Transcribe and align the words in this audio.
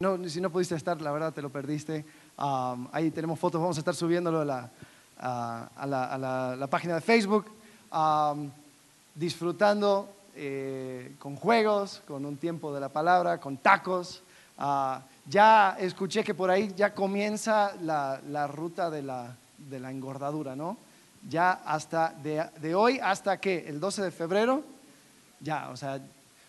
No, 0.00 0.16
si 0.28 0.40
no 0.40 0.48
pudiste 0.48 0.76
estar, 0.76 1.00
la 1.02 1.10
verdad 1.10 1.32
te 1.32 1.42
lo 1.42 1.50
perdiste. 1.50 2.04
Um, 2.38 2.86
ahí 2.92 3.10
tenemos 3.10 3.36
fotos, 3.36 3.60
vamos 3.60 3.76
a 3.78 3.80
estar 3.80 3.96
subiéndolo 3.96 4.42
a 4.42 4.44
la, 4.44 4.70
a, 5.18 5.68
a 5.74 5.86
la, 5.88 6.04
a 6.04 6.16
la- 6.18 6.54
la 6.56 6.66
página 6.68 6.94
de 6.94 7.00
Facebook. 7.00 7.46
Um, 7.92 8.48
disfrutando 9.16 10.08
eh, 10.36 11.16
con 11.18 11.34
juegos, 11.34 12.00
con 12.06 12.24
un 12.24 12.36
tiempo 12.36 12.72
de 12.72 12.78
la 12.78 12.90
palabra, 12.90 13.40
con 13.40 13.56
tacos. 13.56 14.22
Ah, 14.56 15.02
ya 15.26 15.76
escuché 15.80 16.22
que 16.22 16.32
por 16.32 16.48
ahí 16.48 16.72
ya 16.76 16.94
comienza 16.94 17.72
la, 17.82 18.20
ruta 18.46 18.90
de 18.90 19.02
de 19.68 19.80
la 19.80 19.90
engordadura, 19.90 20.54
¿no? 20.54 20.76
Ya 21.28 21.50
hasta 21.64 22.10
de, 22.22 22.46
de 22.60 22.72
hoy 22.76 23.00
hasta 23.02 23.40
que 23.40 23.66
el 23.66 23.80
12 23.80 24.02
de 24.02 24.10
febrero, 24.12 24.62
ya, 25.40 25.70
o 25.70 25.76
sea, 25.76 25.98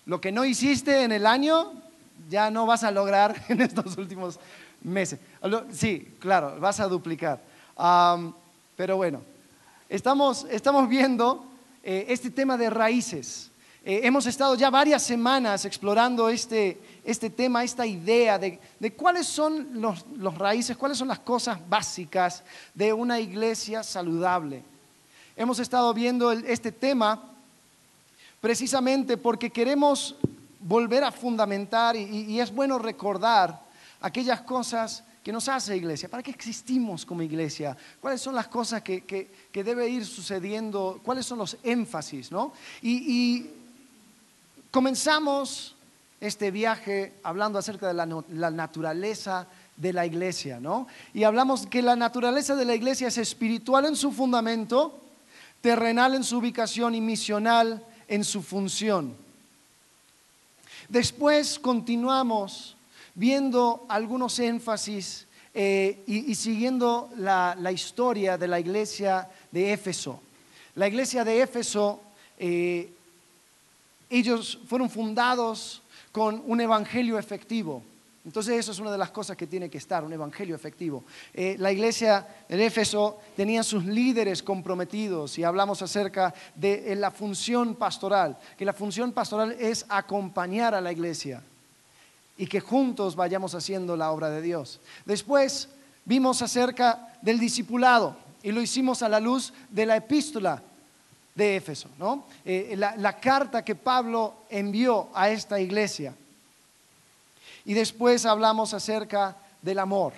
lo 0.06 0.22
que 0.22 0.32
no 0.32 0.46
hiciste 0.46 1.02
en 1.04 1.12
el 1.14 1.26
año, 1.26 1.89
ya 2.28 2.50
no 2.50 2.66
vas 2.66 2.84
a 2.84 2.92
lograr 2.92 3.36
en 3.50 3.62
estos 3.62 3.98
últimos 3.98 4.40
meses. 4.82 5.20
Sí, 5.72 6.16
claro, 6.20 6.60
vas 6.60 6.80
a 6.80 6.88
duplicar. 6.88 7.42
Pero 8.76 8.98
bueno, 8.98 9.22
estamos, 9.88 10.46
estamos 10.50 10.88
viendo 10.90 11.46
eh, 11.84 12.06
este 12.10 12.30
tema 12.30 12.58
de 12.58 12.70
raíces. 12.70 13.52
Eh, 13.84 14.02
hemos 14.04 14.26
estado 14.26 14.56
ya 14.56 14.70
varias 14.70 15.04
semanas 15.04 15.64
explorando 15.66 16.30
este, 16.30 16.80
este 17.04 17.30
tema, 17.30 17.64
esta 17.64 17.86
idea 17.86 18.38
de, 18.38 18.60
de 18.80 18.94
cuáles 18.94 19.26
son 19.28 19.82
los, 19.82 20.06
los 20.18 20.38
raíces, 20.38 20.78
cuáles 20.78 20.98
son 20.98 21.08
las 21.08 21.20
cosas 21.20 21.58
básicas 21.70 22.44
de 22.74 22.92
una 22.92 23.20
iglesia 23.20 23.82
saludable. 23.84 24.64
Hemos 25.36 25.60
estado 25.60 25.94
viendo 25.94 26.32
este 26.32 26.72
tema 26.72 27.24
precisamente 28.42 29.18
porque 29.18 29.50
queremos 29.50 30.16
volver 30.60 31.04
a 31.04 31.12
fundamentar 31.12 31.96
y, 31.96 32.40
es 32.40 32.54
bueno 32.54 32.78
recordar 32.80 33.62
aquellas 34.02 34.42
cosas 34.42 35.04
que 35.24 35.32
nos 35.32 35.48
hace 35.50 35.76
iglesia. 35.78 36.10
¿Para 36.10 36.24
qué 36.24 36.32
existimos 36.32 37.06
como 37.06 37.22
iglesia? 37.22 37.76
¿Cuáles 38.02 38.22
son 38.22 38.36
las 38.36 38.48
cosas 38.48 38.82
que, 38.82 39.04
que- 39.04 39.64
debe 39.64 39.88
ir 39.90 40.06
sucediendo? 40.06 41.00
¿Cuáles 41.04 41.26
son 41.26 41.38
los 41.40 41.58
énfasis? 41.64 42.32
¿no? 42.32 42.54
Y, 42.82 42.92
y 43.08 43.52
comenzamos 44.72 45.76
este 46.22 46.52
viaje 46.52 47.14
hablando 47.24 47.60
acerca 47.60 47.88
de 47.88 47.94
la, 47.94 48.24
la 48.30 48.52
naturaleza 48.52 49.48
de 49.78 49.94
la 49.94 50.06
iglesia, 50.06 50.60
¿no? 50.60 50.88
Y 51.14 51.24
hablamos 51.24 51.66
que 51.66 51.82
la 51.82 51.96
naturaleza 51.96 52.56
de 52.56 52.66
la 52.66 52.76
iglesia 52.76 53.08
es 53.08 53.18
espiritual 53.18 53.86
en 53.86 53.96
su 53.96 54.12
fundamento, 54.12 55.00
terrenal 55.62 56.16
en 56.16 56.24
su 56.26 56.38
ubicación 56.38 56.96
y 56.96 57.02
misional 57.02 57.86
en 58.10 58.26
su 58.26 58.42
función. 58.42 59.16
Después 60.90 61.60
continuamos 61.60 62.76
viendo 63.14 63.86
algunos 63.88 64.40
énfasis 64.40 65.28
eh, 65.54 66.02
y, 66.08 66.34
siguiendo 66.34 67.12
la, 67.16 67.56
la 67.60 67.72
historia 67.72 68.40
de 68.40 68.48
la 68.48 68.60
iglesia 68.60 69.30
de 69.52 69.72
Éfeso. 69.72 70.20
La 70.74 70.88
iglesia 70.88 71.24
de 71.24 71.42
Éfeso, 71.42 72.02
eh, 72.40 72.92
ellos 74.10 74.58
fueron 74.68 74.90
fundados 74.90 75.84
con 76.12 76.42
un 76.48 76.60
evangelio 76.60 77.20
efectivo. 77.20 77.84
Entonces 78.26 78.60
eso 78.60 78.72
es 78.72 78.80
una 78.80 78.92
de 78.92 78.98
las 78.98 79.12
cosas 79.12 79.38
que 79.38 79.48
tiene 79.48 79.70
que 79.70 79.78
estar, 79.78 80.04
un 80.04 80.12
evangelio 80.12 80.56
efectivo. 80.56 81.06
Eh, 81.34 81.56
la 81.58 81.72
iglesia 81.72 82.28
de 82.50 82.66
Éfeso 82.66 83.20
tenía 83.36 83.64
sus 83.64 83.86
líderes 83.86 84.44
comprometidos 84.44 85.38
y 85.38 85.44
hablamos 85.44 85.82
acerca 85.82 86.34
de 86.54 86.92
eh, 86.92 86.96
la 86.96 87.12
función 87.12 87.76
pastoral, 87.76 88.38
que 88.58 88.66
la 88.66 88.74
función 88.74 89.14
pastoral 89.14 89.56
es 89.58 89.86
acompañar 89.88 90.76
a 90.76 90.82
la 90.82 90.92
iglesia 90.92 91.42
y 92.38 92.46
que 92.48 92.60
juntos 92.60 93.16
vayamos 93.16 93.56
haciendo 93.56 93.96
la 93.96 94.12
obra 94.12 94.30
de 94.30 94.42
Dios. 94.42 94.82
Después 95.06 95.70
vimos 96.04 96.42
acerca 96.42 97.16
del 97.22 97.40
discipulado 97.40 98.18
y 98.44 98.52
lo 98.52 98.62
hicimos 98.62 99.02
a 99.02 99.10
la 99.10 99.22
luz 99.22 99.54
de 99.70 99.86
la 99.86 99.96
epístola 99.96 100.62
de 101.36 101.56
Éfeso, 101.56 101.88
¿no? 101.98 102.26
Eh, 102.44 102.76
la 102.76 103.20
carta 103.20 103.64
que 103.64 103.76
Pablo 103.76 104.34
envió 104.50 105.08
a 105.14 105.30
esta 105.30 105.60
iglesia. 105.60 106.14
Y 107.66 107.74
después 107.74 108.26
hablamos 108.26 108.74
acerca 108.74 109.36
del 109.62 109.80
amor. 109.80 110.14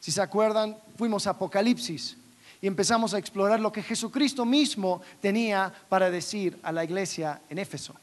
Si 0.00 0.10
se 0.10 0.20
acuerdan, 0.20 0.76
fuimos 0.96 1.26
a 1.26 1.30
Apocalipsis 1.30 2.16
y 2.60 2.66
empezamos 2.66 3.14
a 3.14 3.18
explorar 3.18 3.60
lo 3.60 3.72
que 3.72 3.82
Jesucristo 3.82 4.44
mismo 4.44 5.00
tenía 5.20 5.72
para 5.88 6.10
decir 6.10 6.58
a 6.62 6.72
la 6.72 6.84
iglesia 6.84 7.40
en 7.50 7.58
Éfeso. 7.58 7.94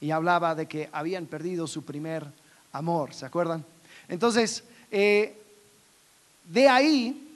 Y 0.00 0.10
hablaba 0.10 0.54
de 0.54 0.66
que 0.66 0.88
habían 0.92 1.26
perdido 1.26 1.66
su 1.66 1.84
primer 1.84 2.26
amor, 2.72 3.14
¿se 3.14 3.26
acuerdan? 3.26 3.64
Entonces, 4.08 4.64
eh, 4.90 5.40
de 6.44 6.68
ahí 6.68 7.28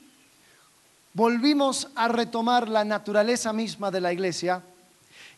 volvimos 1.15 1.89
a 1.95 2.09
retomar 2.09 2.69
la 2.69 2.85
naturaleza 2.85 3.53
misma 3.53 3.91
de 3.91 4.01
la 4.01 4.13
iglesia 4.13 4.63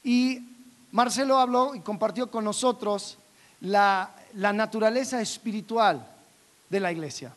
y 0.02 0.40
Marcelo 0.90 1.38
habló 1.38 1.74
y 1.74 1.80
compartió 1.80 2.30
con 2.30 2.44
nosotros 2.44 3.18
la, 3.60 4.10
la 4.34 4.52
naturaleza 4.52 5.20
espiritual 5.20 6.06
de 6.68 6.80
la 6.80 6.92
iglesia. 6.92 7.34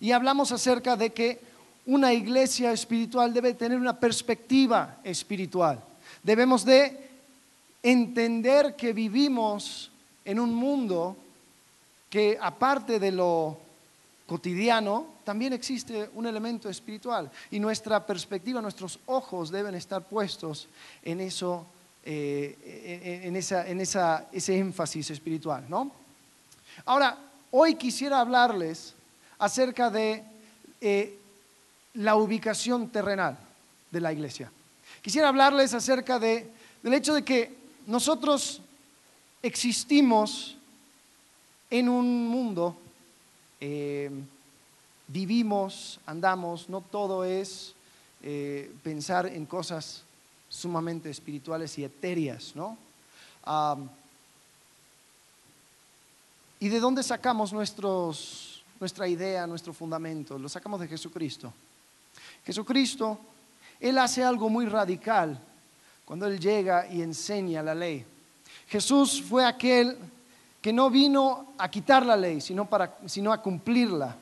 Y 0.00 0.12
hablamos 0.12 0.52
acerca 0.52 0.96
de 0.96 1.10
que 1.10 1.40
una 1.86 2.12
iglesia 2.12 2.72
espiritual 2.72 3.32
debe 3.32 3.54
tener 3.54 3.78
una 3.78 3.98
perspectiva 3.98 4.98
espiritual. 5.04 5.80
Debemos 6.22 6.64
de 6.64 7.08
entender 7.82 8.76
que 8.76 8.92
vivimos 8.92 9.90
en 10.24 10.38
un 10.40 10.54
mundo 10.54 11.16
que 12.10 12.38
aparte 12.40 12.98
de 12.98 13.12
lo 13.12 13.58
cotidiano, 14.26 15.06
también 15.24 15.52
existe 15.54 16.10
un 16.14 16.26
elemento 16.26 16.68
espiritual. 16.68 17.30
Y 17.50 17.58
nuestra 17.60 18.04
perspectiva, 18.04 18.60
nuestros 18.60 18.98
ojos 19.06 19.50
deben 19.50 19.74
estar 19.74 20.02
puestos 20.02 20.68
en 21.02 21.20
eso, 21.20 21.64
eh, 22.04 23.22
en, 23.24 23.36
esa, 23.36 23.66
en 23.66 23.80
esa- 23.80 24.26
ese 24.32 24.58
énfasis 24.58 25.10
espiritual, 25.10 25.64
¿no? 25.68 25.90
Ahora, 26.84 27.18
hoy 27.50 27.74
quisiera 27.74 28.20
hablarles 28.20 28.94
acerca 29.38 29.90
de 29.90 30.24
eh, 30.80 31.18
la 31.94 32.16
ubicación 32.16 32.88
terrenal 32.88 33.38
de 33.90 34.00
la 34.00 34.12
iglesia. 34.12 34.50
Quisiera 35.02 35.28
hablarles 35.28 35.74
acerca 35.74 36.18
de, 36.18 36.50
del 36.82 36.94
hecho 36.94 37.14
de 37.14 37.24
que 37.24 37.56
nosotros 37.86 38.60
existimos 39.42 40.56
en 41.70 41.88
un 41.88 42.28
mundo, 42.28 42.76
eh, 43.60 44.10
vivimos, 45.06 46.00
andamos, 46.06 46.68
no 46.68 46.80
todo 46.80 47.24
es 47.24 47.74
eh, 48.22 48.72
pensar 48.82 49.26
en 49.26 49.46
cosas 49.46 50.02
sumamente 50.48 51.10
espirituales 51.10 51.78
y 51.78 51.84
etéreas, 51.84 52.52
¿no? 52.54 52.76
Am, 53.44 53.88
¿Y 56.60 56.68
de 56.68 56.80
dónde 56.80 57.02
sacamos 57.02 57.52
nuestra 57.52 59.08
idea, 59.08 59.46
nuestro 59.46 59.72
fundamento? 59.72 60.38
Lo 60.38 60.48
sacamos 60.48 60.80
de 60.80 60.88
Jesucristo. 60.88 61.52
Jesucristo, 62.44 63.18
Él 63.78 63.98
hace 63.98 64.24
algo 64.24 64.48
muy 64.48 64.66
radical 64.66 65.38
cuando 66.04 66.26
Él 66.26 66.40
llega 66.40 66.88
y 66.88 67.02
enseña 67.02 67.62
la 67.62 67.74
ley. 67.74 68.04
Jesús 68.68 69.22
fue 69.22 69.44
aquel 69.44 69.96
que 70.60 70.72
no 70.72 70.90
vino 70.90 71.54
a 71.58 71.70
quitar 71.70 72.04
la 72.04 72.16
ley, 72.16 72.40
sino, 72.40 72.68
para, 72.68 72.98
sino 73.06 73.32
a 73.32 73.40
cumplirla. 73.40 74.16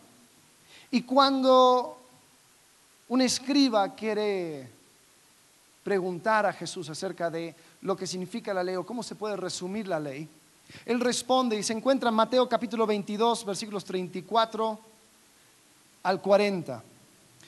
Y 0.91 1.03
cuando 1.03 1.99
un 3.09 3.21
escriba 3.23 3.95
quiere 3.95 4.69
preguntar 5.83 6.45
a 6.45 6.53
Jesús 6.53 6.91
acerca 6.91 7.31
de 7.31 7.55
lo 7.83 7.97
que 7.97 8.07
significa 8.07 8.53
la 8.53 8.63
ley 8.63 8.77
o 8.77 8.85
cómo 8.85 9.03
se 9.03 9.15
puede 9.15 9.37
resumir 9.37 9.89
la 9.89 10.01
ley, 10.01 10.29
él 10.85 11.01
responde 11.01 11.59
y 11.59 11.63
se 11.63 11.73
encuentra 11.73 12.09
en 12.09 12.15
Mateo 12.15 12.49
capítulo 12.49 12.87
22, 12.87 13.45
versículos 13.45 13.85
34 13.85 14.79
al 16.03 16.21
40. 16.21 16.83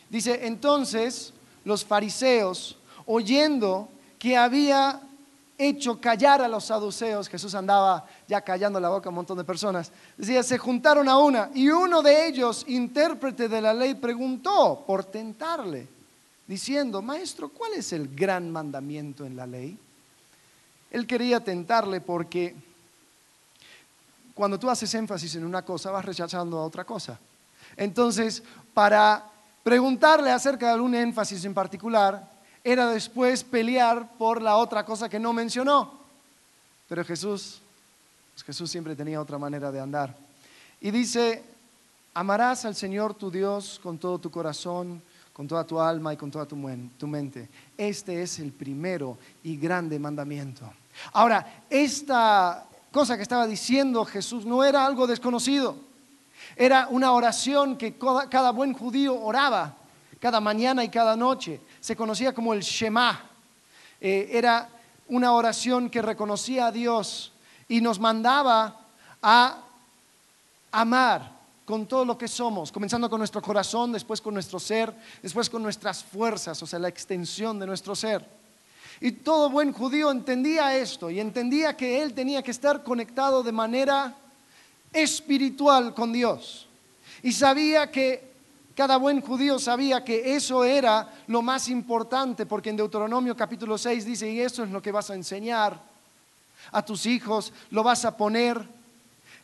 Dice, 0.08 0.46
entonces 0.46 1.32
los 1.64 1.84
fariseos, 1.84 2.76
oyendo 3.06 3.88
que 4.18 4.36
había 4.36 5.00
hecho 5.58 6.00
callar 6.00 6.40
a 6.40 6.48
los 6.48 6.64
saduceos, 6.64 7.28
Jesús 7.28 7.54
andaba 7.54 8.06
ya 8.28 8.40
callando 8.40 8.78
la 8.78 8.88
boca 8.88 9.08
a 9.08 9.10
un 9.10 9.16
montón 9.16 9.38
de 9.38 9.44
personas, 9.44 9.92
decía, 10.16 10.42
se 10.42 10.56
juntaron 10.56 11.08
a 11.08 11.18
una 11.18 11.50
y 11.54 11.68
uno 11.68 12.00
de 12.00 12.28
ellos, 12.28 12.64
intérprete 12.68 13.48
de 13.48 13.60
la 13.60 13.74
ley, 13.74 13.94
preguntó 13.94 14.84
por 14.86 15.04
tentarle, 15.04 15.86
diciendo, 16.46 17.02
maestro, 17.02 17.48
¿cuál 17.48 17.74
es 17.74 17.92
el 17.92 18.14
gran 18.14 18.50
mandamiento 18.50 19.26
en 19.26 19.36
la 19.36 19.46
ley? 19.46 19.76
Él 20.90 21.06
quería 21.06 21.40
tentarle 21.40 22.00
porque 22.00 22.54
cuando 24.38 24.56
tú 24.56 24.70
haces 24.70 24.94
énfasis 24.94 25.34
en 25.34 25.44
una 25.44 25.62
cosa, 25.62 25.90
vas 25.90 26.04
rechazando 26.04 26.58
a 26.58 26.64
otra 26.64 26.84
cosa. 26.84 27.18
Entonces, 27.76 28.40
para 28.72 29.24
preguntarle 29.64 30.30
acerca 30.30 30.66
de 30.66 30.74
algún 30.74 30.94
énfasis 30.94 31.44
en 31.44 31.52
particular, 31.52 32.24
era 32.62 32.88
después 32.88 33.42
pelear 33.42 34.12
por 34.16 34.40
la 34.40 34.54
otra 34.54 34.84
cosa 34.84 35.08
que 35.08 35.18
no 35.18 35.32
mencionó. 35.32 35.92
Pero 36.88 37.04
Jesús, 37.04 37.60
pues 38.32 38.44
Jesús 38.44 38.70
siempre 38.70 38.94
tenía 38.94 39.20
otra 39.20 39.38
manera 39.38 39.72
de 39.72 39.80
andar. 39.80 40.16
Y 40.80 40.92
dice, 40.92 41.42
amarás 42.14 42.64
al 42.64 42.76
Señor 42.76 43.14
tu 43.14 43.32
Dios 43.32 43.80
con 43.82 43.98
todo 43.98 44.20
tu 44.20 44.30
corazón, 44.30 45.02
con 45.32 45.48
toda 45.48 45.64
tu 45.64 45.80
alma 45.80 46.14
y 46.14 46.16
con 46.16 46.30
toda 46.30 46.46
tu, 46.46 46.56
tu 46.96 47.08
mente. 47.08 47.48
Este 47.76 48.22
es 48.22 48.38
el 48.38 48.52
primero 48.52 49.18
y 49.42 49.56
grande 49.56 49.98
mandamiento. 49.98 50.62
Ahora, 51.12 51.64
esta 51.68 52.67
cosa 52.92 53.16
que 53.16 53.22
estaba 53.22 53.46
diciendo 53.46 54.04
Jesús 54.04 54.44
no 54.44 54.64
era 54.64 54.84
algo 54.84 55.06
desconocido. 55.06 55.76
Era 56.56 56.88
una 56.90 57.12
oración 57.12 57.76
que 57.76 57.96
cada 58.30 58.50
buen 58.50 58.72
judío 58.72 59.20
oraba 59.20 59.76
cada 60.18 60.40
mañana 60.40 60.84
y 60.84 60.88
cada 60.88 61.16
noche. 61.16 61.60
Se 61.80 61.96
conocía 61.96 62.34
como 62.34 62.52
el 62.52 62.60
Shema. 62.60 63.20
Eh, 64.00 64.30
era 64.32 64.68
una 65.08 65.32
oración 65.32 65.90
que 65.90 66.02
reconocía 66.02 66.66
a 66.66 66.72
Dios 66.72 67.32
y 67.68 67.80
nos 67.80 67.98
mandaba 67.98 68.80
a 69.22 69.58
amar 70.72 71.38
con 71.64 71.86
todo 71.86 72.04
lo 72.04 72.16
que 72.16 72.28
somos, 72.28 72.72
comenzando 72.72 73.10
con 73.10 73.18
nuestro 73.18 73.42
corazón, 73.42 73.92
después 73.92 74.20
con 74.20 74.32
nuestro 74.32 74.58
ser, 74.58 74.94
después 75.22 75.50
con 75.50 75.62
nuestras 75.62 76.02
fuerzas, 76.02 76.62
o 76.62 76.66
sea, 76.66 76.78
la 76.78 76.88
extensión 76.88 77.58
de 77.58 77.66
nuestro 77.66 77.94
ser. 77.94 78.37
Y 79.00 79.12
todo 79.12 79.50
buen 79.50 79.72
judío 79.72 80.10
entendía 80.10 80.76
esto 80.76 81.10
y 81.10 81.20
entendía 81.20 81.76
que 81.76 82.02
él 82.02 82.14
tenía 82.14 82.42
que 82.42 82.50
estar 82.50 82.82
conectado 82.82 83.42
de 83.42 83.52
manera 83.52 84.16
espiritual 84.92 85.94
con 85.94 86.12
Dios. 86.12 86.66
Y 87.22 87.32
sabía 87.32 87.90
que 87.90 88.28
cada 88.74 88.96
buen 88.96 89.20
judío 89.20 89.58
sabía 89.58 90.04
que 90.04 90.36
eso 90.36 90.64
era 90.64 91.12
lo 91.26 91.42
más 91.42 91.68
importante, 91.68 92.46
porque 92.46 92.70
en 92.70 92.76
Deuteronomio 92.76 93.36
capítulo 93.36 93.76
6 93.76 94.04
dice, 94.04 94.30
y 94.30 94.40
eso 94.40 94.64
es 94.64 94.70
lo 94.70 94.80
que 94.80 94.92
vas 94.92 95.10
a 95.10 95.14
enseñar 95.14 95.80
a 96.72 96.84
tus 96.84 97.06
hijos, 97.06 97.52
lo 97.70 97.82
vas 97.82 98.04
a 98.04 98.16
poner 98.16 98.60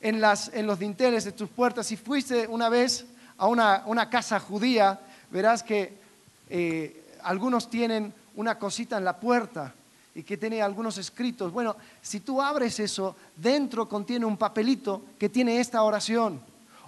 en, 0.00 0.20
los 0.66 0.78
dinteles 0.78 1.24
de 1.24 1.32
tus 1.32 1.48
puertas. 1.48 1.86
Si 1.86 1.96
fuiste 1.96 2.46
una 2.46 2.68
vez 2.68 3.06
a 3.38 3.46
una, 3.48 4.10
casa 4.10 4.38
judía, 4.38 5.00
verás 5.30 5.62
que 5.62 5.94
eh, 6.50 7.04
algunos 7.22 7.70
tienen 7.70 8.12
una 8.36 8.58
cosita 8.58 8.98
en 8.98 9.04
la 9.04 9.18
puerta 9.18 9.74
y 10.14 10.22
que 10.22 10.36
tiene 10.36 10.62
algunos 10.62 10.96
escritos. 10.98 11.52
Bueno, 11.52 11.76
si 12.00 12.20
tú 12.20 12.40
abres 12.40 12.78
eso, 12.78 13.16
dentro 13.36 13.88
contiene 13.88 14.24
un 14.24 14.36
papelito 14.36 15.02
que 15.18 15.28
tiene 15.28 15.58
esta 15.60 15.82
oración. 15.82 16.40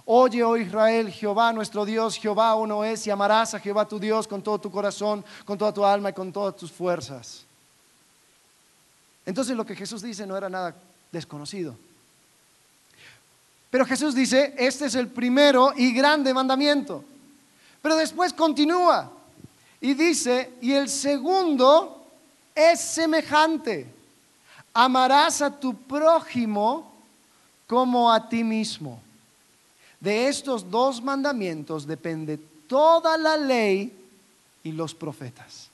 Oye, 0.05 0.41
oh 0.43 0.55
Israel, 0.55 1.11
Jehová 1.11 1.51
nuestro 1.51 1.83
Dios, 1.83 2.15
Jehová 2.15 2.55
uno 2.55 2.85
es, 2.85 3.05
y 3.07 3.11
amarás 3.11 3.53
a 3.53 3.59
Jehová 3.59 3.85
tu 3.85 3.99
Dios 3.99 4.25
con 4.27 4.41
todo 4.41 4.57
tu 4.59 4.71
corazón, 4.71 5.25
con 5.43 5.57
toda 5.57 5.73
tu 5.73 5.83
alma 5.83 6.11
y 6.11 6.13
con 6.13 6.31
todas 6.31 6.55
tus 6.55 6.71
fuerzas. 6.71 7.43
Entonces 9.25 9.57
lo 9.57 9.65
que 9.65 9.75
Jesús 9.75 10.01
dice 10.01 10.25
no 10.25 10.37
era 10.37 10.49
nada 10.49 10.73
desconocido. 11.11 11.75
Pero 13.69 13.85
Jesús 13.85 14.15
dice, 14.15 14.53
este 14.57 14.85
es 14.85 14.95
el 14.95 15.09
primero 15.09 15.73
y 15.75 15.91
grande 15.91 16.33
mandamiento. 16.33 17.03
Pero 17.81 17.97
después 17.97 18.31
continúa 18.31 19.11
y 19.79 19.93
dice, 19.93 20.53
y 20.61 20.73
el 20.73 20.89
segundo 20.89 22.05
es 22.55 22.79
semejante. 22.79 23.85
Amarás 24.73 25.41
a 25.41 25.59
tu 25.59 25.75
prójimo 25.75 26.91
como 27.67 28.11
a 28.11 28.27
ti 28.27 28.43
mismo. 28.43 28.99
De 29.99 30.27
estos 30.27 30.69
dos 30.69 31.01
mandamientos 31.01 31.85
depende 31.85 32.37
toda 32.67 33.17
la 33.17 33.37
ley 33.37 33.93
y 34.63 34.71
los 34.71 34.93
profetas. 34.93 35.69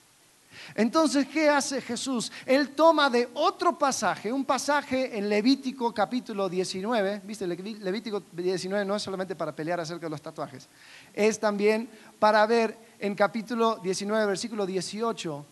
Entonces, 0.75 1.27
¿qué 1.27 1.49
hace 1.49 1.81
Jesús? 1.81 2.31
Él 2.45 2.69
toma 2.69 3.09
de 3.09 3.29
otro 3.33 3.77
pasaje, 3.77 4.31
un 4.31 4.45
pasaje 4.45 5.17
en 5.17 5.29
Levítico 5.29 5.93
capítulo 5.93 6.47
19, 6.47 7.21
¿viste? 7.25 7.45
Levítico 7.45 8.23
19 8.31 8.85
no 8.85 8.95
es 8.95 9.03
solamente 9.03 9.35
para 9.35 9.51
pelear 9.51 9.79
acerca 9.79 10.05
de 10.05 10.09
los 10.09 10.21
tatuajes, 10.21 10.67
es 11.13 11.39
también 11.39 11.89
para 12.17 12.45
ver 12.45 12.77
en 13.03 13.15
capítulo 13.15 13.81
19, 13.83 14.25
versículo 14.27 14.65
18, 14.65 15.45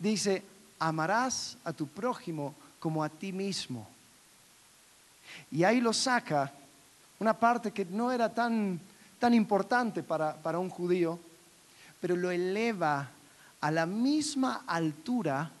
dice, 0.00 0.42
amarás 0.80 1.56
a 1.62 1.72
tu 1.72 1.86
prójimo 1.86 2.56
como 2.80 3.04
a 3.04 3.08
ti 3.08 3.32
mismo. 3.32 3.88
Y 5.52 5.62
ahí 5.62 5.80
lo 5.80 5.92
saca 5.92 6.52
una 7.20 7.34
parte 7.34 7.70
que 7.70 7.84
no 7.84 8.10
era 8.10 8.34
tan, 8.34 8.80
tan 9.20 9.32
importante 9.32 10.02
para, 10.02 10.34
para 10.34 10.58
un 10.58 10.68
judío, 10.68 11.20
pero 12.00 12.16
lo 12.16 12.32
eleva 12.32 13.08
a 13.60 13.70
la 13.70 13.86
misma 13.86 14.64
altura 14.66 15.52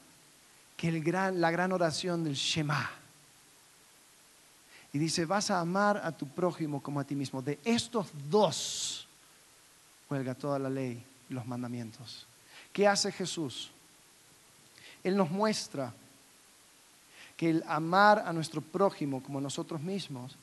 que 0.76 0.88
el 0.88 1.04
gran, 1.04 1.40
la 1.40 1.52
gran 1.52 1.70
oración 1.70 2.24
del 2.24 2.34
Shema. 2.34 2.90
Y 4.92 4.98
dice, 4.98 5.24
vas 5.24 5.52
a 5.52 5.60
amar 5.60 5.98
a 6.02 6.10
tu 6.10 6.26
prójimo 6.26 6.82
como 6.82 6.98
a 6.98 7.04
ti 7.04 7.14
mismo. 7.14 7.40
De 7.42 7.60
estos 7.64 8.08
dos 8.28 9.06
cuelga 10.08 10.34
toda 10.34 10.58
la 10.58 10.68
ley 10.68 11.04
los 11.28 11.46
mandamientos. 11.46 12.26
¿Qué 12.72 12.86
hace 12.86 13.12
Jesús? 13.12 13.70
Él 15.04 15.16
nos 15.16 15.30
muestra 15.30 15.92
que 17.36 17.50
el 17.50 17.64
amar 17.68 18.24
a 18.26 18.32
nuestro 18.32 18.60
prójimo 18.60 19.22
como 19.22 19.40
nosotros 19.40 19.80
mismos 19.80 20.36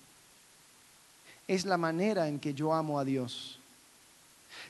es 1.48 1.66
la 1.66 1.78
manera 1.78 2.28
en 2.28 2.40
que 2.40 2.54
yo 2.54 2.74
amo 2.74 3.00
a 3.00 3.06
Dios. 3.06 3.60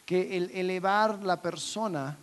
Que 0.06 0.36
el 0.36 0.50
elevar 0.52 1.22
la 1.22 1.42
persona 1.42 2.18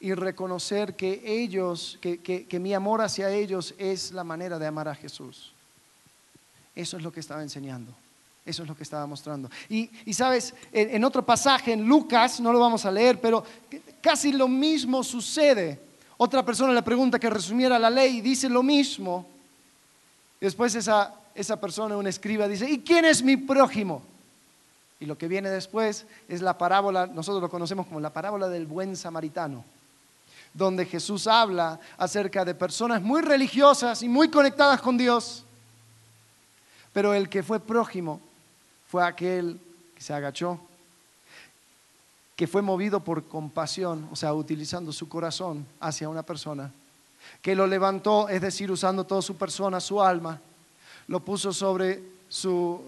y 0.00 0.12
reconocer 0.14 0.94
que 0.96 1.22
ellos, 1.24 1.98
que, 2.00 2.58
mi 2.60 2.74
amor 2.74 3.00
hacia 3.00 3.30
ellos 3.30 3.74
es 3.78 4.12
la 4.12 4.24
manera 4.24 4.58
de 4.58 4.66
amar 4.66 4.88
a 4.88 4.94
Jesús. 4.94 5.52
Eso 6.74 6.96
es 6.96 7.02
lo 7.02 7.12
que 7.12 7.20
estaba 7.20 7.42
enseñando. 7.42 7.94
Eso 8.46 8.62
es 8.62 8.68
lo 8.68 8.76
que 8.76 8.84
estaba 8.84 9.04
mostrando. 9.06 9.50
Y, 9.68 9.90
sabes, 10.14 10.54
en, 10.72 11.02
otro 11.02 11.26
pasaje, 11.26 11.72
en 11.72 11.84
Lucas, 11.84 12.38
no 12.38 12.52
lo 12.52 12.60
vamos 12.60 12.86
a 12.86 12.92
leer, 12.92 13.20
pero 13.20 13.44
casi 14.00 14.32
lo 14.32 14.46
mismo 14.46 15.02
sucede. 15.02 15.80
Otra 16.16 16.44
persona 16.44 16.72
le 16.72 16.82
pregunta 16.82 17.18
que 17.18 17.28
resumiera 17.28 17.76
la 17.76 17.90
ley 17.90 18.18
y 18.18 18.20
dice 18.20 18.48
lo 18.48 18.62
mismo. 18.62 19.26
Después 20.40 20.76
esa, 20.76 21.12
esa 21.34 21.60
persona, 21.60 21.96
un 21.96 22.06
escriba, 22.06 22.46
dice, 22.46 22.70
¿y 22.70 22.78
quién 22.78 23.04
es 23.04 23.20
mi 23.20 23.36
prójimo? 23.36 24.00
Y 25.00 25.06
lo 25.06 25.18
que 25.18 25.26
viene 25.26 25.50
después 25.50 26.06
es 26.28 26.40
la 26.40 26.56
parábola, 26.56 27.08
nosotros 27.08 27.42
lo 27.42 27.50
conocemos 27.50 27.86
como 27.88 27.98
la 27.98 28.10
parábola 28.10 28.48
del 28.48 28.66
buen 28.66 28.96
samaritano 28.96 29.64
donde 30.54 30.86
Jesús 30.86 31.26
habla 31.26 31.78
acerca 31.98 32.42
de 32.42 32.54
personas 32.54 33.02
muy 33.02 33.20
religiosas 33.20 34.02
y 34.02 34.08
muy 34.08 34.30
conectadas 34.30 34.80
con 34.80 34.96
Dios, 34.96 35.44
pero 36.94 37.12
el 37.12 37.28
que 37.28 37.42
fue 37.42 37.60
prójimo 37.60 38.22
fue 38.88 39.04
aquel 39.04 39.60
que 39.94 40.02
se 40.02 40.12
agachó, 40.12 40.60
que 42.34 42.46
fue 42.46 42.62
movido 42.62 43.00
por 43.00 43.24
compasión, 43.24 44.08
o 44.12 44.16
sea, 44.16 44.34
utilizando 44.34 44.92
su 44.92 45.08
corazón 45.08 45.66
hacia 45.80 46.08
una 46.08 46.22
persona, 46.22 46.72
que 47.40 47.54
lo 47.54 47.66
levantó, 47.66 48.28
es 48.28 48.40
decir, 48.40 48.70
usando 48.70 49.04
toda 49.04 49.22
su 49.22 49.36
persona, 49.36 49.80
su 49.80 50.02
alma, 50.02 50.40
lo 51.08 51.20
puso 51.20 51.52
sobre 51.52 52.02
su, 52.28 52.82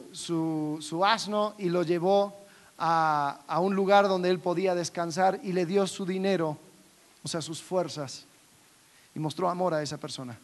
asno 1.05 1.55
y 1.59 1.69
lo 1.69 1.83
llevó 1.83 2.37
a, 2.79 3.41
a 3.47 3.61
un 3.61 3.75
lugar 3.75 4.07
donde 4.07 4.31
él 4.31 4.39
podía 4.39 4.75
descansar 4.75 5.41
y 5.43 5.53
le 5.53 5.67
dio 5.67 5.87
su 5.87 6.05
dinero 6.05 6.59
o 7.23 7.29
sea, 7.29 7.43
sus 7.43 7.61
fuerzas, 7.61 8.25
y 9.15 9.19
mostró 9.19 9.51
amor 9.51 9.75
a 9.75 9.83
esa 9.83 9.99
persona. 9.99 10.39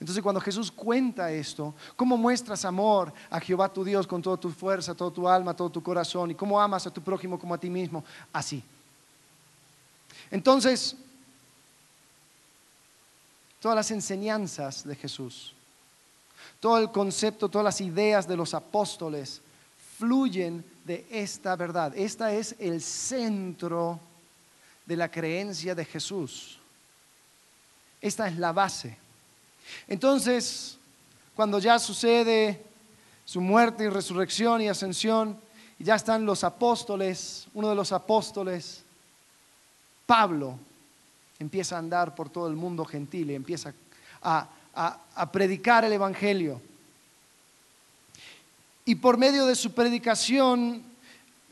Entonces 0.00 0.22
cuando 0.22 0.40
Jesús 0.40 0.72
cuenta 0.72 1.30
esto, 1.30 1.74
¿cómo 1.94 2.16
muestras 2.16 2.64
amor 2.64 3.12
a 3.28 3.38
Jehová 3.38 3.70
tu 3.70 3.84
Dios 3.84 4.06
con 4.06 4.22
toda 4.22 4.38
tu 4.38 4.50
fuerza, 4.50 4.94
toda 4.94 5.10
tu 5.10 5.28
alma, 5.28 5.54
todo 5.54 5.68
tu 5.68 5.82
corazón? 5.82 6.30
¿Y 6.30 6.34
cómo 6.34 6.58
amas 6.58 6.86
a 6.86 6.90
tu 6.90 7.02
prójimo 7.02 7.38
como 7.38 7.52
a 7.52 7.58
ti 7.58 7.68
mismo? 7.68 8.02
Así. 8.32 8.64
Entonces, 10.30 10.96
todas 13.60 13.76
las 13.76 13.90
enseñanzas 13.90 14.86
de 14.86 14.96
Jesús, 14.96 15.52
todo 16.60 16.78
el 16.78 16.90
concepto, 16.90 17.50
todas 17.50 17.64
las 17.66 17.80
ideas 17.82 18.26
de 18.26 18.36
los 18.36 18.54
apóstoles 18.54 19.42
fluyen 19.98 20.64
de 20.86 21.06
esta 21.10 21.56
verdad. 21.56 21.92
Esta 21.94 22.32
es 22.32 22.56
el 22.58 22.80
centro 22.80 24.00
de 24.86 24.96
la 24.96 25.10
creencia 25.10 25.74
de 25.74 25.84
Jesús. 25.84 26.58
Esta 28.00 28.28
es 28.28 28.38
la 28.38 28.52
base. 28.52 28.96
Entonces, 29.88 30.78
cuando 31.34 31.58
ya 31.58 31.78
sucede 31.78 32.62
su 33.24 33.40
muerte 33.40 33.84
y 33.84 33.88
resurrección 33.88 34.60
y 34.60 34.68
ascensión, 34.68 35.38
y 35.78 35.84
ya 35.84 35.94
están 35.94 36.26
los 36.26 36.44
apóstoles, 36.44 37.46
uno 37.54 37.68
de 37.68 37.74
los 37.74 37.92
apóstoles, 37.92 38.82
Pablo, 40.06 40.58
empieza 41.38 41.76
a 41.76 41.78
andar 41.78 42.14
por 42.14 42.28
todo 42.28 42.48
el 42.48 42.56
mundo 42.56 42.84
gentil 42.84 43.30
y 43.30 43.34
empieza 43.34 43.72
a, 44.22 44.48
a 44.74 45.32
predicar 45.32 45.84
el 45.84 45.92
Evangelio. 45.92 46.60
Y 48.84 48.96
por 48.96 49.16
medio 49.16 49.46
de 49.46 49.54
su 49.54 49.72
predicación, 49.72 50.82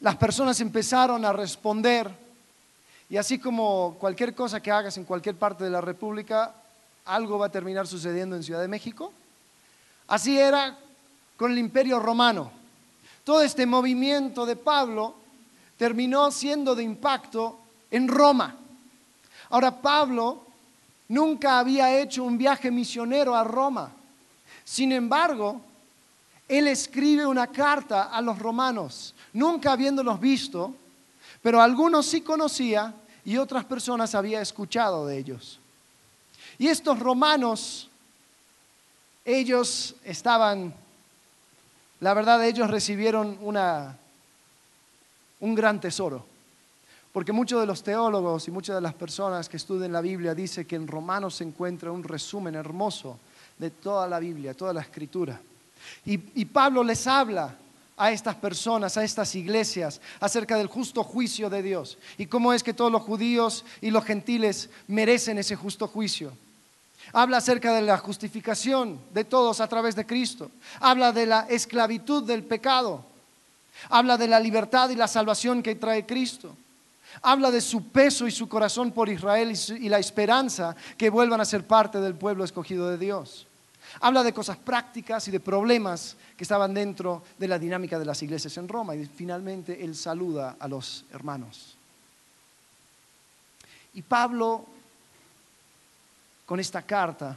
las 0.00 0.16
personas 0.16 0.60
empezaron 0.60 1.24
a 1.24 1.32
responder 1.32 2.10
y 3.10 3.16
así 3.16 3.38
como 3.38 3.96
cualquier 3.98 4.34
cosa 4.34 4.60
que 4.60 4.70
hagas 4.70 4.96
en 4.98 5.04
cualquier 5.04 5.36
parte 5.36 5.64
de 5.64 5.70
la 5.70 5.80
República, 5.80 6.52
algo 7.08 7.38
va 7.38 7.46
a 7.46 7.50
terminar 7.50 7.86
sucediendo 7.86 8.36
en 8.36 8.42
Ciudad 8.42 8.60
de 8.60 8.68
México. 8.68 9.12
Así 10.06 10.38
era 10.38 10.78
con 11.36 11.50
el 11.50 11.58
imperio 11.58 11.98
romano. 11.98 12.52
Todo 13.24 13.42
este 13.42 13.66
movimiento 13.66 14.44
de 14.44 14.56
Pablo 14.56 15.14
terminó 15.78 16.30
siendo 16.30 16.74
de 16.74 16.82
impacto 16.82 17.58
en 17.90 18.08
Roma. 18.08 18.56
Ahora, 19.48 19.80
Pablo 19.80 20.44
nunca 21.08 21.58
había 21.58 21.98
hecho 21.98 22.24
un 22.24 22.36
viaje 22.36 22.70
misionero 22.70 23.34
a 23.34 23.42
Roma. 23.42 23.90
Sin 24.64 24.92
embargo, 24.92 25.62
él 26.46 26.68
escribe 26.68 27.24
una 27.24 27.46
carta 27.46 28.04
a 28.04 28.20
los 28.20 28.38
romanos, 28.38 29.14
nunca 29.32 29.72
habiéndolos 29.72 30.20
visto, 30.20 30.74
pero 31.40 31.60
algunos 31.62 32.04
sí 32.04 32.20
conocía 32.20 32.94
y 33.24 33.38
otras 33.38 33.64
personas 33.64 34.14
había 34.14 34.42
escuchado 34.42 35.06
de 35.06 35.18
ellos. 35.18 35.58
Y 36.58 36.66
estos 36.66 36.98
romanos, 36.98 37.88
ellos 39.24 39.94
estaban, 40.04 40.74
la 42.00 42.14
verdad, 42.14 42.44
ellos 42.44 42.70
recibieron 42.70 43.38
un 45.40 45.54
gran 45.54 45.80
tesoro. 45.80 46.24
Porque 47.12 47.32
muchos 47.32 47.60
de 47.60 47.66
los 47.66 47.82
teólogos 47.82 48.46
y 48.48 48.50
muchas 48.50 48.76
de 48.76 48.82
las 48.82 48.94
personas 48.94 49.48
que 49.48 49.56
estudian 49.56 49.92
la 49.92 50.00
Biblia 50.00 50.34
dicen 50.34 50.66
que 50.66 50.76
en 50.76 50.86
Romanos 50.86 51.36
se 51.36 51.44
encuentra 51.44 51.90
un 51.90 52.04
resumen 52.04 52.54
hermoso 52.54 53.18
de 53.56 53.70
toda 53.70 54.06
la 54.06 54.18
Biblia, 54.18 54.54
toda 54.54 54.72
la 54.72 54.82
escritura. 54.82 55.40
Y 56.04 56.44
Pablo 56.44 56.84
les 56.84 57.06
habla 57.06 57.56
a 57.96 58.12
estas 58.12 58.36
personas, 58.36 58.96
a 58.96 59.02
estas 59.02 59.34
iglesias, 59.34 60.00
acerca 60.20 60.56
del 60.56 60.68
justo 60.68 61.02
juicio 61.02 61.50
de 61.50 61.62
Dios 61.62 61.98
y 62.16 62.26
cómo 62.26 62.52
es 62.52 62.62
que 62.62 62.72
todos 62.72 62.92
los 62.92 63.02
judíos 63.02 63.64
y 63.80 63.90
los 63.90 64.04
gentiles 64.04 64.70
merecen 64.86 65.38
ese 65.38 65.56
justo 65.56 65.88
juicio. 65.88 66.32
Habla 67.12 67.38
acerca 67.38 67.72
de 67.72 67.82
la 67.82 67.98
justificación 67.98 69.00
de 69.12 69.24
todos 69.24 69.60
a 69.60 69.68
través 69.68 69.96
de 69.96 70.06
Cristo. 70.06 70.50
Habla 70.80 71.12
de 71.12 71.26
la 71.26 71.46
esclavitud 71.48 72.22
del 72.22 72.44
pecado. 72.44 73.04
Habla 73.88 74.16
de 74.16 74.28
la 74.28 74.40
libertad 74.40 74.90
y 74.90 74.96
la 74.96 75.08
salvación 75.08 75.62
que 75.62 75.74
trae 75.74 76.04
Cristo. 76.04 76.54
Habla 77.22 77.50
de 77.50 77.60
su 77.60 77.88
peso 77.88 78.26
y 78.26 78.30
su 78.30 78.48
corazón 78.48 78.92
por 78.92 79.08
Israel 79.08 79.52
y, 79.80 79.88
la 79.88 79.98
esperanza 79.98 80.76
que 80.96 81.10
vuelvan 81.10 81.40
a 81.40 81.44
ser 81.44 81.66
parte 81.66 82.00
del 82.00 82.14
pueblo 82.14 82.44
escogido 82.44 82.88
de 82.88 82.98
Dios. 82.98 83.46
Habla 84.00 84.22
de 84.22 84.34
cosas 84.34 84.58
prácticas 84.58 85.26
y 85.28 85.30
de 85.30 85.40
problemas 85.40 86.16
que 86.36 86.44
estaban 86.44 86.74
dentro 86.74 87.22
de 87.38 87.48
la 87.48 87.58
dinámica 87.58 87.98
de 87.98 88.04
las 88.04 88.22
iglesias 88.22 88.56
en 88.58 88.68
Roma. 88.68 88.94
Y 88.94 89.06
finalmente 89.06 89.82
él 89.82 89.96
saluda 89.96 90.56
a 90.60 90.68
los 90.68 91.04
hermanos. 91.10 91.76
Y 93.94 94.02
Pablo, 94.02 94.66
con 96.48 96.58
esta 96.58 96.80
carta, 96.80 97.36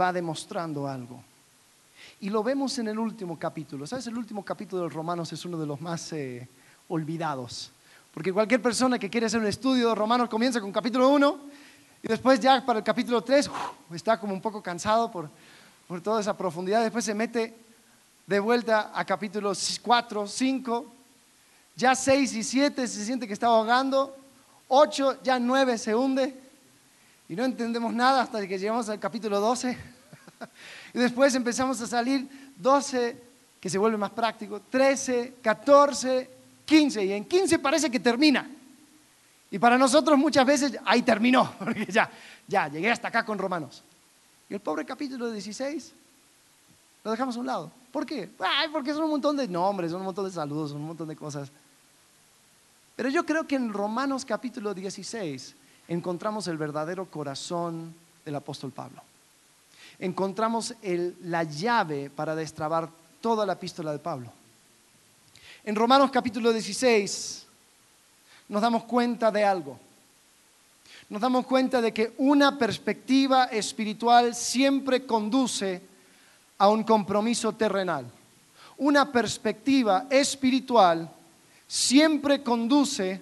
va 0.00 0.12
demostrando 0.12 0.86
algo. 0.86 1.20
Y 2.20 2.30
lo 2.30 2.44
vemos 2.44 2.78
en 2.78 2.86
el 2.86 3.00
último 3.00 3.36
capítulo. 3.36 3.84
¿Sabes? 3.84 4.06
El 4.06 4.16
último 4.16 4.44
capítulo 4.44 4.84
de 4.84 4.90
Romanos 4.90 5.32
es 5.32 5.44
uno 5.44 5.58
de 5.58 5.66
los 5.66 5.80
más 5.80 6.12
eh, 6.12 6.46
olvidados. 6.86 7.72
Porque 8.14 8.32
cualquier 8.32 8.62
persona 8.62 8.96
que 8.96 9.10
quiere 9.10 9.26
hacer 9.26 9.40
un 9.40 9.48
estudio 9.48 9.88
de 9.88 9.94
Romanos 9.96 10.28
comienza 10.28 10.60
con 10.60 10.70
capítulo 10.70 11.08
1 11.08 11.40
y 12.04 12.06
después 12.06 12.38
ya 12.38 12.64
para 12.64 12.78
el 12.78 12.84
capítulo 12.84 13.20
3 13.20 13.50
está 13.92 14.20
como 14.20 14.34
un 14.34 14.40
poco 14.40 14.62
cansado 14.62 15.10
por, 15.10 15.28
por 15.88 16.00
toda 16.00 16.20
esa 16.20 16.36
profundidad. 16.38 16.84
Después 16.84 17.04
se 17.04 17.12
mete 17.12 17.56
de 18.24 18.38
vuelta 18.38 18.92
a 18.94 19.04
capítulos 19.04 19.80
4, 19.82 20.28
5. 20.28 20.92
Ya 21.74 21.96
6 21.96 22.34
y 22.34 22.44
7 22.44 22.86
se 22.86 23.04
siente 23.04 23.26
que 23.26 23.32
está 23.32 23.48
ahogando. 23.48 24.21
8, 24.74 25.22
ya 25.22 25.38
9 25.38 25.76
se 25.76 25.94
hunde. 25.94 26.34
Y 27.28 27.36
no 27.36 27.44
entendemos 27.44 27.92
nada 27.92 28.22
hasta 28.22 28.46
que 28.46 28.58
llegamos 28.58 28.88
al 28.88 28.98
capítulo 28.98 29.38
12. 29.38 29.76
Y 30.94 30.98
después 30.98 31.34
empezamos 31.36 31.80
a 31.80 31.86
salir 31.86 32.28
12, 32.56 33.16
que 33.60 33.70
se 33.70 33.78
vuelve 33.78 33.96
más 33.96 34.10
práctico, 34.10 34.60
13, 34.68 35.36
14, 35.40 36.30
15. 36.66 37.04
Y 37.04 37.12
en 37.12 37.24
15 37.24 37.58
parece 37.60 37.90
que 37.90 38.00
termina. 38.00 38.50
Y 39.50 39.58
para 39.58 39.78
nosotros 39.78 40.18
muchas 40.18 40.44
veces 40.44 40.78
ahí 40.84 41.02
terminó, 41.02 41.54
porque 41.58 41.86
ya, 41.86 42.10
ya, 42.48 42.68
llegué 42.68 42.90
hasta 42.90 43.08
acá 43.08 43.24
con 43.24 43.38
Romanos. 43.38 43.84
Y 44.50 44.54
el 44.54 44.60
pobre 44.60 44.84
capítulo 44.84 45.30
16 45.30 45.92
lo 47.04 47.10
dejamos 47.12 47.36
a 47.36 47.40
un 47.40 47.46
lado. 47.46 47.72
¿Por 47.92 48.04
qué? 48.04 48.30
Ay, 48.40 48.68
porque 48.72 48.92
son 48.92 49.04
un 49.04 49.10
montón 49.10 49.36
de 49.36 49.46
nombres, 49.46 49.92
son 49.92 50.00
un 50.00 50.06
montón 50.06 50.24
de 50.24 50.32
saludos, 50.32 50.72
son 50.72 50.80
un 50.80 50.88
montón 50.88 51.08
de 51.08 51.16
cosas. 51.16 51.52
Pero 53.02 53.10
yo 53.10 53.26
creo 53.26 53.48
que 53.48 53.56
en 53.56 53.72
Romanos 53.72 54.24
capítulo 54.24 54.72
16 54.72 55.56
encontramos 55.88 56.46
el 56.46 56.56
verdadero 56.56 57.06
corazón 57.06 57.92
del 58.24 58.36
apóstol 58.36 58.70
Pablo 58.70 59.02
encontramos 59.98 60.72
la 61.24 61.42
llave 61.42 62.10
para 62.10 62.36
destrabar 62.36 62.88
toda 63.20 63.44
la 63.44 63.54
epístola 63.54 63.90
de 63.90 63.98
Pablo. 63.98 64.32
En 65.64 65.74
Romanos 65.74 66.12
capítulo 66.12 66.52
16 66.52 67.44
nos 68.48 68.62
damos 68.62 68.84
cuenta 68.84 69.32
de 69.32 69.44
algo. 69.44 69.80
Nos 71.08 71.20
damos 71.20 71.44
cuenta 71.44 71.80
de 71.80 71.92
que 71.92 72.14
una 72.18 72.56
perspectiva 72.56 73.46
espiritual 73.46 74.32
siempre 74.32 75.04
conduce 75.06 75.82
a 76.56 76.68
un 76.68 76.84
compromiso 76.84 77.52
terrenal. 77.52 78.06
Una 78.78 79.10
perspectiva 79.10 80.06
espiritual 80.08 81.10
siempre 81.72 82.42
conduce 82.42 83.18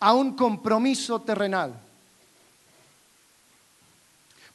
a 0.00 0.14
un 0.14 0.34
compromiso 0.34 1.20
terrenal 1.20 1.78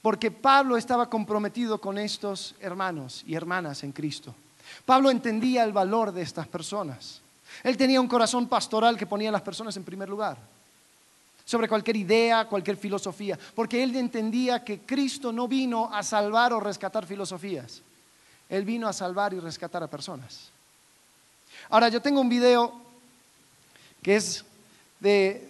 porque 0.01 0.31
Pablo 0.31 0.75
estaba 0.75 1.11
comprometido 1.11 1.79
con 1.79 1.99
estos 1.99 2.55
hermanos 2.59 3.23
y 3.27 3.35
hermanas 3.35 3.83
en 3.83 3.91
Cristo. 3.91 4.33
Pablo 4.83 5.11
entendía 5.11 5.63
el 5.63 5.73
valor 5.73 6.11
de 6.11 6.23
estas 6.23 6.47
personas. 6.47 7.21
Él 7.63 7.77
tenía 7.77 8.01
un 8.01 8.07
corazón 8.07 8.47
pastoral 8.47 8.97
que 8.97 9.05
ponía 9.05 9.29
a 9.29 9.33
las 9.33 9.43
personas 9.43 9.77
en 9.77 9.83
primer 9.83 10.09
lugar, 10.09 10.35
sobre 11.45 11.67
cualquier 11.67 11.97
idea, 11.97 12.45
cualquier 12.45 12.77
filosofía, 12.77 13.37
porque 13.53 13.83
él 13.83 13.95
entendía 13.95 14.63
que 14.63 14.79
Cristo 14.79 15.31
no 15.31 15.47
vino 15.47 15.93
a 15.93 16.01
salvar 16.01 16.53
o 16.53 16.59
rescatar 16.59 17.05
filosofías, 17.05 17.83
él 18.49 18.65
vino 18.65 18.87
a 18.87 18.93
salvar 18.93 19.35
y 19.35 19.39
rescatar 19.39 19.83
a 19.83 19.87
personas. 19.87 20.49
Ahora, 21.69 21.89
yo 21.89 22.01
tengo 22.01 22.19
un 22.19 22.29
video 22.29 22.73
que 24.01 24.15
es 24.15 24.43
de, 24.99 25.47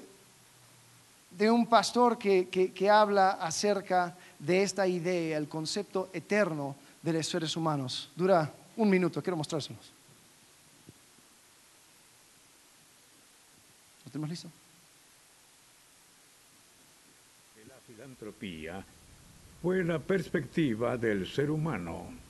de 1.31 1.49
un 1.49 1.65
pastor 1.65 2.17
que, 2.17 2.49
que 2.49 2.89
habla 2.89 3.31
acerca 3.31 4.15
de 4.37 4.63
esta 4.63 4.85
idea, 4.85 5.37
el 5.37 5.47
concepto 5.47 6.09
eterno 6.11 6.75
de 7.01 7.13
los 7.13 7.27
seres 7.27 7.55
humanos. 7.55 8.09
Dura 8.15 8.51
un 8.75 8.89
minuto, 8.89 9.21
quiero 9.21 9.37
mostrárselos. 9.37 9.91
¿Lo 14.05 14.11
tenemos 14.11 14.29
listo? 14.29 14.49
La 17.67 17.75
filantropía 17.87 18.83
fue 19.61 19.83
la 19.83 19.99
perspectiva 19.99 20.97
del 20.97 21.27
ser 21.27 21.51
humano. 21.51 22.28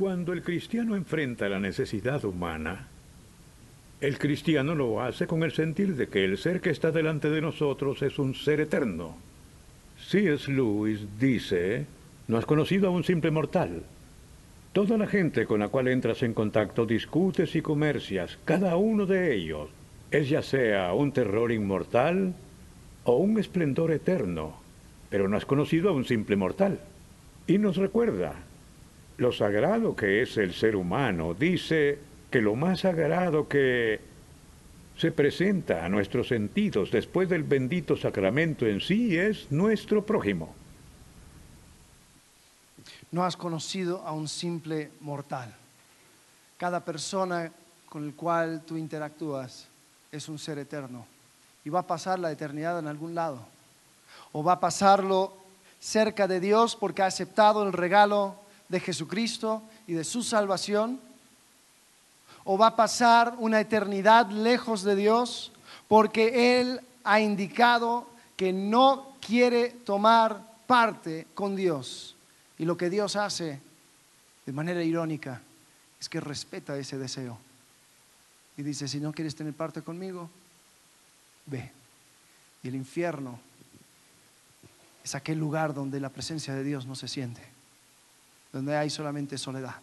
Cuando 0.00 0.32
el 0.32 0.42
cristiano 0.42 0.96
enfrenta 0.96 1.46
la 1.50 1.60
necesidad 1.60 2.24
humana, 2.24 2.88
el 4.00 4.18
cristiano 4.18 4.74
lo 4.74 5.02
hace 5.02 5.26
con 5.26 5.42
el 5.42 5.52
sentir 5.52 5.94
de 5.94 6.08
que 6.08 6.24
el 6.24 6.38
ser 6.38 6.62
que 6.62 6.70
está 6.70 6.90
delante 6.90 7.28
de 7.28 7.42
nosotros 7.42 8.00
es 8.00 8.18
un 8.18 8.34
ser 8.34 8.62
eterno 8.62 9.14
C.S. 10.02 10.50
Lewis 10.50 11.00
dice, 11.18 11.84
no 12.28 12.38
has 12.38 12.46
conocido 12.46 12.88
a 12.88 12.92
un 12.92 13.04
simple 13.04 13.30
mortal. 13.30 13.82
Toda 14.72 14.96
la 14.96 15.06
gente 15.06 15.44
con 15.44 15.60
la 15.60 15.68
cual 15.68 15.88
entras 15.88 16.22
en 16.22 16.32
contacto 16.32 16.86
discutes 16.86 17.54
y 17.54 17.60
comercias, 17.60 18.38
cada 18.46 18.76
uno 18.76 19.04
de 19.04 19.34
ellos 19.34 19.68
es 20.10 20.30
ya 20.30 20.40
sea 20.40 20.94
un 20.94 21.12
terror 21.12 21.52
inmortal 21.52 22.32
o 23.04 23.18
un 23.18 23.38
esplendor 23.38 23.92
eterno, 23.92 24.62
pero 25.10 25.28
no 25.28 25.36
has 25.36 25.44
conocido 25.44 25.90
a 25.90 25.92
un 25.92 26.06
simple 26.06 26.36
mortal. 26.36 26.80
Y 27.46 27.58
nos 27.58 27.76
recuerda 27.76 28.46
lo 29.20 29.32
sagrado 29.32 29.94
que 29.94 30.22
es 30.22 30.38
el 30.38 30.54
ser 30.54 30.74
humano. 30.74 31.34
Dice 31.34 31.98
que 32.30 32.40
lo 32.40 32.56
más 32.56 32.80
sagrado 32.80 33.46
que 33.46 34.00
se 34.96 35.12
presenta 35.12 35.84
a 35.84 35.90
nuestros 35.90 36.28
sentidos 36.28 36.90
después 36.90 37.28
del 37.28 37.42
bendito 37.42 37.98
sacramento 37.98 38.66
en 38.66 38.80
sí 38.80 39.18
es 39.18 39.52
nuestro 39.52 40.06
prójimo. 40.06 40.54
No 43.12 43.22
has 43.22 43.36
conocido 43.36 44.02
a 44.06 44.12
un 44.12 44.26
simple 44.26 44.90
mortal. 45.00 45.54
Cada 46.56 46.82
persona 46.82 47.52
con 47.90 48.06
el 48.06 48.14
cual 48.14 48.62
tú 48.66 48.78
interactúas 48.78 49.68
es 50.10 50.30
un 50.30 50.38
ser 50.38 50.58
eterno 50.58 51.04
y 51.62 51.68
va 51.68 51.80
a 51.80 51.86
pasar 51.86 52.18
la 52.18 52.32
eternidad 52.32 52.78
en 52.78 52.86
algún 52.86 53.14
lado. 53.14 53.44
O 54.32 54.42
va 54.42 54.54
a 54.54 54.60
pasarlo 54.60 55.36
cerca 55.78 56.26
de 56.26 56.40
Dios 56.40 56.74
porque 56.74 57.02
ha 57.02 57.06
aceptado 57.06 57.66
el 57.66 57.74
regalo 57.74 58.36
de 58.70 58.80
Jesucristo 58.80 59.62
y 59.86 59.92
de 59.92 60.04
su 60.04 60.22
salvación 60.22 60.98
o 62.44 62.56
va 62.56 62.68
a 62.68 62.76
pasar 62.76 63.34
una 63.38 63.60
eternidad 63.60 64.30
lejos 64.30 64.82
de 64.82 64.96
Dios 64.96 65.52
porque 65.88 66.60
Él 66.60 66.80
ha 67.04 67.20
indicado 67.20 68.08
que 68.36 68.52
no 68.52 69.16
quiere 69.20 69.70
tomar 69.70 70.48
parte 70.66 71.26
con 71.34 71.56
Dios 71.56 72.14
Y 72.58 72.64
lo 72.64 72.76
que 72.76 72.88
Dios 72.88 73.16
hace 73.16 73.60
de 74.46 74.52
manera 74.52 74.82
irónica 74.82 75.42
es 76.00 76.08
que 76.08 76.20
respeta 76.20 76.76
ese 76.78 76.96
deseo. 76.96 77.38
Y 78.56 78.62
dice, 78.62 78.88
si 78.88 79.00
no 79.00 79.12
quieres 79.12 79.34
tener 79.34 79.52
parte 79.52 79.82
conmigo, 79.82 80.30
ve. 81.46 81.70
Y 82.62 82.68
el 82.68 82.74
infierno 82.74 83.38
es 85.02 85.14
aquel 85.14 85.38
lugar 85.38 85.74
donde 85.74 86.00
la 86.00 86.10
presencia 86.10 86.54
de 86.54 86.64
Dios 86.64 86.86
no 86.86 86.94
se 86.94 87.08
siente, 87.08 87.42
donde 88.52 88.76
hay 88.76 88.90
solamente 88.90 89.38
soledad. 89.38 89.76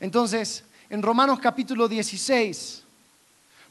Entonces, 0.00 0.64
en 0.90 1.02
Romanos 1.02 1.38
capítulo 1.40 1.88
16 1.88 2.82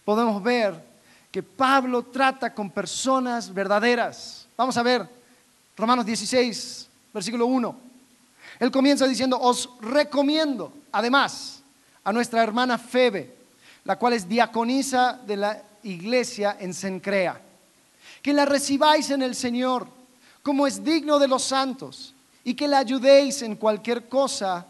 podemos 0.06 0.42
ver 0.42 0.94
que 1.32 1.42
Pablo 1.44 2.04
trata 2.04 2.54
con 2.54 2.70
personas 2.70 3.54
verdaderas. 3.54 4.48
Vamos 4.56 4.78
a 4.78 4.84
ver 4.84 5.08
Romanos 5.76 6.06
16, 6.06 6.88
versículo 7.14 7.46
1. 7.48 7.76
Él 8.60 8.72
comienza 8.72 9.08
diciendo, 9.08 9.40
os 9.40 9.70
recomiendo, 9.82 10.72
además, 10.92 11.64
a 12.04 12.14
nuestra 12.14 12.44
hermana 12.44 12.78
Febe, 12.78 13.36
la 13.86 13.98
cual 13.98 14.14
es 14.14 14.28
diaconisa 14.28 15.20
de 15.26 15.38
la 15.38 15.64
iglesia 15.84 16.58
en 16.60 16.74
Sencrea, 16.74 17.42
que 18.22 18.34
la 18.34 18.46
recibáis 18.46 19.10
en 19.10 19.22
el 19.22 19.36
Señor, 19.36 19.88
como 20.42 20.68
es 20.68 20.84
digno 20.84 21.20
de 21.20 21.28
los 21.28 21.44
santos, 21.44 22.13
y 22.44 22.54
que 22.54 22.68
la 22.68 22.80
ayudéis 22.80 23.42
en 23.42 23.56
cualquier 23.56 24.08
cosa 24.08 24.68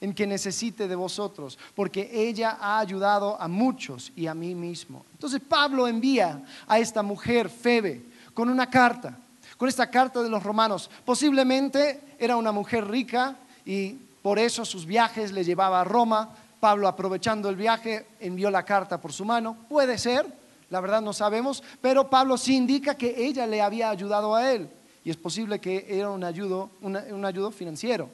en 0.00 0.14
que 0.14 0.26
necesite 0.26 0.88
de 0.88 0.94
vosotros, 0.94 1.58
porque 1.74 2.10
ella 2.12 2.58
ha 2.60 2.78
ayudado 2.78 3.40
a 3.40 3.48
muchos 3.48 4.12
y 4.14 4.26
a 4.26 4.34
mí 4.34 4.54
mismo. 4.54 5.04
Entonces 5.12 5.40
Pablo 5.40 5.88
envía 5.88 6.44
a 6.66 6.78
esta 6.78 7.02
mujer, 7.02 7.48
Febe, 7.48 8.04
con 8.34 8.50
una 8.50 8.68
carta, 8.68 9.18
con 9.56 9.68
esta 9.68 9.90
carta 9.90 10.22
de 10.22 10.28
los 10.28 10.42
romanos. 10.42 10.90
Posiblemente 11.04 12.00
era 12.18 12.36
una 12.36 12.52
mujer 12.52 12.86
rica 12.86 13.36
y 13.64 13.92
por 14.22 14.38
eso 14.38 14.64
sus 14.64 14.84
viajes 14.84 15.32
le 15.32 15.44
llevaba 15.44 15.80
a 15.80 15.84
Roma. 15.84 16.30
Pablo, 16.60 16.88
aprovechando 16.88 17.48
el 17.48 17.56
viaje, 17.56 18.06
envió 18.20 18.50
la 18.50 18.64
carta 18.64 19.00
por 19.00 19.12
su 19.12 19.24
mano. 19.24 19.56
Puede 19.68 19.98
ser, 19.98 20.26
la 20.68 20.80
verdad 20.80 21.00
no 21.00 21.12
sabemos, 21.12 21.62
pero 21.80 22.10
Pablo 22.10 22.36
sí 22.36 22.54
indica 22.54 22.96
que 22.96 23.14
ella 23.24 23.46
le 23.46 23.62
había 23.62 23.88
ayudado 23.88 24.34
a 24.34 24.52
él. 24.52 24.68
Y 25.06 25.10
es 25.10 25.16
posible 25.16 25.60
que 25.60 25.86
era 25.88 26.10
un 26.10 26.24
ayudo, 26.24 26.68
un 26.80 27.52
financiero. 27.52 28.10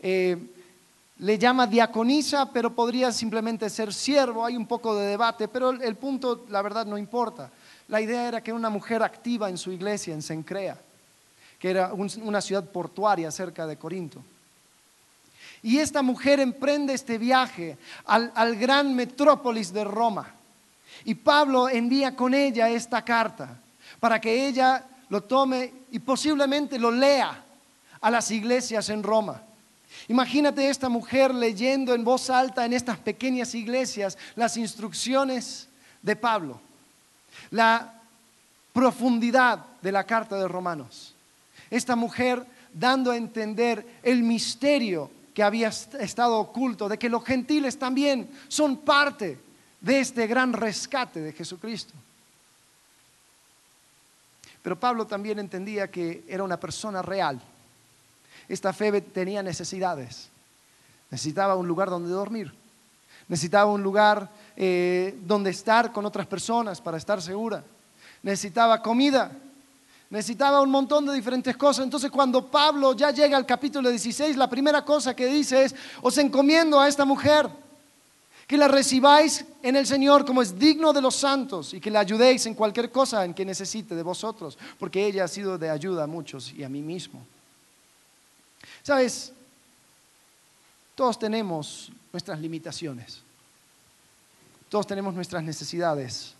Eh, 0.00 0.38
le 1.18 1.38
llama 1.38 1.66
diaconisa, 1.66 2.50
pero 2.50 2.74
podría 2.74 3.12
simplemente 3.12 3.68
ser 3.68 3.92
siervo. 3.92 4.46
Hay 4.46 4.56
un 4.56 4.66
poco 4.66 4.96
de 4.96 5.08
debate, 5.08 5.46
pero 5.46 5.72
el 5.72 5.94
punto, 5.96 6.46
la 6.48 6.62
verdad, 6.62 6.86
no 6.86 6.96
importa. 6.96 7.50
La 7.88 8.00
idea 8.00 8.28
era 8.28 8.40
que 8.42 8.50
era 8.50 8.56
una 8.56 8.70
mujer 8.70 9.02
activa 9.02 9.50
en 9.50 9.58
su 9.58 9.72
iglesia, 9.72 10.14
en 10.14 10.22
Sencrea, 10.22 10.78
que 11.58 11.68
era 11.68 11.92
una 11.92 12.40
ciudad 12.40 12.64
portuaria 12.64 13.30
cerca 13.30 13.66
de 13.66 13.76
Corinto. 13.76 14.22
Y 15.62 15.80
esta 15.80 16.00
mujer 16.00 16.40
emprende 16.40 16.94
este 16.94 17.18
viaje 17.18 17.76
al, 18.06 18.32
al 18.34 18.56
gran 18.56 18.96
metrópolis 18.96 19.70
de 19.70 19.84
Roma. 19.84 20.32
Y 21.04 21.14
Pablo 21.14 21.68
envía 21.68 22.16
con 22.16 22.32
ella 22.32 22.70
esta 22.70 23.04
carta 23.04 23.60
para 24.00 24.18
que 24.18 24.48
ella 24.48 24.86
lo 25.12 25.24
tome 25.24 25.70
y 25.90 25.98
posiblemente 25.98 26.78
lo 26.78 26.90
lea 26.90 27.44
a 28.00 28.10
las 28.10 28.30
iglesias 28.30 28.88
en 28.88 29.02
Roma. 29.02 29.42
Imagínate 30.08 30.66
esta 30.70 30.88
mujer 30.88 31.34
leyendo 31.34 31.94
en 31.94 32.02
voz 32.02 32.30
alta 32.30 32.64
en 32.64 32.72
estas 32.72 32.96
pequeñas 32.96 33.54
iglesias 33.54 34.16
las 34.36 34.56
instrucciones 34.56 35.68
de 36.00 36.16
Pablo, 36.16 36.58
la 37.50 37.92
profundidad 38.72 39.58
de 39.82 39.92
la 39.92 40.04
carta 40.04 40.36
de 40.36 40.48
Romanos. 40.48 41.14
Esta 41.68 41.94
mujer 41.94 42.46
dando 42.72 43.10
a 43.10 43.16
entender 43.18 43.86
el 44.02 44.22
misterio 44.22 45.10
que 45.34 45.42
había 45.42 45.68
estado 45.68 46.38
oculto, 46.38 46.88
de 46.88 46.98
que 46.98 47.10
los 47.10 47.22
gentiles 47.22 47.78
también 47.78 48.30
son 48.48 48.78
parte 48.78 49.38
de 49.78 50.00
este 50.00 50.26
gran 50.26 50.54
rescate 50.54 51.20
de 51.20 51.34
Jesucristo. 51.34 51.92
Pero 54.62 54.78
Pablo 54.78 55.06
también 55.06 55.38
entendía 55.38 55.90
que 55.90 56.24
era 56.28 56.44
una 56.44 56.58
persona 56.58 57.02
real 57.02 57.40
esta 58.48 58.72
fe 58.72 59.00
tenía 59.00 59.42
necesidades. 59.42 60.28
Necesitaba 61.10 61.56
un 61.56 61.66
lugar 61.66 61.88
donde 61.88 62.10
dormir. 62.10 62.52
Necesitaba 63.28 63.70
un 63.70 63.82
lugar 63.82 64.28
eh, 64.56 65.18
donde 65.24 65.50
estar 65.50 65.92
con 65.92 66.04
otras 66.04 66.26
personas 66.26 66.80
para 66.80 66.96
estar 66.96 67.22
segura. 67.22 67.64
Necesitaba 68.22 68.82
comida. 68.82 69.32
Necesitaba 70.10 70.60
un 70.60 70.70
montón 70.70 71.06
de 71.06 71.14
diferentes 71.14 71.56
cosas. 71.56 71.84
Entonces 71.84 72.10
cuando 72.10 72.50
Pablo 72.50 72.94
ya 72.94 73.10
llega 73.10 73.36
al 73.36 73.46
capítulo 73.46 73.88
16, 73.88 74.36
la 74.36 74.50
primera 74.50 74.84
cosa 74.84 75.16
que 75.16 75.26
dice 75.26 75.64
es, 75.64 75.74
os 76.02 76.18
encomiendo 76.18 76.78
a 76.78 76.88
esta 76.88 77.04
mujer, 77.04 77.48
que 78.46 78.56
la 78.56 78.68
recibáis 78.68 79.44
en 79.62 79.76
el 79.76 79.86
Señor 79.86 80.24
como 80.24 80.42
es 80.42 80.58
digno 80.58 80.92
de 80.92 81.00
los 81.00 81.16
santos 81.16 81.74
y 81.74 81.80
que 81.80 81.90
la 81.90 82.00
ayudéis 82.00 82.46
en 82.46 82.54
cualquier 82.54 82.90
cosa 82.90 83.24
en 83.24 83.34
que 83.34 83.44
necesite 83.44 83.94
de 83.94 84.02
vosotros, 84.02 84.58
porque 84.78 85.06
ella 85.06 85.24
ha 85.24 85.28
sido 85.28 85.58
de 85.58 85.70
ayuda 85.70 86.04
a 86.04 86.06
muchos 86.06 86.52
y 86.52 86.64
a 86.64 86.68
mí 86.68 86.82
mismo. 86.82 87.24
Sabes, 88.82 89.32
todos 90.94 91.18
tenemos 91.18 91.90
nuestras 92.12 92.40
limitaciones, 92.40 93.22
todos 94.68 94.86
tenemos 94.86 95.14
nuestras 95.14 95.42
necesidades. 95.42 96.34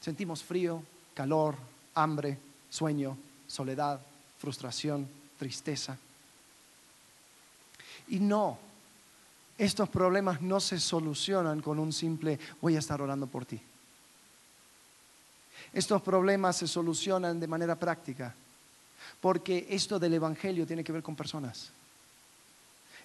Sentimos 0.00 0.42
frío, 0.42 0.82
calor, 1.14 1.56
hambre, 1.94 2.38
sueño, 2.70 3.16
soledad, 3.46 4.00
frustración, 4.38 5.08
tristeza. 5.38 5.98
Y 8.08 8.20
no, 8.20 8.58
estos 9.58 9.88
problemas 9.88 10.40
no 10.40 10.60
se 10.60 10.78
solucionan 10.78 11.60
con 11.60 11.78
un 11.78 11.92
simple 11.92 12.38
voy 12.60 12.76
a 12.76 12.78
estar 12.78 13.02
orando 13.02 13.26
por 13.26 13.44
ti. 13.44 13.60
Estos 15.72 16.00
problemas 16.00 16.56
se 16.56 16.68
solucionan 16.68 17.38
de 17.38 17.46
manera 17.46 17.74
práctica 17.74 18.34
porque 19.20 19.66
esto 19.68 19.98
del 19.98 20.14
Evangelio 20.14 20.66
tiene 20.66 20.84
que 20.84 20.92
ver 20.92 21.02
con 21.02 21.16
personas. 21.16 21.70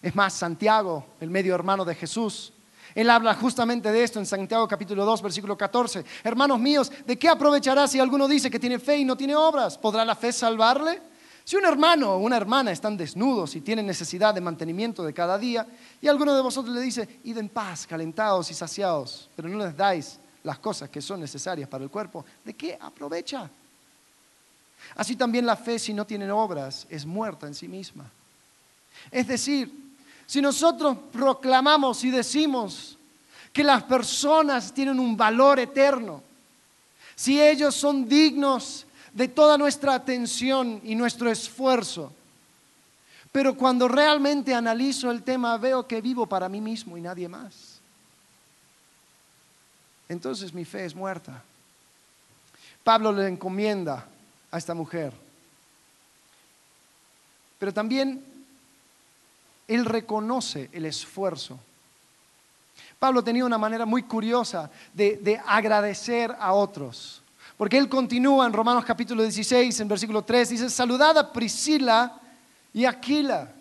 Es 0.01 0.15
más, 0.15 0.33
Santiago, 0.33 1.05
el 1.19 1.29
medio 1.29 1.55
hermano 1.55 1.83
de 1.83 1.95
Jesús, 1.95 2.53
él 2.93 3.09
habla 3.09 3.33
justamente 3.33 3.91
de 3.91 4.03
esto 4.03 4.19
en 4.19 4.25
Santiago 4.25 4.67
capítulo 4.67 5.05
2, 5.05 5.21
versículo 5.21 5.57
14. 5.57 6.05
Hermanos 6.23 6.59
míos, 6.59 6.91
¿de 7.05 7.17
qué 7.17 7.29
aprovechará 7.29 7.87
si 7.87 7.99
alguno 7.99 8.27
dice 8.27 8.51
que 8.51 8.59
tiene 8.59 8.77
fe 8.77 8.97
y 8.97 9.05
no 9.05 9.17
tiene 9.17 9.35
obras? 9.35 9.77
¿Podrá 9.77 10.05
la 10.05 10.15
fe 10.15 10.31
salvarle? 10.31 11.01
Si 11.45 11.57
un 11.57 11.65
hermano 11.65 12.13
o 12.13 12.17
una 12.19 12.37
hermana 12.37 12.71
están 12.71 12.95
desnudos 12.95 13.55
y 13.55 13.61
tienen 13.61 13.85
necesidad 13.85 14.33
de 14.33 14.41
mantenimiento 14.41 15.03
de 15.03 15.13
cada 15.13 15.37
día, 15.37 15.67
y 16.01 16.07
alguno 16.07 16.33
de 16.33 16.41
vosotros 16.41 16.73
le 16.73 16.81
dice, 16.81 17.19
id 17.23 17.37
en 17.37 17.49
paz, 17.49 17.85
calentados 17.85 18.49
y 18.49 18.53
saciados, 18.53 19.29
pero 19.35 19.49
no 19.49 19.57
les 19.57 19.75
dais 19.75 20.19
las 20.43 20.59
cosas 20.59 20.89
que 20.89 21.01
son 21.01 21.19
necesarias 21.19 21.67
para 21.67 21.83
el 21.83 21.89
cuerpo, 21.89 22.25
¿de 22.45 22.53
qué 22.53 22.77
aprovecha? 22.79 23.49
Así 24.95 25.15
también 25.15 25.45
la 25.45 25.55
fe, 25.55 25.79
si 25.79 25.93
no 25.93 26.05
tiene 26.05 26.29
obras, 26.31 26.85
es 26.89 27.05
muerta 27.05 27.47
en 27.47 27.55
sí 27.55 27.67
misma. 27.67 28.09
Es 29.11 29.27
decir, 29.27 29.71
si 30.25 30.41
nosotros 30.41 30.97
proclamamos 31.11 32.03
y 32.03 32.11
decimos 32.11 32.97
que 33.51 33.63
las 33.63 33.83
personas 33.83 34.73
tienen 34.73 34.99
un 34.99 35.15
valor 35.15 35.59
eterno, 35.59 36.23
si 37.15 37.41
ellos 37.41 37.75
son 37.75 38.07
dignos 38.07 38.85
de 39.13 39.27
toda 39.27 39.57
nuestra 39.57 39.93
atención 39.93 40.81
y 40.83 40.95
nuestro 40.95 41.29
esfuerzo, 41.29 42.11
pero 43.31 43.55
cuando 43.55 43.87
realmente 43.87 44.53
analizo 44.53 45.09
el 45.09 45.23
tema 45.23 45.57
veo 45.57 45.87
que 45.87 46.01
vivo 46.01 46.25
para 46.25 46.49
mí 46.49 46.61
mismo 46.61 46.97
y 46.97 47.01
nadie 47.01 47.27
más, 47.27 47.79
entonces 50.09 50.53
mi 50.53 50.65
fe 50.65 50.85
es 50.85 50.93
muerta. 50.93 51.41
Pablo 52.83 53.11
le 53.11 53.27
encomienda 53.27 54.05
a 54.51 54.57
esta 54.57 54.73
mujer. 54.73 55.13
Pero 57.57 57.73
también 57.73 58.23
él 59.67 59.85
reconoce 59.85 60.69
el 60.73 60.85
esfuerzo. 60.85 61.59
Pablo 62.99 63.23
tenía 63.23 63.45
una 63.45 63.57
manera 63.57 63.85
muy 63.85 64.03
curiosa 64.03 64.69
de, 64.93 65.41
agradecer 65.47 66.35
a 66.39 66.53
otros. 66.53 67.22
Porque 67.57 67.77
él 67.77 67.87
continúa 67.87 68.45
en 68.45 68.53
Romanos 68.53 68.83
capítulo 68.85 69.21
16, 69.21 69.79
en 69.79 69.87
versículo 69.87 70.23
3, 70.23 70.49
dice, 70.49 70.69
saludad 70.69 71.17
a 71.17 71.31
Priscila 71.31 72.19
y 72.73 72.85
Aquila, 72.85 73.51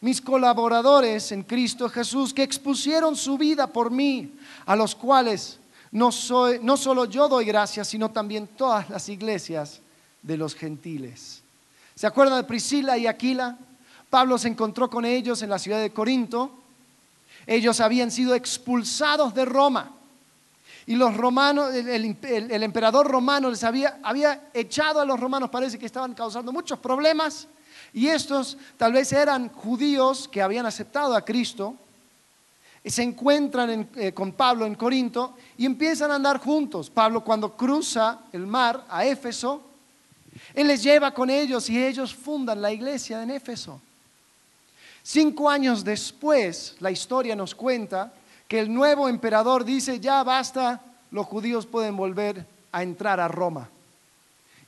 mis 0.00 0.20
colaboradores 0.20 1.30
en 1.32 1.44
Cristo 1.44 1.88
Jesús, 1.88 2.34
que 2.34 2.42
expusieron 2.42 3.14
su 3.14 3.38
vida 3.38 3.68
por 3.68 3.90
mí, 3.90 4.32
a 4.66 4.74
los 4.74 4.94
cuales 4.94 5.58
no, 5.92 6.10
soy, 6.12 6.58
no 6.62 6.76
solo 6.76 7.04
yo 7.04 7.28
doy 7.28 7.44
gracias, 7.44 7.88
sino 7.88 8.10
también 8.10 8.48
todas 8.48 8.90
las 8.90 9.08
iglesias 9.08 9.80
de 10.22 10.36
los 10.36 10.54
gentiles. 10.54 11.42
¿Se 11.94 12.06
acuerdan 12.06 12.38
de 12.38 12.44
Priscila 12.44 12.98
y 12.98 13.06
Aquila? 13.06 13.56
Pablo 14.10 14.38
se 14.38 14.48
encontró 14.48 14.90
con 14.90 15.04
ellos 15.04 15.42
en 15.42 15.50
la 15.50 15.58
ciudad 15.58 15.80
de 15.80 15.92
Corinto. 15.92 16.50
Ellos 17.46 17.80
habían 17.80 18.10
sido 18.10 18.34
expulsados 18.34 19.34
de 19.34 19.44
Roma. 19.44 19.92
Y 20.88 20.96
los 20.96 21.14
romanos, 21.14 21.74
el, 21.74 22.62
emperador 22.62 23.06
romano 23.06 23.50
les 23.50 23.62
había, 23.62 24.00
echado 24.54 25.00
a 25.00 25.04
los 25.04 25.20
romanos, 25.20 25.50
parece 25.50 25.78
que 25.78 25.84
estaban 25.84 26.14
causando 26.14 26.50
muchos 26.50 26.78
problemas. 26.78 27.46
Y 27.92 28.06
estos 28.06 28.56
tal 28.78 28.94
vez 28.94 29.12
eran 29.12 29.50
judíos 29.50 30.26
que 30.26 30.40
habían 30.40 30.64
aceptado 30.64 31.14
a 31.14 31.20
Cristo, 31.22 31.74
y 32.82 32.88
se 32.88 33.02
encuentran 33.02 33.90
eh, 33.96 34.14
con 34.14 34.32
Pablo 34.32 34.64
en 34.64 34.76
Corinto 34.76 35.36
y 35.58 35.66
empiezan 35.66 36.10
a 36.10 36.14
andar 36.14 36.38
juntos. 36.38 36.88
Pablo 36.88 37.22
cuando 37.22 37.54
cruza 37.54 38.20
el 38.32 38.46
mar 38.46 38.86
a 38.88 39.04
Éfeso, 39.04 39.62
él 40.54 40.68
les 40.68 40.82
lleva 40.82 41.12
con 41.12 41.28
ellos 41.28 41.68
y 41.68 41.84
ellos 41.84 42.14
fundan 42.14 42.62
la 42.62 42.72
iglesia 42.72 43.22
en 43.22 43.32
Éfeso. 43.32 43.78
Cinco 45.02 45.50
años 45.50 45.84
después, 45.84 46.76
la 46.80 46.90
historia 46.90 47.36
nos 47.36 47.54
cuenta 47.54 48.10
que 48.48 48.60
el 48.60 48.72
nuevo 48.72 49.08
emperador 49.08 49.64
dice, 49.64 50.00
ya 50.00 50.24
basta, 50.24 50.80
los 51.10 51.26
judíos 51.26 51.66
pueden 51.66 51.96
volver 51.96 52.46
a 52.72 52.82
entrar 52.82 53.20
a 53.20 53.28
Roma. 53.28 53.68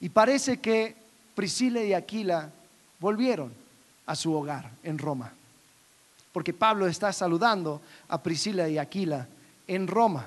Y 0.01 0.11
parece 0.11 0.61
que 0.61 0.95
Priscila 1.35 1.83
y 1.83 1.95
Aquila 1.95 2.51
volvieron 2.99 3.53
a 4.07 4.15
su 4.15 4.35
hogar 4.35 4.71
en 4.83 4.99
Roma. 4.99 5.33
Porque 6.33 6.53
Pablo 6.53 6.87
está 6.87 7.13
saludando 7.13 7.81
a 8.09 8.23
Priscila 8.23 8.69
y 8.69 8.77
Aquila 8.77 9.27
en 9.67 9.87
Roma. 9.87 10.27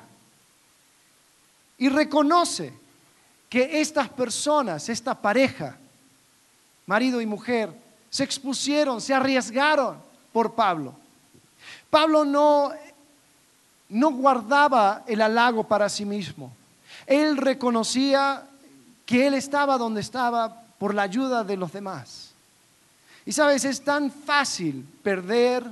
Y 1.77 1.89
reconoce 1.89 2.73
que 3.49 3.81
estas 3.81 4.09
personas, 4.09 4.89
esta 4.89 5.13
pareja, 5.13 5.77
marido 6.87 7.21
y 7.21 7.25
mujer, 7.25 7.71
se 8.09 8.23
expusieron, 8.23 8.99
se 8.99 9.13
arriesgaron 9.13 9.97
por 10.31 10.53
Pablo. 10.53 10.95
Pablo 11.89 12.25
no, 12.25 12.71
no 13.93 14.11
guardaba 14.11 15.03
el 15.07 15.21
halago 15.21 15.63
para 15.63 15.87
sí 15.87 16.03
mismo. 16.03 16.51
Él 17.05 17.37
reconocía 17.37 18.43
que 19.05 19.27
él 19.27 19.35
estaba 19.35 19.77
donde 19.77 20.01
estaba 20.01 20.63
por 20.79 20.95
la 20.95 21.03
ayuda 21.03 21.43
de 21.43 21.55
los 21.55 21.71
demás. 21.71 22.31
Y 23.25 23.31
sabes, 23.31 23.63
es 23.65 23.81
tan 23.83 24.11
fácil 24.11 24.85
perder 25.03 25.63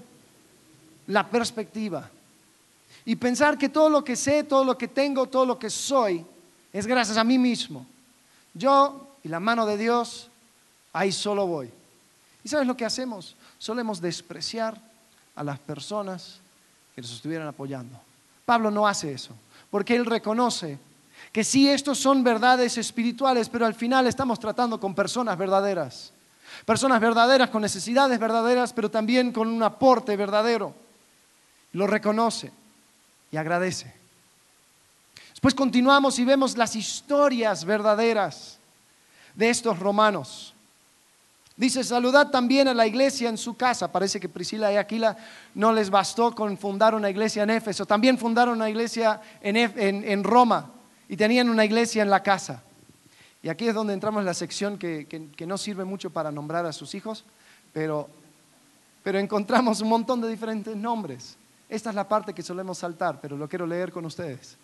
la 1.08 1.28
perspectiva 1.28 2.10
y 3.04 3.16
pensar 3.16 3.58
que 3.58 3.70
todo 3.70 3.90
lo 3.90 4.04
que 4.04 4.16
sé, 4.16 4.44
todo 4.44 4.64
lo 4.64 4.78
que 4.78 4.88
tengo, 4.88 5.26
todo 5.26 5.46
lo 5.46 5.58
que 5.58 5.70
soy, 5.70 6.24
es 6.72 6.86
gracias 6.86 7.18
a 7.18 7.24
mí 7.24 7.40
mismo. 7.40 7.86
Yo 8.54 9.16
y 9.24 9.30
la 9.30 9.40
mano 9.40 9.66
de 9.66 9.78
Dios, 9.78 10.30
ahí 10.94 11.12
solo 11.12 11.48
voy. 11.48 11.72
¿Y 12.44 12.50
sabes 12.50 12.68
lo 12.68 12.78
que 12.78 12.86
hacemos? 12.86 13.36
Solemos 13.58 14.00
despreciar 14.00 14.80
a 15.36 15.44
las 15.44 15.58
personas 15.60 16.40
que 16.94 17.02
nos 17.02 17.12
estuvieran 17.12 17.48
apoyando. 17.48 18.00
Pablo 18.52 18.70
no 18.70 18.86
hace 18.86 19.14
eso, 19.14 19.34
porque 19.70 19.96
él 19.96 20.06
reconoce 20.06 20.78
que 21.32 21.42
sí, 21.42 21.70
estos 21.70 21.98
son 22.00 22.22
verdades 22.22 22.78
espirituales, 22.78 23.48
pero 23.48 23.66
al 23.66 23.74
final 23.74 24.08
estamos 24.08 24.42
tratando 24.42 24.78
con 24.78 24.94
personas 24.94 25.38
verdaderas. 25.38 26.12
Personas 26.66 27.00
verdaderas 27.00 27.50
con 27.50 27.62
necesidades 27.62 28.20
verdaderas, 28.20 28.74
pero 28.74 28.92
también 28.92 29.32
con 29.32 29.48
un 29.48 29.64
aporte 29.64 30.18
verdadero. 30.18 30.76
Lo 31.72 31.88
reconoce 31.88 32.52
y 33.32 33.38
agradece. 33.38 33.94
Después 35.30 35.56
continuamos 35.56 36.20
y 36.20 36.26
vemos 36.26 36.58
las 36.58 36.76
historias 36.76 37.64
verdaderas 37.64 38.60
de 39.34 39.50
estos 39.50 39.80
romanos. 39.80 40.54
Dice, 41.62 41.84
saludad 41.84 42.32
también 42.32 42.68
a 42.70 42.74
la 42.74 42.88
iglesia 42.88 43.30
en 43.30 43.38
su 43.38 43.56
casa. 43.56 43.92
Parece 43.92 44.20
que 44.20 44.28
Priscila 44.28 44.74
y 44.74 44.78
Aquila 44.78 45.16
no 45.54 45.72
les 45.72 45.92
bastó 45.92 46.34
con 46.34 46.58
fundar 46.58 46.96
una 46.96 47.08
iglesia 47.08 47.44
en 47.44 47.52
Éfeso. 47.52 47.86
También 47.86 48.18
fundaron 48.18 48.56
una 48.56 48.68
iglesia 48.68 49.22
en, 49.44 50.24
Roma 50.24 50.72
y 51.08 51.16
tenían 51.16 51.52
una 51.52 51.64
iglesia 51.64 52.02
en 52.02 52.10
la 52.10 52.24
casa. 52.24 52.64
Y 53.44 53.50
aquí 53.50 53.68
es 53.68 53.76
donde 53.76 53.94
entramos 53.94 54.22
en 54.22 54.26
la 54.26 54.34
sección 54.34 54.80
que, 54.80 55.46
no 55.46 55.56
sirve 55.60 55.86
mucho 55.86 56.10
para 56.10 56.32
nombrar 56.32 56.66
a 56.66 56.74
sus 56.74 56.96
hijos, 56.96 57.26
pero, 57.74 58.10
pero 59.04 59.20
encontramos 59.20 59.82
un 59.82 59.90
montón 59.90 60.20
de 60.20 60.30
diferentes 60.30 60.76
nombres. 60.76 61.38
Esta 61.70 61.92
es 61.92 61.96
la 61.96 62.10
parte 62.10 62.34
que 62.34 62.42
solemos 62.42 62.80
saltar, 62.80 63.20
pero 63.22 63.38
lo 63.38 63.48
quiero 63.48 63.68
leer 63.68 63.92
con 63.92 64.04
ustedes. 64.06 64.58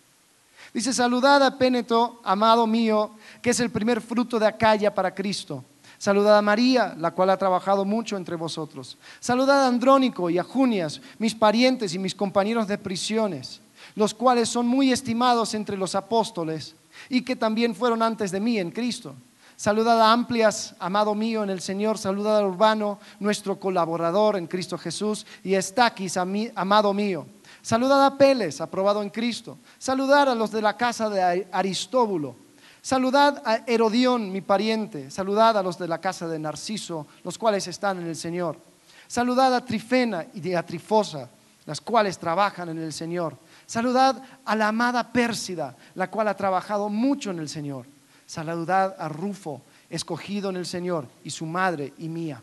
Dice, 0.74 0.92
saludad 0.92 1.44
a 1.44 1.56
Péneto, 1.56 2.20
amado 2.24 2.66
mío, 2.66 3.12
que 3.40 3.50
es 3.50 3.60
el 3.60 3.70
primer 3.70 4.00
fruto 4.00 4.40
de 4.40 4.48
Acaya 4.48 4.92
para 4.92 5.14
Cristo. 5.14 5.64
Saludad 5.98 6.38
a 6.38 6.42
María, 6.42 6.94
la 6.96 7.10
cual 7.10 7.30
ha 7.30 7.36
trabajado 7.36 7.84
mucho 7.84 8.16
entre 8.16 8.36
vosotros. 8.36 8.96
Saludad 9.20 9.64
a 9.64 9.68
Andrónico 9.68 10.30
y 10.30 10.38
a 10.38 10.44
Junias, 10.44 11.00
mis 11.18 11.34
parientes 11.34 11.92
y 11.94 11.98
mis 11.98 12.14
compañeros 12.14 12.68
de 12.68 12.78
prisiones 12.78 13.60
los 13.94 14.14
cuales 14.14 14.48
son 14.48 14.66
muy 14.66 14.92
estimados 14.92 15.54
entre 15.54 15.76
los 15.76 15.94
apóstoles 15.94 16.74
y 17.08 17.22
que 17.22 17.36
también 17.36 17.74
fueron 17.74 18.02
antes 18.02 18.30
de 18.30 18.40
mí 18.40 18.58
en 18.58 18.70
Cristo. 18.70 19.14
Saludad 19.56 20.00
a 20.00 20.12
Amplias, 20.12 20.76
amado 20.78 21.16
mío 21.16 21.42
en 21.42 21.50
el 21.50 21.60
Señor, 21.60 21.98
saludad 21.98 22.38
a 22.38 22.46
Urbano, 22.46 23.00
nuestro 23.18 23.58
colaborador 23.58 24.36
en 24.36 24.46
Cristo 24.46 24.78
Jesús, 24.78 25.26
y 25.42 25.56
a 25.56 25.58
Estaquis, 25.58 26.16
amado 26.16 26.94
mío. 26.94 27.26
Saludad 27.60 28.06
a 28.06 28.16
Peles, 28.16 28.60
aprobado 28.60 29.02
en 29.02 29.10
Cristo. 29.10 29.58
Saludad 29.78 30.28
a 30.28 30.34
los 30.36 30.52
de 30.52 30.62
la 30.62 30.76
casa 30.76 31.10
de 31.10 31.48
Aristóbulo. 31.50 32.36
Saludad 32.82 33.42
a 33.44 33.64
Herodión, 33.66 34.30
mi 34.30 34.40
pariente. 34.40 35.10
Saludad 35.10 35.56
a 35.56 35.62
los 35.62 35.78
de 35.78 35.88
la 35.88 36.00
casa 36.00 36.28
de 36.28 36.38
Narciso, 36.38 37.06
los 37.24 37.38
cuales 37.38 37.66
están 37.66 37.98
en 38.00 38.06
el 38.06 38.16
Señor. 38.16 38.58
Saludad 39.06 39.54
a 39.54 39.64
Trifena 39.64 40.26
y 40.34 40.52
a 40.52 40.64
Trifosa, 40.64 41.28
las 41.66 41.80
cuales 41.80 42.18
trabajan 42.18 42.68
en 42.68 42.78
el 42.78 42.92
Señor. 42.92 43.36
Saludad 43.66 44.22
a 44.44 44.56
la 44.56 44.68
amada 44.68 45.12
Pérsida, 45.12 45.76
la 45.94 46.10
cual 46.10 46.28
ha 46.28 46.36
trabajado 46.36 46.88
mucho 46.88 47.30
en 47.30 47.38
el 47.38 47.48
Señor. 47.48 47.86
Saludad 48.26 48.96
a 48.98 49.08
Rufo, 49.08 49.62
escogido 49.88 50.50
en 50.50 50.56
el 50.56 50.66
Señor, 50.66 51.06
y 51.24 51.30
su 51.30 51.46
madre 51.46 51.92
y 51.98 52.08
mía. 52.08 52.42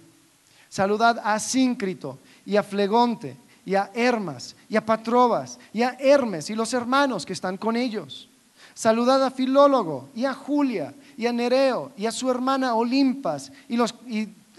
Saludad 0.70 1.22
a 1.24 1.40
Síncrito 1.40 2.20
y 2.46 2.58
a 2.58 2.64
Flegonte 2.64 3.38
y 3.66 3.76
a 3.76 3.92
Hermas 3.94 4.56
y 4.70 4.76
a 4.76 4.86
Patrobas 4.86 5.60
y 5.72 5.82
a 5.82 5.96
Hermes 6.00 6.50
y 6.50 6.56
los 6.56 6.74
hermanos 6.74 7.26
que 7.26 7.34
están 7.34 7.58
con 7.58 7.76
ellos. 7.76 8.30
Saludad 8.76 9.24
a 9.24 9.32
Filólogo 9.32 10.10
y 10.14 10.26
a 10.26 10.34
Julia 10.34 10.94
y 11.16 11.26
a 11.28 11.32
Nereo 11.32 11.94
y 11.96 12.06
a 12.06 12.12
su 12.12 12.30
hermana 12.30 12.76
Olimpas 12.76 13.50
y, 13.70 13.80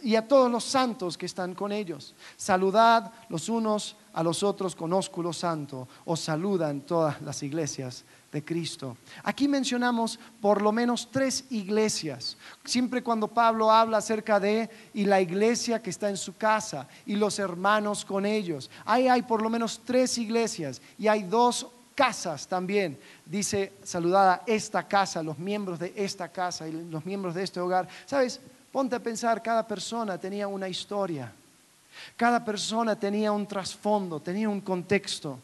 y 0.03 0.17
a 0.17 0.27
todos 0.27 0.51
los 0.51 0.65
santos 0.65 1.19
que 1.19 1.27
están 1.27 1.55
con 1.55 1.71
ellos. 1.71 2.15
Saludad 2.35 3.13
los 3.29 3.51
unos 3.51 3.95
a 4.15 4.23
los 4.23 4.43
otros 4.43 4.75
con 4.75 4.95
ósculo 4.95 5.35
santo, 5.35 5.87
os 6.07 6.21
saludan 6.21 6.81
todas 6.81 7.21
las 7.21 7.43
iglesias 7.43 8.07
de 8.33 8.43
Cristo. 8.43 8.97
Aquí 9.23 9.49
mencionamos 9.49 10.19
por 10.41 10.63
lo 10.63 10.73
menos 10.73 11.11
tres 11.11 11.45
iglesias. 11.51 12.39
Siempre 12.65 13.03
cuando 13.03 13.29
Pablo 13.29 13.71
habla 13.71 13.99
acerca 13.99 14.41
de 14.41 14.71
y 14.95 15.05
la 15.05 15.21
iglesia 15.21 15.83
que 15.83 15.91
está 15.91 16.09
en 16.09 16.17
su 16.17 16.35
casa 16.39 16.89
y 17.05 17.17
los 17.17 17.39
hermanos 17.39 18.07
con 18.07 18.25
ellos, 18.25 18.71
ahí 18.87 19.09
hay 19.09 19.21
por 19.21 19.43
lo 19.43 19.51
menos 19.51 19.83
tres 19.85 20.17
iglesias 20.17 20.81
y 20.99 21.09
hay 21.09 21.23
dos 21.25 21.67
casas 21.97 22.47
también. 22.47 22.97
Dice, 23.25 23.73
saludada 23.83 24.45
esta 24.47 24.87
casa, 24.87 25.25
los 25.25 25.39
miembros 25.39 25.81
de 25.81 25.93
esta 25.97 26.29
casa 26.29 26.69
y 26.69 26.73
los 26.73 27.05
miembros 27.05 27.35
de 27.35 27.43
este 27.43 27.59
hogar. 27.59 27.89
¿Sabes? 28.07 28.39
Ponte 28.71 28.95
a 28.95 29.01
pensar, 29.01 29.43
cada 29.43 29.67
persona 29.67 30.17
tenía 30.17 30.47
una 30.47 30.69
historia 30.69 31.33
cada 32.17 32.45
persona 32.45 32.97
tenía 32.97 33.33
un 33.33 33.47
trasfondo, 33.47 34.21
tenía 34.21 34.49
un 34.49 34.61
contexto. 34.61 35.39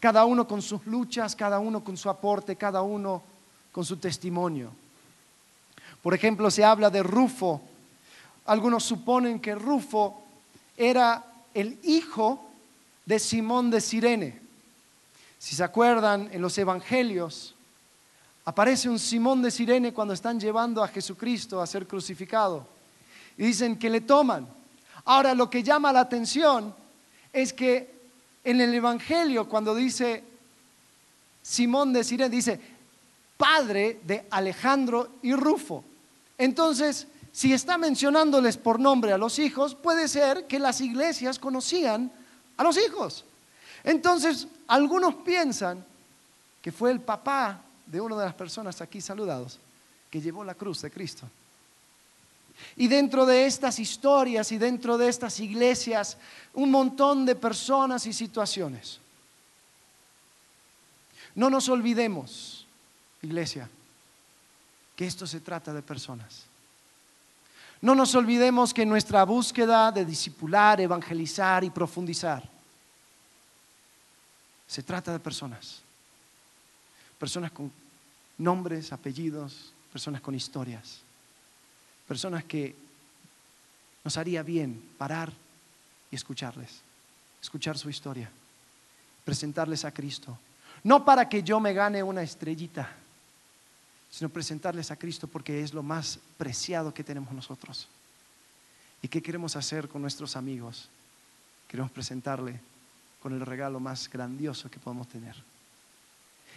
Cada 0.00 0.24
uno 0.24 0.46
con 0.46 0.62
sus 0.62 0.86
luchas, 0.86 1.34
cada 1.34 1.58
uno 1.58 1.82
con 1.82 1.96
su 1.96 2.08
aporte, 2.08 2.56
cada 2.56 2.82
uno 2.82 3.22
con 3.72 3.84
su 3.84 3.96
testimonio. 3.96 4.70
Por 6.02 6.14
ejemplo, 6.14 6.50
se 6.50 6.64
habla 6.64 6.90
de 6.90 7.02
Rufo. 7.02 7.60
Algunos 8.46 8.84
suponen 8.84 9.40
que 9.40 9.54
Rufo 9.54 10.22
era 10.76 11.24
el 11.54 11.78
hijo 11.82 12.44
de 13.04 13.18
Simón 13.18 13.70
de 13.70 13.80
Sirene. 13.80 14.47
Si 15.38 15.54
se 15.54 15.64
acuerdan, 15.64 16.28
en 16.32 16.42
los 16.42 16.56
evangelios 16.58 17.54
aparece 18.44 18.88
un 18.88 18.98
Simón 18.98 19.42
de 19.42 19.50
Sirene 19.50 19.92
cuando 19.92 20.14
están 20.14 20.40
llevando 20.40 20.82
a 20.82 20.88
Jesucristo 20.88 21.60
a 21.60 21.66
ser 21.66 21.86
crucificado. 21.86 22.66
Y 23.36 23.44
dicen 23.44 23.78
que 23.78 23.90
le 23.90 24.00
toman 24.00 24.48
Ahora, 25.08 25.34
lo 25.34 25.48
que 25.48 25.62
llama 25.62 25.90
la 25.90 26.00
atención 26.00 26.74
es 27.32 27.54
que 27.54 27.90
en 28.44 28.60
el 28.60 28.74
Evangelio, 28.74 29.48
cuando 29.48 29.74
dice 29.74 30.22
Simón 31.42 31.94
de 31.94 32.04
Sirene, 32.04 32.28
dice 32.28 32.60
padre 33.38 34.00
de 34.04 34.26
Alejandro 34.30 35.14
y 35.22 35.32
Rufo. 35.32 35.82
Entonces, 36.36 37.06
si 37.32 37.54
está 37.54 37.78
mencionándoles 37.78 38.58
por 38.58 38.78
nombre 38.78 39.14
a 39.14 39.18
los 39.18 39.38
hijos, 39.38 39.74
puede 39.74 40.08
ser 40.08 40.46
que 40.46 40.58
las 40.58 40.82
iglesias 40.82 41.38
conocían 41.38 42.12
a 42.58 42.62
los 42.62 42.76
hijos. 42.76 43.24
Entonces, 43.88 44.46
algunos 44.66 45.14
piensan 45.14 45.82
que 46.60 46.70
fue 46.70 46.90
el 46.90 47.00
papá 47.00 47.62
de 47.86 47.98
una 47.98 48.18
de 48.18 48.26
las 48.26 48.34
personas 48.34 48.82
aquí 48.82 49.00
saludados 49.00 49.58
que 50.10 50.20
llevó 50.20 50.44
la 50.44 50.54
cruz 50.54 50.82
de 50.82 50.90
Cristo. 50.90 51.26
Y 52.76 52.86
dentro 52.86 53.24
de 53.24 53.46
estas 53.46 53.78
historias 53.78 54.52
y 54.52 54.58
dentro 54.58 54.98
de 54.98 55.08
estas 55.08 55.40
iglesias, 55.40 56.18
un 56.52 56.70
montón 56.70 57.24
de 57.24 57.34
personas 57.34 58.04
y 58.04 58.12
situaciones. 58.12 59.00
No 61.34 61.48
nos 61.48 61.70
olvidemos, 61.70 62.66
iglesia, 63.22 63.70
que 64.96 65.06
esto 65.06 65.26
se 65.26 65.40
trata 65.40 65.72
de 65.72 65.80
personas. 65.80 66.42
No 67.80 67.94
nos 67.94 68.14
olvidemos 68.14 68.74
que 68.74 68.84
nuestra 68.84 69.24
búsqueda 69.24 69.90
de 69.92 70.04
discipular, 70.04 70.78
evangelizar 70.78 71.64
y 71.64 71.70
profundizar 71.70 72.57
se 74.68 74.82
trata 74.82 75.12
de 75.12 75.18
personas. 75.18 75.80
Personas 77.18 77.50
con 77.50 77.72
nombres, 78.36 78.92
apellidos, 78.92 79.72
personas 79.90 80.20
con 80.20 80.34
historias. 80.34 81.00
Personas 82.06 82.44
que 82.44 82.76
nos 84.04 84.16
haría 84.16 84.42
bien 84.42 84.80
parar 84.96 85.32
y 86.10 86.16
escucharles, 86.16 86.80
escuchar 87.42 87.76
su 87.76 87.90
historia, 87.90 88.30
presentarles 89.24 89.84
a 89.84 89.92
Cristo. 89.92 90.38
No 90.84 91.04
para 91.04 91.28
que 91.28 91.42
yo 91.42 91.58
me 91.60 91.72
gane 91.72 92.02
una 92.02 92.22
estrellita, 92.22 92.88
sino 94.10 94.28
presentarles 94.28 94.90
a 94.90 94.96
Cristo 94.96 95.26
porque 95.26 95.62
es 95.62 95.74
lo 95.74 95.82
más 95.82 96.18
preciado 96.36 96.94
que 96.94 97.04
tenemos 97.04 97.32
nosotros. 97.32 97.88
¿Y 99.02 99.08
qué 99.08 99.22
queremos 99.22 99.56
hacer 99.56 99.88
con 99.88 100.02
nuestros 100.02 100.36
amigos? 100.36 100.88
Queremos 101.68 101.90
presentarle 101.90 102.60
con 103.22 103.32
el 103.32 103.44
regalo 103.44 103.80
más 103.80 104.08
grandioso 104.10 104.70
que 104.70 104.78
podemos 104.78 105.08
tener. 105.08 105.34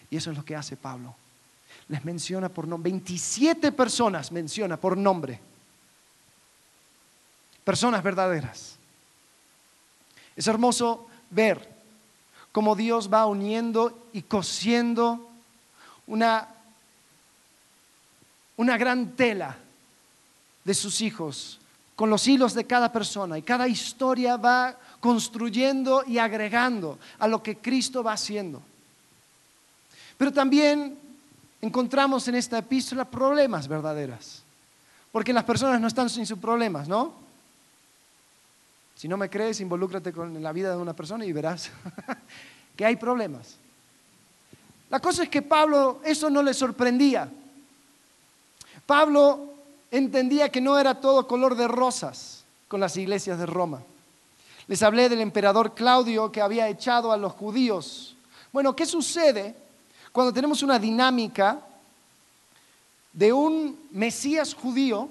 Y 0.09 0.17
eso 0.17 0.31
es 0.31 0.37
lo 0.37 0.45
que 0.45 0.55
hace 0.55 0.77
Pablo. 0.77 1.15
Les 1.87 2.03
menciona 2.03 2.49
por 2.49 2.67
nombre, 2.67 2.91
27 2.91 3.71
personas 3.71 4.31
menciona 4.31 4.77
por 4.77 4.97
nombre. 4.97 5.39
Personas 7.63 8.03
verdaderas. 8.03 8.75
Es 10.35 10.47
hermoso 10.47 11.07
ver 11.29 11.69
cómo 12.51 12.75
Dios 12.75 13.11
va 13.11 13.25
uniendo 13.25 14.07
y 14.13 14.23
cosiendo 14.23 15.29
una 16.07 16.47
una 18.61 18.77
gran 18.77 19.15
tela 19.15 19.57
de 20.63 20.73
sus 20.75 21.01
hijos 21.01 21.59
con 21.95 22.11
los 22.11 22.27
hilos 22.27 22.53
de 22.53 22.67
cada 22.67 22.91
persona 22.91 23.37
y 23.37 23.41
cada 23.41 23.67
historia 23.67 24.37
va 24.37 24.77
construyendo 25.01 26.03
y 26.07 26.19
agregando 26.19 26.97
a 27.19 27.27
lo 27.27 27.43
que 27.43 27.57
Cristo 27.57 28.03
va 28.03 28.13
haciendo. 28.13 28.61
Pero 30.17 30.31
también 30.31 30.97
encontramos 31.59 32.27
en 32.27 32.35
esta 32.35 32.59
epístola 32.59 33.03
problemas 33.03 33.67
verdaderas, 33.67 34.43
porque 35.11 35.33
las 35.33 35.43
personas 35.43 35.81
no 35.81 35.87
están 35.87 36.09
sin 36.09 36.25
sus 36.25 36.39
problemas, 36.39 36.87
¿no? 36.87 37.13
Si 38.95 39.07
no 39.07 39.17
me 39.17 39.29
crees, 39.29 39.59
involúcrate 39.59 40.13
con 40.13 40.41
la 40.41 40.51
vida 40.51 40.69
de 40.69 40.77
una 40.77 40.93
persona 40.93 41.25
y 41.25 41.31
verás 41.33 41.71
que 42.75 42.85
hay 42.85 42.95
problemas. 42.95 43.55
La 44.91 44.99
cosa 44.99 45.23
es 45.23 45.29
que 45.29 45.41
Pablo 45.41 46.01
eso 46.05 46.29
no 46.29 46.43
le 46.43 46.53
sorprendía. 46.53 47.27
Pablo 48.85 49.53
entendía 49.89 50.49
que 50.49 50.61
no 50.61 50.77
era 50.77 50.99
todo 51.01 51.27
color 51.27 51.55
de 51.55 51.67
rosas 51.67 52.43
con 52.67 52.79
las 52.79 52.95
iglesias 52.95 53.39
de 53.39 53.47
Roma. 53.47 53.81
Les 54.71 54.81
hablé 54.83 55.09
del 55.09 55.19
emperador 55.19 55.75
Claudio 55.75 56.31
que 56.31 56.39
había 56.39 56.69
echado 56.69 57.11
a 57.11 57.17
los 57.17 57.33
judíos. 57.33 58.15
Bueno, 58.53 58.73
¿qué 58.73 58.85
sucede 58.85 59.53
cuando 60.13 60.31
tenemos 60.31 60.63
una 60.63 60.79
dinámica 60.79 61.59
de 63.11 63.33
un 63.33 63.77
Mesías 63.91 64.53
judío 64.53 65.09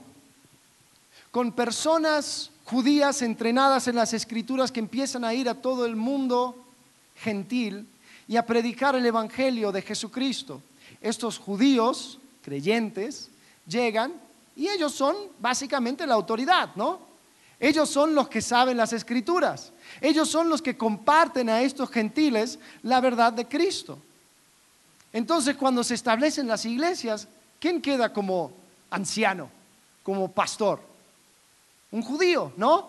con 1.30 1.52
personas 1.52 2.50
judías 2.64 3.20
entrenadas 3.20 3.86
en 3.86 3.96
las 3.96 4.14
escrituras 4.14 4.72
que 4.72 4.80
empiezan 4.80 5.26
a 5.26 5.34
ir 5.34 5.46
a 5.46 5.60
todo 5.60 5.84
el 5.84 5.94
mundo 5.94 6.56
gentil 7.16 7.86
y 8.26 8.38
a 8.38 8.46
predicar 8.46 8.94
el 8.94 9.04
Evangelio 9.04 9.72
de 9.72 9.82
Jesucristo? 9.82 10.62
Estos 11.02 11.36
judíos 11.38 12.18
creyentes 12.40 13.28
llegan 13.66 14.14
y 14.56 14.68
ellos 14.68 14.92
son 14.92 15.14
básicamente 15.38 16.06
la 16.06 16.14
autoridad, 16.14 16.70
¿no? 16.76 17.09
Ellos 17.60 17.90
son 17.90 18.14
los 18.14 18.28
que 18.28 18.40
saben 18.40 18.78
las 18.78 18.92
escrituras. 18.94 19.72
Ellos 20.00 20.28
son 20.28 20.48
los 20.48 20.62
que 20.62 20.76
comparten 20.76 21.50
a 21.50 21.60
estos 21.60 21.90
gentiles 21.90 22.58
la 22.82 23.00
verdad 23.00 23.32
de 23.32 23.46
Cristo. 23.46 23.98
Entonces, 25.12 25.56
cuando 25.56 25.84
se 25.84 25.94
establecen 25.94 26.48
las 26.48 26.64
iglesias, 26.64 27.28
¿quién 27.60 27.82
queda 27.82 28.12
como 28.12 28.52
anciano, 28.90 29.50
como 30.02 30.30
pastor? 30.30 30.80
Un 31.90 32.02
judío, 32.02 32.52
¿no? 32.56 32.88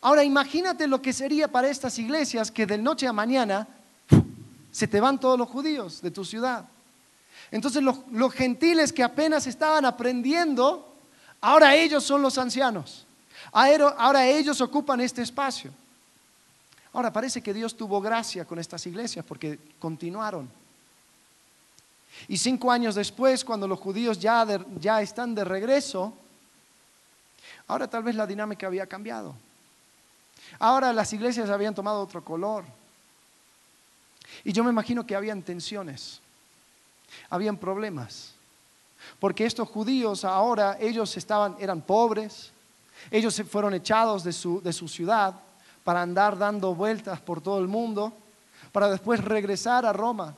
Ahora 0.00 0.24
imagínate 0.24 0.86
lo 0.86 1.00
que 1.00 1.12
sería 1.12 1.48
para 1.48 1.68
estas 1.68 1.98
iglesias 1.98 2.50
que 2.50 2.66
de 2.66 2.78
noche 2.78 3.06
a 3.06 3.12
mañana 3.12 3.66
se 4.70 4.86
te 4.86 5.00
van 5.00 5.18
todos 5.18 5.38
los 5.38 5.48
judíos 5.48 6.02
de 6.02 6.10
tu 6.10 6.24
ciudad. 6.24 6.66
Entonces 7.50 7.82
los, 7.82 8.32
gentiles 8.34 8.92
que 8.92 9.02
apenas 9.02 9.46
estaban 9.46 9.84
aprendiendo, 9.84 10.92
ahora 11.40 11.74
ellos 11.74 12.04
son 12.04 12.22
los 12.22 12.38
ancianos. 12.38 13.05
Ahora 13.52 14.26
ellos 14.26 14.60
ocupan 14.60 15.00
este 15.00 15.22
espacio. 15.22 15.72
Ahora 16.92 17.12
parece 17.12 17.42
que 17.42 17.52
Dios 17.52 17.76
tuvo 17.76 18.00
gracia 18.00 18.44
con 18.44 18.58
estas 18.58 18.86
iglesias 18.86 19.24
porque 19.24 19.58
continuaron. 19.78 20.48
Y 22.28 22.38
cinco 22.38 22.70
años 22.70 22.94
después, 22.94 23.44
cuando 23.44 23.68
los 23.68 23.78
judíos 23.78 24.18
ya, 24.18 24.46
ya 24.80 25.02
están 25.02 25.34
de 25.34 25.44
regreso, 25.44 26.14
ahora 27.66 27.88
tal 27.88 28.02
vez 28.02 28.14
la 28.14 28.26
dinámica 28.26 28.66
había 28.66 28.86
cambiado. 28.86 29.34
Ahora 30.58 30.92
las 30.92 31.12
iglesias 31.12 31.50
habían 31.50 31.74
tomado 31.74 32.00
otro 32.00 32.24
color. 32.24 32.64
Y 34.44 34.52
yo 34.52 34.64
me 34.64 34.70
imagino 34.70 35.06
que 35.06 35.14
habían 35.14 35.42
tensiones 35.42 36.20
habían 37.30 37.56
problemas. 37.56 38.32
Porque 39.18 39.46
estos 39.46 39.68
judíos 39.68 40.24
ahora, 40.24 40.76
ellos 40.80 41.16
estaban, 41.16 41.56
eran 41.60 41.80
pobres, 41.80 42.50
ellos 43.10 43.34
se 43.34 43.44
fueron 43.44 43.74
echados 43.74 44.24
de 44.24 44.32
su, 44.32 44.60
de 44.62 44.72
su 44.72 44.88
ciudad 44.88 45.34
para 45.84 46.02
andar 46.02 46.36
dando 46.36 46.74
vueltas 46.74 47.20
por 47.20 47.40
todo 47.40 47.58
el 47.58 47.68
mundo, 47.68 48.12
para 48.72 48.88
después 48.90 49.22
regresar 49.22 49.86
a 49.86 49.92
Roma. 49.92 50.34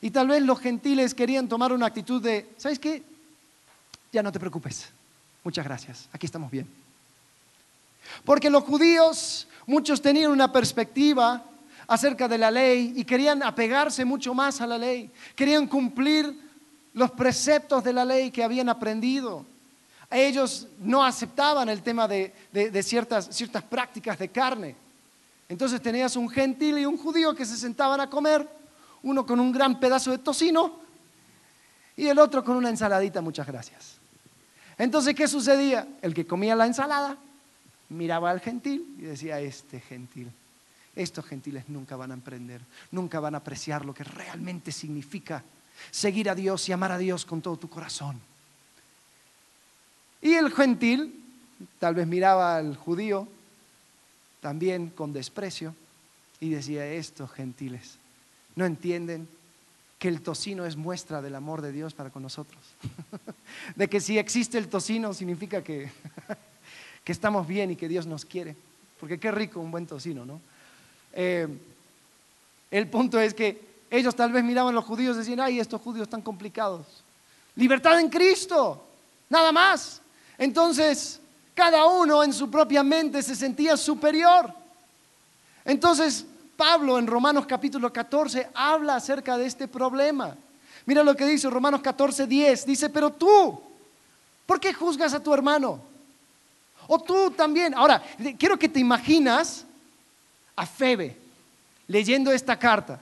Y 0.00 0.10
tal 0.10 0.28
vez 0.28 0.42
los 0.42 0.58
gentiles 0.58 1.14
querían 1.14 1.48
tomar 1.48 1.72
una 1.72 1.86
actitud 1.86 2.20
de, 2.20 2.50
¿sabes 2.56 2.78
qué? 2.78 3.02
Ya 4.12 4.22
no 4.22 4.32
te 4.32 4.40
preocupes. 4.40 4.88
Muchas 5.42 5.64
gracias. 5.64 6.08
Aquí 6.12 6.26
estamos 6.26 6.50
bien. 6.50 6.68
Porque 8.24 8.50
los 8.50 8.64
judíos, 8.64 9.46
muchos 9.66 10.00
tenían 10.00 10.30
una 10.30 10.52
perspectiva 10.52 11.42
acerca 11.86 12.28
de 12.28 12.38
la 12.38 12.50
ley 12.50 12.94
y 12.96 13.04
querían 13.04 13.42
apegarse 13.42 14.04
mucho 14.04 14.34
más 14.34 14.60
a 14.60 14.66
la 14.66 14.78
ley, 14.78 15.10
querían 15.36 15.66
cumplir 15.66 16.34
los 16.94 17.10
preceptos 17.10 17.84
de 17.84 17.92
la 17.92 18.04
ley 18.04 18.30
que 18.30 18.44
habían 18.44 18.68
aprendido. 18.68 19.44
Ellos 20.14 20.68
no 20.78 21.04
aceptaban 21.04 21.68
el 21.68 21.82
tema 21.82 22.06
de, 22.06 22.32
ciertas, 22.82 23.28
ciertas 23.30 23.62
prácticas 23.64 24.18
de 24.18 24.28
carne. 24.28 24.76
Entonces 25.48 25.82
tenías 25.82 26.16
un 26.16 26.28
gentil 26.28 26.78
y 26.78 26.86
un 26.86 26.96
judío 26.96 27.34
que 27.34 27.44
se 27.44 27.56
sentaban 27.56 28.00
a 28.00 28.08
comer, 28.08 28.48
uno 29.02 29.26
con 29.26 29.40
un 29.40 29.52
gran 29.52 29.78
pedazo 29.78 30.10
de 30.10 30.18
tocino 30.18 30.80
y 31.96 32.06
el 32.06 32.18
otro 32.18 32.42
con 32.42 32.56
una 32.56 32.70
ensaladita, 32.70 33.20
muchas 33.20 33.46
gracias. 33.46 33.96
Entonces, 34.78 35.14
¿qué 35.14 35.28
sucedía? 35.28 35.86
El 36.00 36.14
que 36.14 36.26
comía 36.26 36.56
la 36.56 36.66
ensalada 36.66 37.16
miraba 37.90 38.30
al 38.30 38.40
gentil 38.40 38.96
y 38.98 39.02
decía, 39.02 39.38
este 39.40 39.80
gentil 39.80 40.32
estos 40.96 41.24
gentiles 41.24 41.68
nunca 41.68 41.96
van 41.96 42.10
a 42.10 42.14
emprender, 42.14 42.60
nunca 42.92 43.20
van 43.20 43.34
a 43.34 43.38
apreciar 43.38 43.84
lo 43.84 43.94
que 43.94 44.04
realmente 44.04 44.70
significa 44.72 45.42
seguir 45.90 46.30
a 46.30 46.34
Dios 46.34 46.68
y 46.68 46.72
amar 46.72 46.92
a 46.92 46.98
Dios 46.98 47.24
con 47.24 47.42
todo 47.42 47.56
tu 47.56 47.68
corazón. 47.68 48.20
Y 50.24 50.32
el 50.36 50.50
gentil 50.50 51.22
tal 51.78 51.94
vez 51.94 52.06
miraba 52.06 52.56
al 52.56 52.76
judío 52.76 53.28
también 54.40 54.88
con 54.88 55.12
desprecio 55.12 55.74
y 56.40 56.48
decía, 56.48 56.86
estos 56.86 57.30
gentiles 57.30 57.98
no 58.56 58.64
entienden 58.64 59.28
que 59.98 60.08
el 60.08 60.22
tocino 60.22 60.64
es 60.64 60.76
muestra 60.76 61.20
del 61.20 61.34
amor 61.34 61.60
de 61.60 61.72
Dios 61.72 61.92
para 61.92 62.08
con 62.08 62.22
nosotros. 62.22 62.58
de 63.76 63.86
que 63.86 64.00
si 64.00 64.16
existe 64.16 64.56
el 64.56 64.68
tocino 64.68 65.12
significa 65.12 65.62
que, 65.62 65.90
que 67.04 67.12
estamos 67.12 67.46
bien 67.46 67.72
y 67.72 67.76
que 67.76 67.86
Dios 67.86 68.06
nos 68.06 68.24
quiere. 68.24 68.56
Porque 68.98 69.20
qué 69.20 69.30
rico 69.30 69.60
un 69.60 69.70
buen 69.70 69.86
tocino, 69.86 70.24
¿no? 70.24 70.40
Eh, 71.12 71.46
el 72.70 72.88
punto 72.88 73.20
es 73.20 73.34
que 73.34 73.60
ellos 73.90 74.16
tal 74.16 74.32
vez 74.32 74.42
miraban 74.42 74.72
a 74.72 74.76
los 74.76 74.86
judíos 74.86 75.16
y 75.16 75.18
decían, 75.18 75.40
ay, 75.40 75.60
estos 75.60 75.82
judíos 75.82 76.08
tan 76.08 76.22
complicados. 76.22 76.86
Libertad 77.56 78.00
en 78.00 78.08
Cristo, 78.08 78.82
nada 79.28 79.52
más. 79.52 80.00
Entonces, 80.38 81.20
cada 81.54 81.86
uno 81.86 82.22
en 82.24 82.32
su 82.32 82.50
propia 82.50 82.82
mente 82.82 83.22
se 83.22 83.36
sentía 83.36 83.76
superior. 83.76 84.52
Entonces, 85.64 86.26
Pablo 86.56 86.98
en 86.98 87.06
Romanos 87.06 87.46
capítulo 87.46 87.92
14 87.92 88.48
habla 88.54 88.96
acerca 88.96 89.36
de 89.36 89.46
este 89.46 89.68
problema. 89.68 90.36
Mira 90.86 91.02
lo 91.02 91.16
que 91.16 91.26
dice 91.26 91.48
Romanos 91.48 91.80
14, 91.80 92.26
10. 92.26 92.66
Dice, 92.66 92.90
pero 92.90 93.10
tú, 93.10 93.60
¿por 94.46 94.60
qué 94.60 94.72
juzgas 94.72 95.14
a 95.14 95.22
tu 95.22 95.32
hermano? 95.32 95.80
O 96.86 96.98
tú 96.98 97.30
también. 97.30 97.74
Ahora, 97.74 98.02
quiero 98.38 98.58
que 98.58 98.68
te 98.68 98.80
imaginas 98.80 99.64
a 100.54 100.66
Febe 100.66 101.16
leyendo 101.86 102.30
esta 102.32 102.58
carta. 102.58 103.00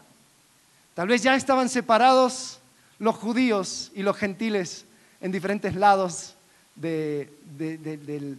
Tal 0.94 1.08
vez 1.08 1.22
ya 1.22 1.34
estaban 1.34 1.68
separados 1.68 2.58
los 2.98 3.16
judíos 3.16 3.90
y 3.94 4.02
los 4.02 4.16
gentiles 4.16 4.84
en 5.20 5.32
diferentes 5.32 5.74
lados 5.74 6.34
del, 6.74 8.38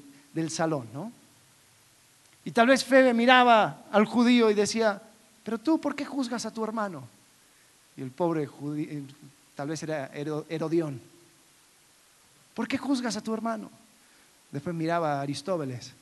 salón, 0.49 0.87
¿no? 0.93 1.11
Y 2.45 2.51
tal 2.51 2.67
vez 2.67 2.83
Febe 2.83 3.13
miraba 3.13 3.85
al 3.91 4.05
judío 4.05 4.51
y 4.51 4.53
decía, 4.53 5.01
pero 5.43 5.57
tú, 5.57 5.79
¿por 5.79 5.95
qué 5.95 6.05
juzgas 6.05 6.45
a 6.45 6.51
tu 6.51 6.63
hermano? 6.63 7.07
Y 7.95 8.01
el 8.01 8.11
pobre 8.11 8.45
judío, 8.45 9.01
tal 9.55 9.69
vez 9.69 9.81
era 9.83 10.11
Herodión, 10.49 10.99
¿por 12.53 12.67
qué 12.67 12.77
juzgas 12.77 13.15
a 13.15 13.21
tu 13.21 13.33
hermano? 13.33 13.69
Después 14.51 14.75
miraba 14.75 15.19
a 15.19 15.21
Aristóteles, 15.21 15.93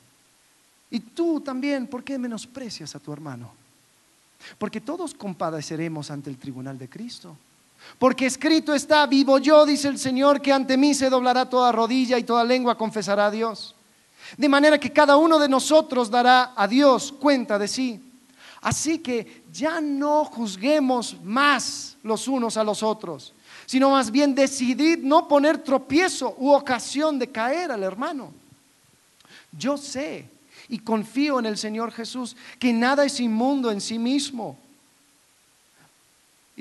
y 0.92 1.00
tú 1.00 1.40
también, 1.40 1.86
¿por 1.86 2.04
qué 2.04 2.18
menosprecias 2.18 2.94
a 2.94 2.98
tu 2.98 3.14
hermano? 3.14 3.50
Porque 4.58 4.78
todos 4.78 5.14
compadeceremos 5.14 6.10
ante 6.10 6.28
el 6.28 6.36
tribunal 6.36 6.78
de 6.78 6.86
Cristo. 6.86 7.34
Porque 7.98 8.26
escrito 8.26 8.74
está, 8.74 9.06
vivo 9.06 9.38
yo, 9.38 9.64
dice 9.64 9.88
el 9.88 9.98
Señor, 9.98 10.40
que 10.40 10.52
ante 10.52 10.76
mí 10.76 10.94
se 10.94 11.08
doblará 11.08 11.48
toda 11.48 11.72
rodilla 11.72 12.18
y 12.18 12.24
toda 12.24 12.44
lengua 12.44 12.76
confesará 12.76 13.26
a 13.26 13.30
Dios. 13.30 13.74
De 14.36 14.48
manera 14.48 14.78
que 14.78 14.92
cada 14.92 15.16
uno 15.16 15.38
de 15.38 15.48
nosotros 15.48 16.10
dará 16.10 16.52
a 16.56 16.66
Dios 16.66 17.12
cuenta 17.12 17.58
de 17.58 17.68
sí. 17.68 18.00
Así 18.60 18.98
que 18.98 19.42
ya 19.52 19.80
no 19.80 20.24
juzguemos 20.24 21.16
más 21.22 21.96
los 22.02 22.28
unos 22.28 22.56
a 22.56 22.64
los 22.64 22.82
otros, 22.82 23.34
sino 23.66 23.90
más 23.90 24.10
bien 24.10 24.34
decidid 24.34 24.98
no 24.98 25.26
poner 25.26 25.58
tropiezo 25.58 26.34
u 26.38 26.50
ocasión 26.52 27.18
de 27.18 27.28
caer 27.28 27.72
al 27.72 27.82
hermano. 27.82 28.32
Yo 29.56 29.76
sé 29.76 30.28
y 30.68 30.78
confío 30.78 31.38
en 31.38 31.46
el 31.46 31.58
Señor 31.58 31.92
Jesús, 31.92 32.36
que 32.58 32.72
nada 32.72 33.04
es 33.04 33.20
inmundo 33.20 33.70
en 33.70 33.80
sí 33.80 33.98
mismo. 33.98 34.56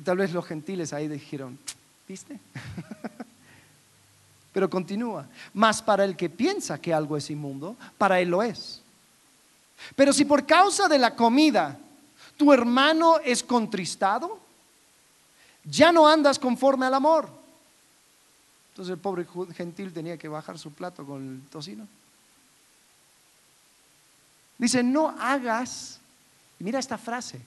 Y 0.02 0.04
tal 0.04 0.18
vez 0.18 0.34
los 0.34 0.44
gentiles 0.48 0.94
ahí 0.94 1.08
dijeron, 1.08 1.60
¿viste? 2.08 2.40
Pero 4.52 4.68
continúa, 4.68 5.28
más 5.54 5.80
para 5.84 6.04
el 6.04 6.18
que 6.18 6.28
piensa 6.28 6.82
que 6.82 6.92
algo 6.92 7.18
es 7.18 7.30
inmundo, 7.30 7.76
para 8.00 8.20
él 8.20 8.30
lo 8.30 8.42
es. 8.42 8.82
Pero 9.96 10.12
si 10.12 10.26
por 10.26 10.44
causa 10.48 10.88
de 10.88 10.98
la 10.98 11.16
comida 11.16 11.78
tu 12.36 12.52
hermano 12.52 13.20
es 13.20 13.44
contristado, 13.44 14.40
ya 15.64 15.92
no 15.92 16.08
andas 16.08 16.40
conforme 16.40 16.88
al 16.88 16.96
amor. 16.96 17.30
Entonces 18.72 18.94
el 18.94 19.00
pobre 19.00 19.28
gentil 19.54 19.94
tenía 19.94 20.18
que 20.18 20.28
bajar 20.28 20.58
su 20.58 20.72
plato 20.72 21.06
con 21.06 21.36
el 21.44 21.50
tocino. 21.52 21.88
Dice, 24.58 24.82
no 24.82 25.10
hagas, 25.10 26.00
mira 26.58 26.80
esta 26.80 26.98
frase, 26.98 27.40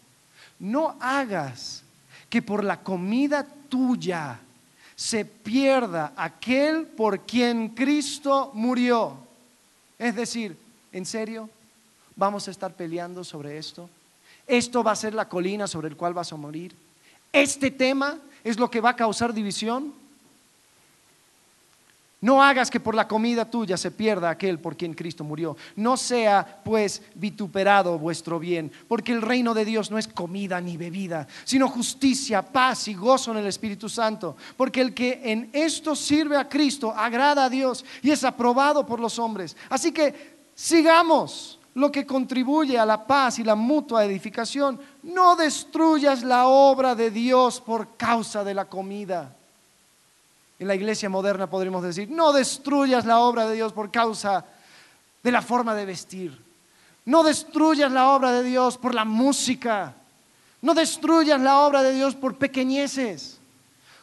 no 0.61 0.97
hagas 1.01 1.83
que 2.29 2.43
por 2.43 2.65
la 2.65 2.83
comida 2.83 3.47
tuya 3.69 4.41
se 4.97 5.25
pierda 5.25 6.13
aquel 6.17 6.87
por 6.87 7.21
quien 7.21 7.71
Cristo 7.71 8.51
murió. 8.55 9.17
Es 9.99 10.15
decir, 10.15 10.57
¿en 10.93 11.05
serio? 11.05 11.49
¿Vamos 12.17 12.47
a 12.47 12.51
estar 12.51 12.75
peleando 12.75 13.25
sobre 13.25 13.59
esto? 13.59 13.89
¿Esto 14.47 14.85
va 14.85 14.93
a 14.93 14.97
ser 14.97 15.15
la 15.15 15.29
colina 15.29 15.67
sobre 15.67 15.89
el 15.89 15.97
cual 15.97 16.15
vas 16.15 16.33
a 16.33 16.37
morir? 16.37 16.75
¿Este 17.33 17.71
tema 17.71 18.19
es 18.45 18.59
lo 18.59 18.71
que 18.71 18.81
va 18.81 18.91
a 18.91 18.97
causar 18.97 19.35
división? 19.35 19.93
No 22.25 22.43
hagas 22.43 22.71
que 22.71 22.81
por 22.81 22.95
la 22.95 23.07
comida 23.07 23.45
tuya 23.45 23.77
se 23.77 23.91
pierda 23.91 24.31
aquel 24.31 24.59
por 24.59 24.79
quien 24.79 24.95
Cristo 24.95 25.25
murió. 25.25 25.59
No 25.77 25.95
sea 25.99 26.63
pues 26.65 27.03
vituperado 27.17 27.99
vuestro 27.99 28.39
bien, 28.39 28.73
porque 28.89 29.13
el 29.13 29.21
reino 29.21 29.53
de 29.53 29.67
Dios 29.67 29.91
no 29.91 29.99
es 29.99 30.09
comida 30.09 30.59
ni 30.59 30.79
bebida, 30.79 31.29
sino 31.45 31.69
justicia, 31.69 32.41
paz 32.41 32.89
y 32.89 32.95
gozo 32.95 33.33
en 33.33 33.37
el 33.37 33.47
Espíritu 33.47 33.91
Santo. 33.91 34.39
Porque 34.57 34.81
el 34.81 34.95
que 34.95 35.21
en 35.23 35.51
esto 35.53 35.95
sirve 35.95 36.39
a 36.39 36.49
Cristo 36.49 36.95
agrada 36.97 37.45
a 37.45 37.51
Dios 37.51 37.85
y 38.01 38.11
es 38.11 38.25
aprobado 38.25 38.87
por 38.87 39.01
los 39.01 39.19
hombres. 39.19 39.55
Así 39.69 39.93
que 39.93 40.39
sigamos 40.55 41.61
lo 41.75 41.93
que 41.93 42.07
contribuye 42.07 42.79
a 42.79 42.87
la 42.87 43.07
paz 43.07 43.39
y 43.39 43.45
la 43.45 43.55
mutua 43.55 44.03
edificación. 44.03 44.81
No 45.03 45.37
destruyas 45.37 46.23
la 46.23 46.47
obra 46.47 46.95
de 46.95 47.11
Dios 47.11 47.61
por 47.61 47.99
causa 47.99 48.43
de 48.45 48.55
la 48.55 48.65
comida. 48.65 49.37
En 50.59 50.69
la 50.69 50.75
iglesia 50.75 51.09
moderna 51.09 51.49
podríamos 51.49 51.83
decir, 51.83 52.11
no 52.11 52.33
destruyas 52.33 53.05
la 53.05 53.21
obra 53.21 53.47
de 53.47 53.57
Dios 53.57 53.73
por 53.73 53.91
causa 53.91 54.45
de 55.23 55.33
la 55.33 55.43
forma 55.43 55.75
de 55.75 55.85
vestir. 55.85 56.39
No 57.07 57.23
destruyas 57.23 57.91
la 57.91 58.11
obra 58.11 58.33
de 58.33 58.43
Dios 58.43 58.79
por 58.79 58.95
la 58.95 59.05
música. 59.05 59.95
No 60.63 60.75
destruyas 60.75 61.41
la 61.41 61.61
obra 61.61 61.83
de 61.83 61.93
Dios 61.93 62.15
por 62.15 62.37
pequeñeces. 62.37 63.39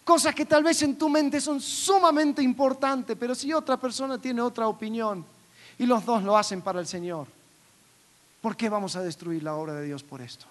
Cosas 0.03 0.35
que 0.35 0.45
tal 0.45 0.63
vez 0.63 0.81
en 0.81 0.97
tu 0.97 1.09
mente 1.09 1.39
son 1.39 1.61
sumamente 1.61 2.41
importantes, 2.41 3.15
pero 3.19 3.33
si 3.33 3.53
otra 3.53 3.77
persona 3.77 4.17
tiene 4.17 4.41
otra 4.41 4.67
opinión 4.67 5.25
y 5.77 5.85
los 5.85 6.03
dos 6.05 6.23
lo 6.23 6.35
hacen 6.35 6.61
para 6.61 6.79
el 6.79 6.87
Señor, 6.87 7.27
¿por 8.41 8.57
qué 8.57 8.67
vamos 8.67 8.95
a 8.95 9.01
destruir 9.01 9.43
la 9.43 9.55
obra 9.55 9.73
de 9.73 9.85
Dios 9.85 10.03
por 10.03 10.21
esto? 10.21 10.45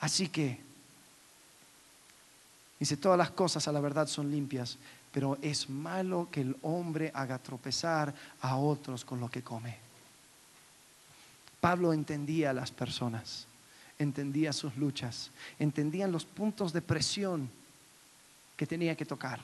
Así 0.00 0.28
que 0.28 0.67
Dice, 2.78 2.96
todas 2.96 3.18
las 3.18 3.30
cosas 3.30 3.66
a 3.66 3.72
la 3.72 3.80
verdad 3.80 4.06
son 4.06 4.30
limpias, 4.30 4.78
pero 5.12 5.38
es 5.42 5.68
malo 5.68 6.28
que 6.30 6.42
el 6.42 6.56
hombre 6.62 7.10
haga 7.12 7.38
tropezar 7.38 8.14
a 8.40 8.56
otros 8.56 9.04
con 9.04 9.18
lo 9.18 9.28
que 9.28 9.42
come. 9.42 9.76
Pablo 11.60 11.92
entendía 11.92 12.50
a 12.50 12.52
las 12.52 12.70
personas, 12.70 13.46
entendía 13.98 14.52
sus 14.52 14.76
luchas, 14.76 15.30
entendía 15.58 16.06
los 16.06 16.24
puntos 16.24 16.72
de 16.72 16.82
presión 16.82 17.50
que 18.56 18.66
tenía 18.66 18.96
que 18.96 19.04
tocar. 19.04 19.40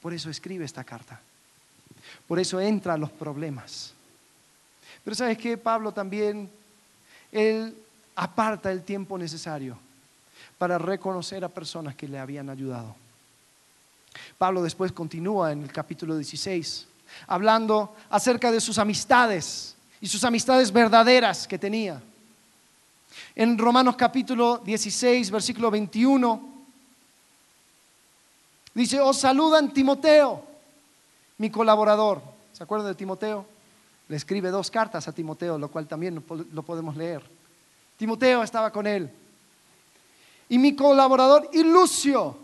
Por 0.00 0.14
eso 0.14 0.30
escribe 0.30 0.64
esta 0.64 0.84
carta. 0.84 1.20
Por 2.26 2.38
eso 2.38 2.58
entra 2.60 2.94
a 2.94 2.98
los 2.98 3.10
problemas. 3.10 3.92
Pero 5.04 5.14
sabes 5.14 5.36
que 5.36 5.58
Pablo 5.58 5.92
también, 5.92 6.50
él 7.30 7.76
aparta 8.14 8.72
el 8.72 8.82
tiempo 8.82 9.18
necesario 9.18 9.78
para 10.58 10.78
reconocer 10.78 11.44
a 11.44 11.48
personas 11.48 11.94
que 11.94 12.08
le 12.08 12.18
habían 12.18 12.50
ayudado. 12.50 12.94
Pablo 14.38 14.62
después 14.62 14.92
continúa 14.92 15.52
en 15.52 15.62
el 15.62 15.72
capítulo 15.72 16.16
16, 16.16 16.86
hablando 17.26 17.94
acerca 18.10 18.50
de 18.50 18.60
sus 18.60 18.78
amistades 18.78 19.74
y 20.00 20.08
sus 20.08 20.24
amistades 20.24 20.72
verdaderas 20.72 21.46
que 21.46 21.58
tenía. 21.58 22.02
En 23.34 23.56
Romanos 23.58 23.96
capítulo 23.96 24.58
16, 24.64 25.30
versículo 25.30 25.70
21, 25.70 26.48
dice, 28.74 29.00
os 29.00 29.18
saludan 29.18 29.72
Timoteo, 29.72 30.44
mi 31.38 31.50
colaborador. 31.50 32.22
¿Se 32.52 32.62
acuerdan 32.62 32.88
de 32.88 32.94
Timoteo? 32.94 33.46
Le 34.08 34.16
escribe 34.16 34.50
dos 34.50 34.70
cartas 34.70 35.08
a 35.08 35.12
Timoteo, 35.12 35.56
lo 35.56 35.68
cual 35.68 35.86
también 35.86 36.22
lo 36.52 36.62
podemos 36.62 36.96
leer. 36.96 37.22
Timoteo 37.96 38.42
estaba 38.42 38.70
con 38.70 38.86
él 38.86 39.10
y 40.52 40.58
mi 40.58 40.76
colaborador 40.76 41.48
y 41.54 41.62
Lucio. 41.62 42.36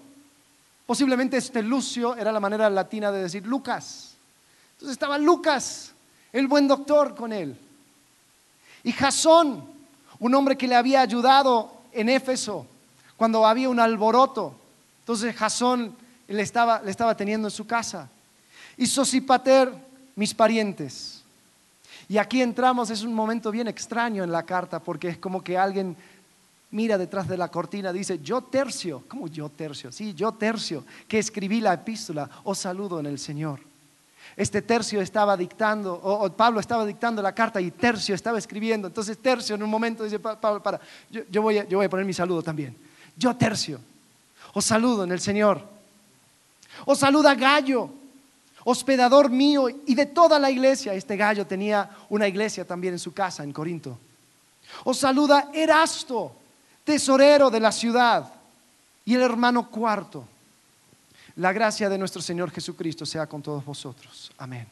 Posiblemente 0.86 1.36
este 1.36 1.62
Lucio 1.62 2.16
era 2.16 2.32
la 2.32 2.40
manera 2.40 2.70
latina 2.70 3.12
de 3.12 3.24
decir 3.24 3.46
Lucas. 3.46 4.14
Entonces 4.72 4.92
estaba 4.92 5.18
Lucas, 5.18 5.92
el 6.32 6.46
buen 6.46 6.66
doctor, 6.66 7.14
con 7.14 7.34
él. 7.34 7.54
Y 8.82 8.92
Jasón, 8.92 9.62
un 10.20 10.34
hombre 10.34 10.56
que 10.56 10.66
le 10.66 10.74
había 10.74 11.02
ayudado 11.02 11.70
en 11.92 12.08
Éfeso 12.08 12.66
cuando 13.18 13.46
había 13.46 13.68
un 13.68 13.78
alboroto. 13.78 14.54
Entonces 15.00 15.36
Jasón 15.36 15.94
le 16.28 16.40
estaba, 16.40 16.80
le 16.80 16.90
estaba 16.90 17.14
teniendo 17.14 17.48
en 17.48 17.52
su 17.52 17.66
casa. 17.66 18.08
Y 18.78 18.86
Sosipater, 18.86 19.70
mis 20.16 20.32
parientes. 20.32 21.22
Y 22.08 22.16
aquí 22.16 22.40
entramos, 22.40 22.88
es 22.88 23.02
un 23.02 23.12
momento 23.12 23.50
bien 23.50 23.68
extraño 23.68 24.24
en 24.24 24.32
la 24.32 24.44
carta, 24.44 24.78
porque 24.78 25.08
es 25.08 25.18
como 25.18 25.44
que 25.44 25.58
alguien 25.58 25.94
mira 26.70 26.98
detrás 26.98 27.28
de 27.28 27.36
la 27.36 27.48
cortina, 27.48 27.92
dice, 27.92 28.20
yo 28.20 28.42
tercio, 28.42 29.04
¿cómo 29.08 29.28
yo 29.28 29.48
tercio? 29.48 29.90
Sí, 29.90 30.14
yo 30.14 30.32
tercio, 30.32 30.84
que 31.06 31.18
escribí 31.18 31.60
la 31.60 31.72
epístola, 31.72 32.28
os 32.44 32.58
saludo 32.58 33.00
en 33.00 33.06
el 33.06 33.18
Señor. 33.18 33.60
Este 34.36 34.62
tercio 34.62 35.00
estaba 35.00 35.36
dictando, 35.36 35.94
o, 35.94 36.30
Pablo 36.30 36.60
estaba 36.60 36.84
dictando 36.84 37.22
la 37.22 37.34
carta 37.34 37.60
y 37.60 37.70
tercio 37.70 38.14
estaba 38.14 38.38
escribiendo. 38.38 38.86
Entonces 38.86 39.18
tercio 39.18 39.54
en 39.54 39.62
un 39.62 39.70
momento 39.70 40.04
dice, 40.04 40.18
Pablo, 40.18 40.62
para, 40.62 40.80
yo, 41.10 41.42
voy 41.42 41.58
a, 41.58 41.64
yo 41.66 41.78
voy 41.78 41.86
a 41.86 41.90
poner 41.90 42.06
mi 42.06 42.12
saludo 42.12 42.42
también. 42.42 42.76
Yo 43.16 43.34
tercio, 43.34 43.80
os 44.52 44.64
saludo 44.64 45.04
en 45.04 45.12
el 45.12 45.20
Señor. 45.20 45.62
Os 46.84 46.98
saluda 46.98 47.34
Gallo, 47.34 47.90
hospedador 48.64 49.30
mío 49.30 49.68
y 49.68 49.94
de 49.94 50.06
toda 50.06 50.38
la 50.38 50.50
iglesia. 50.50 50.94
Este 50.94 51.16
Gallo 51.16 51.46
tenía 51.46 51.90
una 52.08 52.28
iglesia 52.28 52.64
también 52.64 52.94
en 52.94 53.00
su 53.00 53.12
casa, 53.12 53.42
en 53.42 53.52
Corinto. 53.52 53.98
Os 54.84 54.98
saluda 54.98 55.50
Erasto 55.52 56.37
tesorero 56.88 57.50
de 57.50 57.60
la 57.60 57.70
ciudad, 57.70 58.32
y 59.04 59.14
el 59.14 59.20
hermano 59.20 59.68
cuarto. 59.68 60.26
La 61.36 61.52
gracia 61.52 61.86
de 61.90 61.98
nuestro 61.98 62.22
Señor 62.22 62.50
Jesucristo 62.50 63.04
sea 63.04 63.26
con 63.26 63.42
todos 63.42 63.62
vosotros. 63.62 64.32
Amén. 64.38 64.66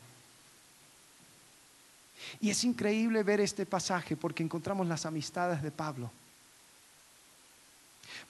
Y 2.41 2.49
es 2.49 2.65
increíble 2.65 3.23
ver 3.23 3.43
este 3.43 3.67
pasaje 3.67 4.17
porque 4.17 4.43
encontramos 4.43 4.87
las 4.87 5.05
amistades 5.05 5.63
de 5.63 5.71
Pablo. 5.71 6.11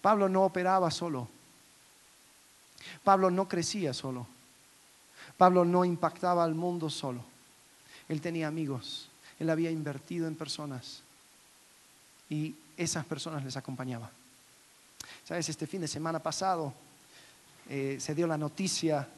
Pablo 0.02 0.28
no 0.28 0.42
operaba 0.42 0.90
solo. 0.90 1.28
Pablo 3.04 3.30
no 3.30 3.46
crecía 3.46 3.94
solo. 3.94 4.26
Pablo 5.36 5.64
no 5.64 5.84
impactaba 5.84 6.42
al 6.42 6.56
mundo 6.56 6.90
solo. 6.90 7.24
Él 8.08 8.20
tenía 8.20 8.48
amigos, 8.48 9.08
él 9.38 9.48
había 9.48 9.70
invertido 9.70 10.26
en 10.26 10.34
personas 10.34 11.02
y 12.28 12.56
esas 12.76 13.04
personas 13.04 13.44
les 13.44 13.56
acompañaban. 13.56 14.10
Sabes, 15.24 15.48
este 15.48 15.66
fin 15.66 15.80
de 15.80 15.88
semana 15.88 16.18
pasado 16.18 16.72
eh, 17.68 17.96
se 18.00 18.14
dio 18.14 18.26
la 18.26 18.38
noticia 18.38 19.08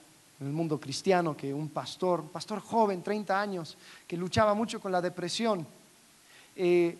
en 0.40 0.46
el 0.46 0.52
mundo 0.52 0.78
cristiano 0.78 1.36
que 1.36 1.52
un 1.52 1.68
pastor, 1.68 2.20
un 2.20 2.28
pastor 2.28 2.60
joven, 2.60 3.02
30 3.02 3.40
años, 3.40 3.76
que 4.06 4.16
luchaba 4.16 4.54
mucho 4.54 4.80
con 4.80 4.92
la 4.92 5.02
depresión, 5.02 5.66
eh, 6.56 6.96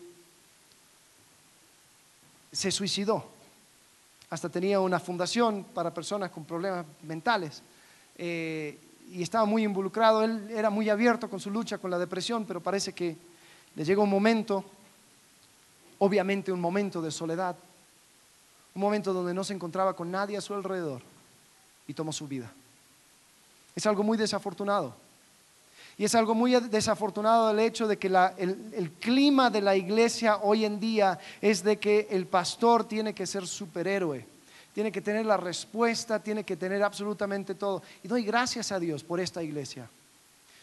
se 2.51 2.71
suicidó. 2.71 3.25
Hasta 4.29 4.49
tenía 4.49 4.79
una 4.79 4.99
fundación 4.99 5.65
para 5.73 5.93
personas 5.93 6.29
con 6.31 6.45
problemas 6.45 6.85
mentales. 7.03 7.61
Eh, 8.17 8.77
y 9.11 9.23
estaba 9.23 9.45
muy 9.45 9.63
involucrado, 9.63 10.23
él 10.23 10.51
era 10.51 10.69
muy 10.69 10.89
abierto 10.89 11.29
con 11.29 11.39
su 11.39 11.49
lucha 11.49 11.79
con 11.79 11.89
la 11.89 11.97
depresión, 11.97 12.45
pero 12.45 12.61
parece 12.61 12.93
que 12.93 13.15
le 13.75 13.85
llegó 13.85 14.03
un 14.03 14.09
momento, 14.09 14.63
obviamente 15.99 16.51
un 16.51 16.59
momento 16.59 17.01
de 17.01 17.11
soledad, 17.11 17.55
un 18.73 18.81
momento 18.81 19.13
donde 19.13 19.33
no 19.33 19.43
se 19.43 19.53
encontraba 19.53 19.95
con 19.95 20.09
nadie 20.11 20.37
a 20.37 20.41
su 20.41 20.53
alrededor 20.53 21.01
y 21.87 21.93
tomó 21.93 22.11
su 22.11 22.27
vida. 22.27 22.51
Es 23.75 23.85
algo 23.85 24.03
muy 24.03 24.17
desafortunado. 24.17 24.93
Y 25.97 26.05
es 26.05 26.15
algo 26.15 26.33
muy 26.33 26.53
desafortunado 26.53 27.51
el 27.51 27.59
hecho 27.59 27.85
de 27.85 27.97
que 27.97 28.07
el, 28.07 28.71
el, 28.73 28.91
clima 28.91 29.49
de 29.49 29.59
la 29.59 29.75
iglesia 29.75 30.37
hoy 30.37 30.63
en 30.63 30.79
día 30.79 31.19
es 31.41 31.61
de 31.61 31.77
que 31.77 32.07
el 32.09 32.25
pastor 32.25 32.85
tiene 32.85 33.13
que 33.13 33.27
ser 33.27 33.45
superhéroe, 33.45 34.25
tiene 34.73 34.93
que 34.93 35.01
tener 35.01 35.25
la 35.25 35.35
respuesta, 35.35 36.19
tiene 36.19 36.45
que 36.45 36.55
tener 36.55 36.83
absolutamente 36.83 37.53
todo. 37.53 37.83
Y 38.01 38.07
doy 38.07 38.23
gracias 38.23 38.71
a 38.71 38.79
Dios 38.79 39.03
por 39.03 39.19
esta 39.19 39.43
iglesia. 39.43 39.89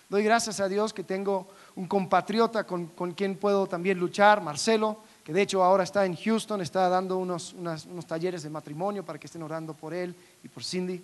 Doy 0.09 0.23
gracias 0.23 0.61
a 0.61 0.69
Dios 0.69 0.95
que 0.95 1.03
tengo 1.03 1.49
un 1.75 1.87
compatriota 1.87 2.65
con, 2.65 2.87
quien 3.15 3.37
puedo 3.37 3.67
también 3.67 3.99
luchar, 3.99 4.41
Marcelo, 4.41 4.99
que 5.27 5.33
de 5.33 5.43
hecho 5.43 5.65
ahora 5.65 5.83
está 5.83 6.07
en 6.07 6.15
Houston, 6.15 6.61
está 6.61 6.89
dando 6.89 7.19
unos, 7.19 7.53
unos 7.53 8.07
talleres 8.07 8.45
de 8.45 8.49
matrimonio 8.49 9.05
para 9.05 9.19
que 9.19 9.27
estén 9.27 9.43
orando 9.43 9.75
por 9.75 9.93
él 9.93 10.15
y 10.45 10.47
por 10.47 10.63
Cindy. 10.63 11.03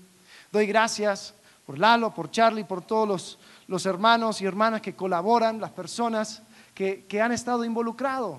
Doy 0.53 0.65
gracias 0.65 1.35
por 1.67 1.77
Lalo, 1.77 2.15
por 2.15 2.31
Charlie, 2.31 2.63
por 2.63 2.83
todos 2.83 3.37
los, 3.67 3.85
hermanos 3.85 4.41
y 4.41 4.45
hermanas 4.45 4.81
que 4.81 4.95
colaboran, 4.95 5.61
las 5.61 5.73
personas 5.73 6.41
que, 6.73 7.05
han 7.21 7.33
estado 7.33 7.65
involucrados. 7.65 8.39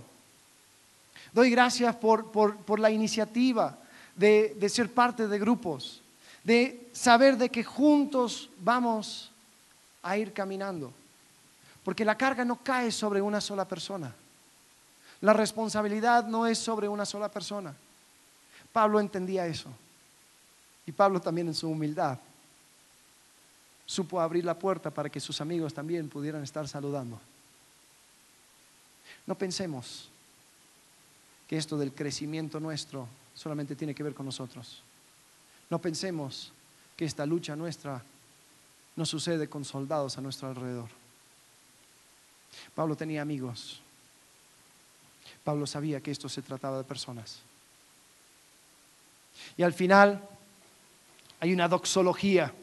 Doy 1.34 1.50
gracias 1.50 1.94
por, 1.98 2.80
la 2.80 2.90
iniciativa 2.90 3.78
de, 4.16 4.56
de 4.58 4.70
ser 4.70 4.90
parte 4.90 5.28
de 5.28 5.38
grupos, 5.38 6.02
de 6.46 6.88
saber 6.94 7.36
de 7.36 7.50
que 7.50 7.66
juntos 7.66 8.50
vamos 8.60 9.32
a 10.02 10.16
ir 10.18 10.32
caminando. 10.32 10.94
Porque 11.84 12.06
la 12.06 12.18
carga 12.18 12.46
no 12.46 12.56
cae 12.56 12.90
sobre 12.90 13.22
una 13.22 13.42
sola 13.42 13.66
persona. 13.66 14.16
La 15.24 15.32
responsabilidad 15.32 16.28
no 16.28 16.46
es 16.46 16.60
sobre 16.60 16.90
una 16.90 17.06
sola 17.06 17.30
persona. 17.30 17.74
Pablo 18.74 19.00
entendía 19.00 19.48
eso. 19.48 19.70
Y 20.86 20.92
Pablo 20.92 21.22
también 21.22 21.48
en 21.48 21.54
su 21.54 21.70
humildad 21.70 22.20
supo 23.86 24.20
abrir 24.20 24.44
la 24.44 24.60
puerta 24.60 24.92
para 24.92 25.10
que 25.10 25.22
sus 25.22 25.40
amigos 25.40 25.74
también 25.74 26.10
pudieran 26.10 26.44
estar 26.44 26.68
saludando. 26.68 27.22
No 29.26 29.36
pensemos 29.36 30.10
que 31.48 31.56
esto 31.56 31.78
del 31.78 31.94
crecimiento 31.94 32.60
nuestro 32.60 33.08
solamente 33.34 33.78
tiene 33.78 33.96
que 33.96 34.04
ver 34.04 34.14
con 34.14 34.26
nosotros. 34.26 34.82
No 35.70 35.80
pensemos 35.80 36.52
que 36.98 37.06
esta 37.06 37.26
lucha 37.26 37.56
nuestra 37.56 38.04
no 38.98 39.06
sucede 39.06 39.48
con 39.48 39.64
soldados 39.64 40.18
a 40.18 40.22
nuestro 40.22 40.50
alrededor. 40.50 40.90
Pablo 42.76 42.98
tenía 42.98 43.22
amigos. 43.22 43.80
Pablo 45.44 45.68
sabía 45.68 46.02
que 46.02 46.12
esto 46.12 46.30
se 46.30 46.42
trataba 46.42 46.78
de 46.78 46.84
personas. 46.84 47.40
Y 49.58 49.64
al 49.64 49.74
final 49.74 50.22
hay 51.40 51.54
una 51.54 51.68
doxología 51.68 52.54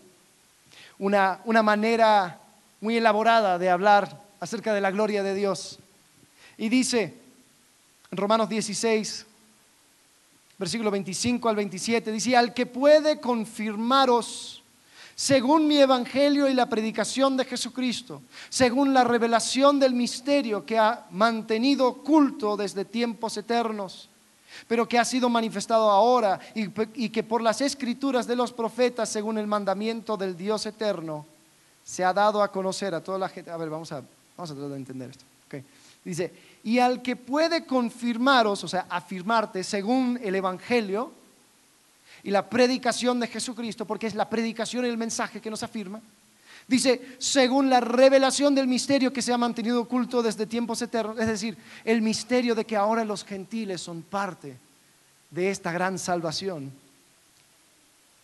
una, 1.01 1.63
manera 1.63 2.39
muy 2.81 2.99
elaborada 2.99 3.59
de 3.59 3.71
hablar 3.71 4.23
acerca 4.39 4.75
de 4.75 4.81
la 4.81 4.91
gloria 4.91 5.23
de 5.23 5.35
Dios. 5.35 5.79
Y 6.59 6.69
dice 6.69 7.15
en 8.11 8.19
Romanos 8.19 8.49
16, 8.49 9.27
versículo 10.59 10.91
25 10.91 11.49
al 11.49 11.57
27, 11.57 12.13
dice, 12.13 12.37
al 12.37 12.53
que 12.53 12.67
puede 12.67 13.19
confirmaros 13.19 14.60
según 15.21 15.67
mi 15.67 15.77
evangelio 15.77 16.49
y 16.49 16.55
la 16.55 16.65
predicación 16.65 17.37
de 17.37 17.45
Jesucristo, 17.45 18.23
según 18.49 18.95
la 18.95 19.05
revelación 19.05 19.79
del 19.79 19.93
misterio 19.93 20.65
que 20.65 20.79
ha 20.79 21.05
mantenido 21.11 21.89
oculto 21.89 22.57
desde 22.57 22.87
tiempos 22.87 23.37
eternos 23.37 24.09
pero 24.67 24.89
que 24.89 24.99
ha 24.99 25.05
sido 25.05 25.29
manifestado 25.29 25.91
ahora 25.91 26.41
y, 26.55 27.09
que 27.11 27.23
por 27.23 27.41
las 27.41 27.61
escrituras 27.61 28.27
de 28.27 28.35
los 28.35 28.53
profetas, 28.53 29.09
según 29.09 29.39
el 29.39 29.47
mandamiento 29.47 30.17
del 30.17 30.37
Dios 30.37 30.67
eterno, 30.67 31.25
se 31.85 32.05
ha 32.05 32.13
dado 32.13 32.43
a 32.43 32.51
conocer 32.51 32.95
a 32.95 33.03
toda 33.03 33.17
la 33.19 33.29
gente. 33.29 33.51
A 33.51 33.57
ver, 33.57 33.71
vamos 33.71 33.93
a, 33.93 34.03
vamos 34.37 34.51
a 34.51 34.55
tratar 34.55 34.71
de 34.71 34.77
entender 34.77 35.11
esto. 35.11 35.25
Dice, 36.05 36.33
y 36.65 36.79
al 36.79 37.01
que 37.01 37.15
puede 37.15 37.65
confirmaros, 37.65 38.65
o 38.65 38.69
sea, 38.69 38.87
afirmarte 38.89 39.63
según 39.63 40.19
el 40.23 40.35
Evangelio 40.35 41.13
y 42.23 42.31
la 42.31 42.49
predicación 42.49 43.21
de 43.21 43.27
Jesucristo, 43.27 43.87
porque 43.87 44.07
es 44.07 44.15
la 44.15 44.29
predicación 44.29 44.85
y 44.85 44.89
el 44.89 44.97
mensaje 44.97 45.41
que 45.41 45.51
nos 45.51 45.63
afirma, 45.63 46.01
Dice, 46.71 47.17
según 47.19 47.69
la 47.69 47.81
revelación 47.81 48.55
del 48.55 48.69
misterio 48.69 49.13
que 49.13 49.23
se 49.23 49.33
ha 49.33 49.37
mantenido 49.37 49.81
oculto 49.81 50.23
desde 50.23 50.47
tiempos 50.47 50.81
eternos, 50.81 51.19
es 51.19 51.27
decir, 51.27 51.59
el 51.85 52.01
misterio 52.01 52.55
de 52.55 52.65
que 52.65 52.77
ahora 52.77 53.05
los 53.05 53.25
gentiles 53.25 53.81
son 53.81 54.03
parte 54.03 54.57
de 55.33 55.51
esta 55.51 55.73
gran 55.73 55.99
salvación, 55.99 56.71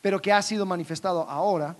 pero 0.00 0.22
que 0.22 0.32
ha 0.32 0.42
sido 0.42 0.64
manifestado 0.64 1.28
ahora 1.28 1.74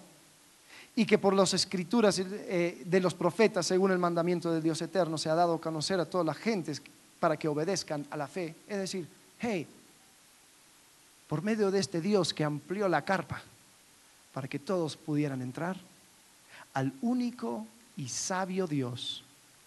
y 0.97 1.07
que 1.07 1.19
por 1.19 1.35
las 1.35 1.55
escrituras 1.55 2.19
eh, 2.19 2.83
de 2.85 3.01
los 3.01 3.15
profetas, 3.15 3.65
según 3.65 3.93
el 3.93 3.99
mandamiento 3.99 4.51
del 4.51 4.61
Dios 4.61 4.83
eterno, 4.83 5.19
se 5.19 5.29
ha 5.29 5.37
dado 5.37 5.55
a 5.55 5.61
conocer 5.61 6.01
a 6.01 6.07
todas 6.07 6.27
las 6.27 6.37
gentes 6.37 6.83
para 7.21 7.37
que 7.37 7.47
obedezcan 7.47 8.05
a 8.11 8.17
la 8.17 8.27
fe. 8.27 8.57
Es 8.67 8.79
decir, 8.79 9.07
hey, 9.39 9.69
por 11.29 11.43
medio 11.43 11.71
de 11.71 11.81
este 11.81 12.01
Dios 12.01 12.33
que 12.33 12.45
amplió 12.45 12.89
la 12.89 13.05
carpa 13.05 13.43
para 14.33 14.49
que 14.49 14.59
todos 14.59 14.97
pudieran 14.97 15.41
entrar, 15.41 15.77
al 16.75 16.93
único 17.01 17.67
y 17.97 18.09
sabio 18.09 18.67
Dios 18.67 19.25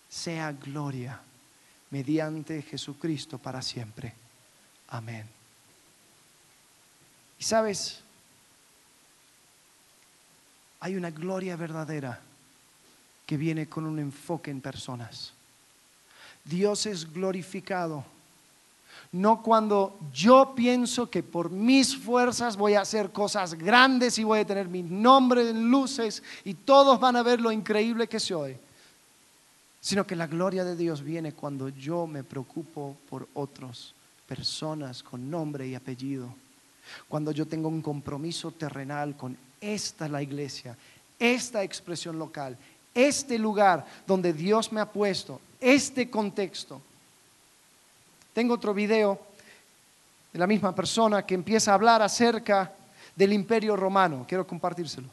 sea 0.08 0.52
gloria 0.52 1.20
mediante 1.90 2.62
Jesucristo 2.62 3.40
para 3.40 3.62
siempre. 3.62 4.14
Amén. 4.90 5.26
Y 7.40 7.44
sabes, 7.44 8.02
hay 10.80 10.96
una 10.96 11.10
gloria 11.10 11.56
verdadera 11.56 12.22
que 13.26 13.38
viene 13.38 13.68
con 13.68 13.86
un 13.86 14.00
enfoque 14.00 14.52
en 14.52 14.62
personas. 14.62 15.34
Dios 16.44 16.86
es 16.86 17.12
glorificado 17.12 18.06
no 19.12 19.42
cuando 19.42 19.98
yo 20.14 20.54
pienso 20.56 21.10
que 21.10 21.24
por 21.24 21.50
mis 21.50 21.98
fuerzas 21.98 22.56
voy 22.56 22.76
a 22.76 22.82
hacer 22.82 23.12
cosas 23.12 23.56
grandes 23.56 24.18
y 24.20 24.24
voy 24.24 24.40
a 24.40 24.46
tener 24.46 24.68
mi 24.68 24.84
nombre 24.84 25.50
en 25.50 25.70
luces 25.70 26.22
y 26.44 26.54
todos 26.54 27.00
van 27.00 27.16
a 27.16 27.24
ver 27.24 27.42
lo 27.42 27.52
increíble 27.52 28.08
que 28.08 28.20
soy, 28.20 28.56
sino 29.82 30.06
que 30.06 30.16
la 30.16 30.28
gloria 30.28 30.64
de 30.64 30.76
Dios 30.76 31.02
viene 31.02 31.34
cuando 31.34 31.70
yo 31.70 32.06
me 32.06 32.24
preocupo 32.24 32.98
por 33.10 33.28
otras 33.34 33.94
personas 34.28 35.02
con 35.02 35.30
nombre 35.30 35.68
y 35.68 35.76
apellido, 35.76 36.34
cuando 37.08 37.32
yo 37.32 37.48
tengo 37.48 37.68
un 37.68 37.82
compromiso 37.82 38.52
terrenal 38.52 39.18
con 39.18 39.36
esta 39.60 40.08
la 40.08 40.22
iglesia, 40.22 40.78
esta 41.18 41.64
expresión 41.64 42.20
local, 42.20 42.58
este 42.94 43.40
lugar 43.40 43.86
donde 44.06 44.34
Dios 44.34 44.72
me 44.72 44.82
ha 44.82 44.86
puesto, 44.86 45.42
este 45.60 46.10
contexto 46.10 46.82
tengo 48.40 48.54
otro 48.54 48.74
video 48.74 49.20
de 50.32 50.40
la 50.40 50.48
misma 50.48 50.74
persona 50.74 51.26
que 51.26 51.36
empieza 51.36 51.72
a 51.72 51.74
hablar 51.74 52.02
acerca 52.02 52.72
del 53.14 53.34
imperio 53.34 53.76
romano. 53.76 54.26
Quiero 54.26 54.48
compartírselos. 54.48 55.12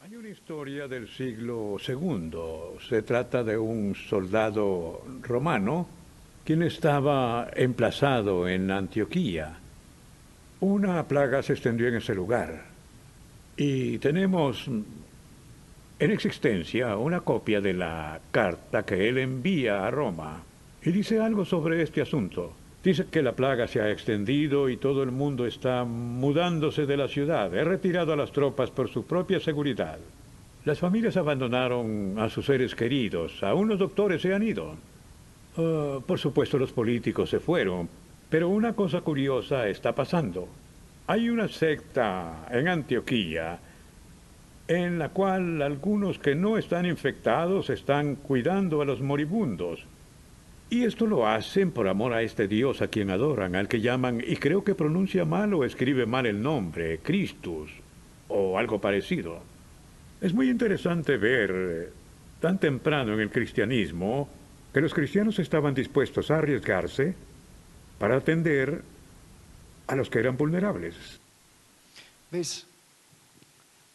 Hay 0.00 0.14
una 0.14 0.28
historia 0.28 0.86
del 0.86 1.08
siglo 1.08 1.76
II. 1.84 2.78
Se 2.88 3.02
trata 3.02 3.42
de 3.42 3.58
un 3.58 3.96
soldado 3.96 5.02
romano 5.22 5.88
quien 6.44 6.62
estaba 6.62 7.48
emplazado 7.52 8.46
en 8.46 8.70
Antioquía. 8.70 9.58
Una 10.60 11.02
plaga 11.02 11.42
se 11.42 11.54
extendió 11.54 11.88
en 11.88 11.96
ese 11.96 12.14
lugar 12.14 12.62
y 13.56 13.98
tenemos 13.98 14.68
en 14.68 16.10
existencia 16.12 16.96
una 16.96 17.22
copia 17.22 17.60
de 17.60 17.74
la 17.74 18.20
carta 18.30 18.84
que 18.84 19.08
él 19.08 19.18
envía 19.18 19.84
a 19.84 19.90
Roma 19.90 20.44
y 20.82 20.92
dice 20.92 21.20
algo 21.20 21.44
sobre 21.44 21.82
este 21.82 22.00
asunto. 22.00 22.52
Dice 22.82 23.06
que 23.10 23.22
la 23.22 23.32
plaga 23.32 23.68
se 23.68 23.80
ha 23.80 23.90
extendido 23.90 24.70
y 24.70 24.78
todo 24.78 25.02
el 25.02 25.10
mundo 25.10 25.46
está 25.46 25.84
mudándose 25.84 26.86
de 26.86 26.96
la 26.96 27.08
ciudad. 27.08 27.54
He 27.54 27.62
retirado 27.62 28.12
a 28.14 28.16
las 28.16 28.32
tropas 28.32 28.70
por 28.70 28.88
su 28.88 29.04
propia 29.04 29.38
seguridad. 29.38 29.98
Las 30.64 30.78
familias 30.78 31.16
abandonaron 31.18 32.14
a 32.18 32.30
sus 32.30 32.46
seres 32.46 32.74
queridos. 32.74 33.42
Aún 33.42 33.68
los 33.68 33.78
doctores 33.78 34.22
se 34.22 34.34
han 34.34 34.42
ido. 34.42 34.74
Ah, 35.58 35.98
por 36.06 36.18
supuesto, 36.18 36.58
los 36.58 36.72
políticos 36.72 37.28
se 37.28 37.40
fueron. 37.40 37.88
Pero 38.30 38.48
una 38.48 38.72
cosa 38.74 39.02
curiosa 39.02 39.68
está 39.68 39.94
pasando. 39.94 40.48
Hay 41.06 41.28
una 41.28 41.48
secta 41.48 42.46
en 42.50 42.68
Antioquía 42.68 43.58
en 44.68 45.00
la 45.00 45.08
cual 45.08 45.60
algunos 45.62 46.20
que 46.20 46.36
no 46.36 46.56
están 46.56 46.86
infectados 46.86 47.70
están 47.70 48.14
cuidando 48.14 48.80
a 48.80 48.84
los 48.84 49.00
moribundos. 49.00 49.84
Y 50.70 50.84
esto 50.84 51.04
lo 51.04 51.26
hacen 51.26 51.72
por 51.72 51.88
amor 51.88 52.12
a 52.12 52.22
este 52.22 52.46
Dios 52.46 52.80
a 52.80 52.86
quien 52.86 53.10
adoran, 53.10 53.56
al 53.56 53.66
que 53.66 53.80
llaman, 53.80 54.22
y 54.24 54.36
creo 54.36 54.62
que 54.62 54.76
pronuncia 54.76 55.24
mal 55.24 55.52
o 55.52 55.64
escribe 55.64 56.06
mal 56.06 56.26
el 56.26 56.40
nombre, 56.40 57.00
Christus, 57.00 57.72
o 58.28 58.56
algo 58.56 58.80
parecido. 58.80 59.40
Es 60.20 60.32
muy 60.32 60.48
interesante 60.48 61.16
ver, 61.16 61.92
tan 62.40 62.60
temprano 62.60 63.14
en 63.14 63.20
el 63.20 63.30
cristianismo, 63.30 64.28
que 64.72 64.80
los 64.80 64.94
cristianos 64.94 65.40
estaban 65.40 65.74
dispuestos 65.74 66.30
a 66.30 66.38
arriesgarse 66.38 67.16
para 67.98 68.18
atender 68.18 68.80
a 69.88 69.96
los 69.96 70.08
que 70.08 70.20
eran 70.20 70.36
vulnerables. 70.36 70.94
¿Ves? 72.30 72.64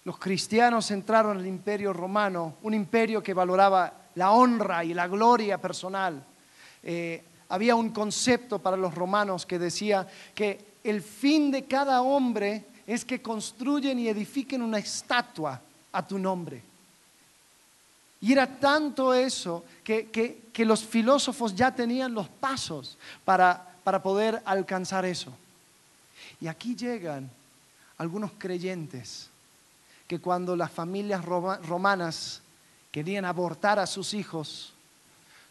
Los 0.03 0.19
cristianos 0.19 0.91
entraron 0.91 1.38
al 1.38 1.47
imperio 1.47 1.93
romano, 1.93 2.57
un 2.63 2.73
imperio 2.73 3.23
que 3.23 3.34
valoraba 3.34 4.09
la 4.15 4.32
honra 4.32 4.84
y 4.84 4.93
la 4.93 5.07
gloria 5.07 5.57
personal 5.61 6.34
eh, 6.86 7.23
había 7.49 7.75
un 7.75 7.89
concepto 7.89 8.59
para 8.59 8.77
los 8.77 8.93
romanos 8.93 9.45
que 9.45 9.59
decía 9.59 10.07
que 10.33 10.75
el 10.83 11.01
fin 11.01 11.51
de 11.51 11.65
cada 11.65 12.01
hombre 12.03 12.63
es 12.86 13.03
que 13.03 13.21
construyen 13.21 13.97
y 13.97 14.07
edifiquen 14.07 14.61
una 14.61 14.77
estatua 14.77 15.59
a 15.91 16.07
tu 16.07 16.19
nombre. 16.19 16.61
Y 18.21 18.31
era 18.31 18.47
tanto 18.47 19.13
eso 19.13 19.65
que, 19.83 20.09
que, 20.53 20.65
los 20.65 20.83
filósofos 20.83 21.55
ya 21.55 21.73
tenían 21.73 22.13
los 22.13 22.27
pasos 22.27 22.97
para, 23.23 23.75
para 23.83 24.01
poder 24.01 24.41
alcanzar 24.45 25.05
eso. 25.05 25.31
Y 26.39 26.47
aquí 26.47 26.75
llegan 26.75 27.29
algunos 27.97 28.31
creyentes 28.38 29.29
que 30.07 30.19
cuando 30.19 30.55
las 30.55 30.71
familias 30.71 31.25
romanas 31.25 32.41
querían 32.91 33.25
abortar 33.25 33.79
a 33.79 33.88
sus 33.88 34.13
hijos, 34.13 34.74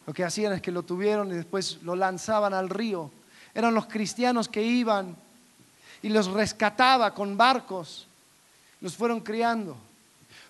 lo 0.05 0.13
que 0.13 0.23
hacían 0.23 0.53
es 0.53 0.61
que 0.61 0.71
lo 0.71 0.83
tuvieron 0.83 1.29
y 1.31 1.35
después 1.35 1.79
lo 1.81 1.95
lanzaban 1.95 2.53
al 2.53 2.69
río. 2.69 3.09
Eran 3.53 3.73
los 3.73 3.87
cristianos 3.87 4.47
que 4.47 4.61
iban 4.61 5.15
y 6.01 6.09
los 6.09 6.27
rescataba 6.27 7.13
con 7.13 7.35
barcos. 7.35 8.07
Los 8.81 8.95
fueron 8.95 9.21
criando. 9.21 9.75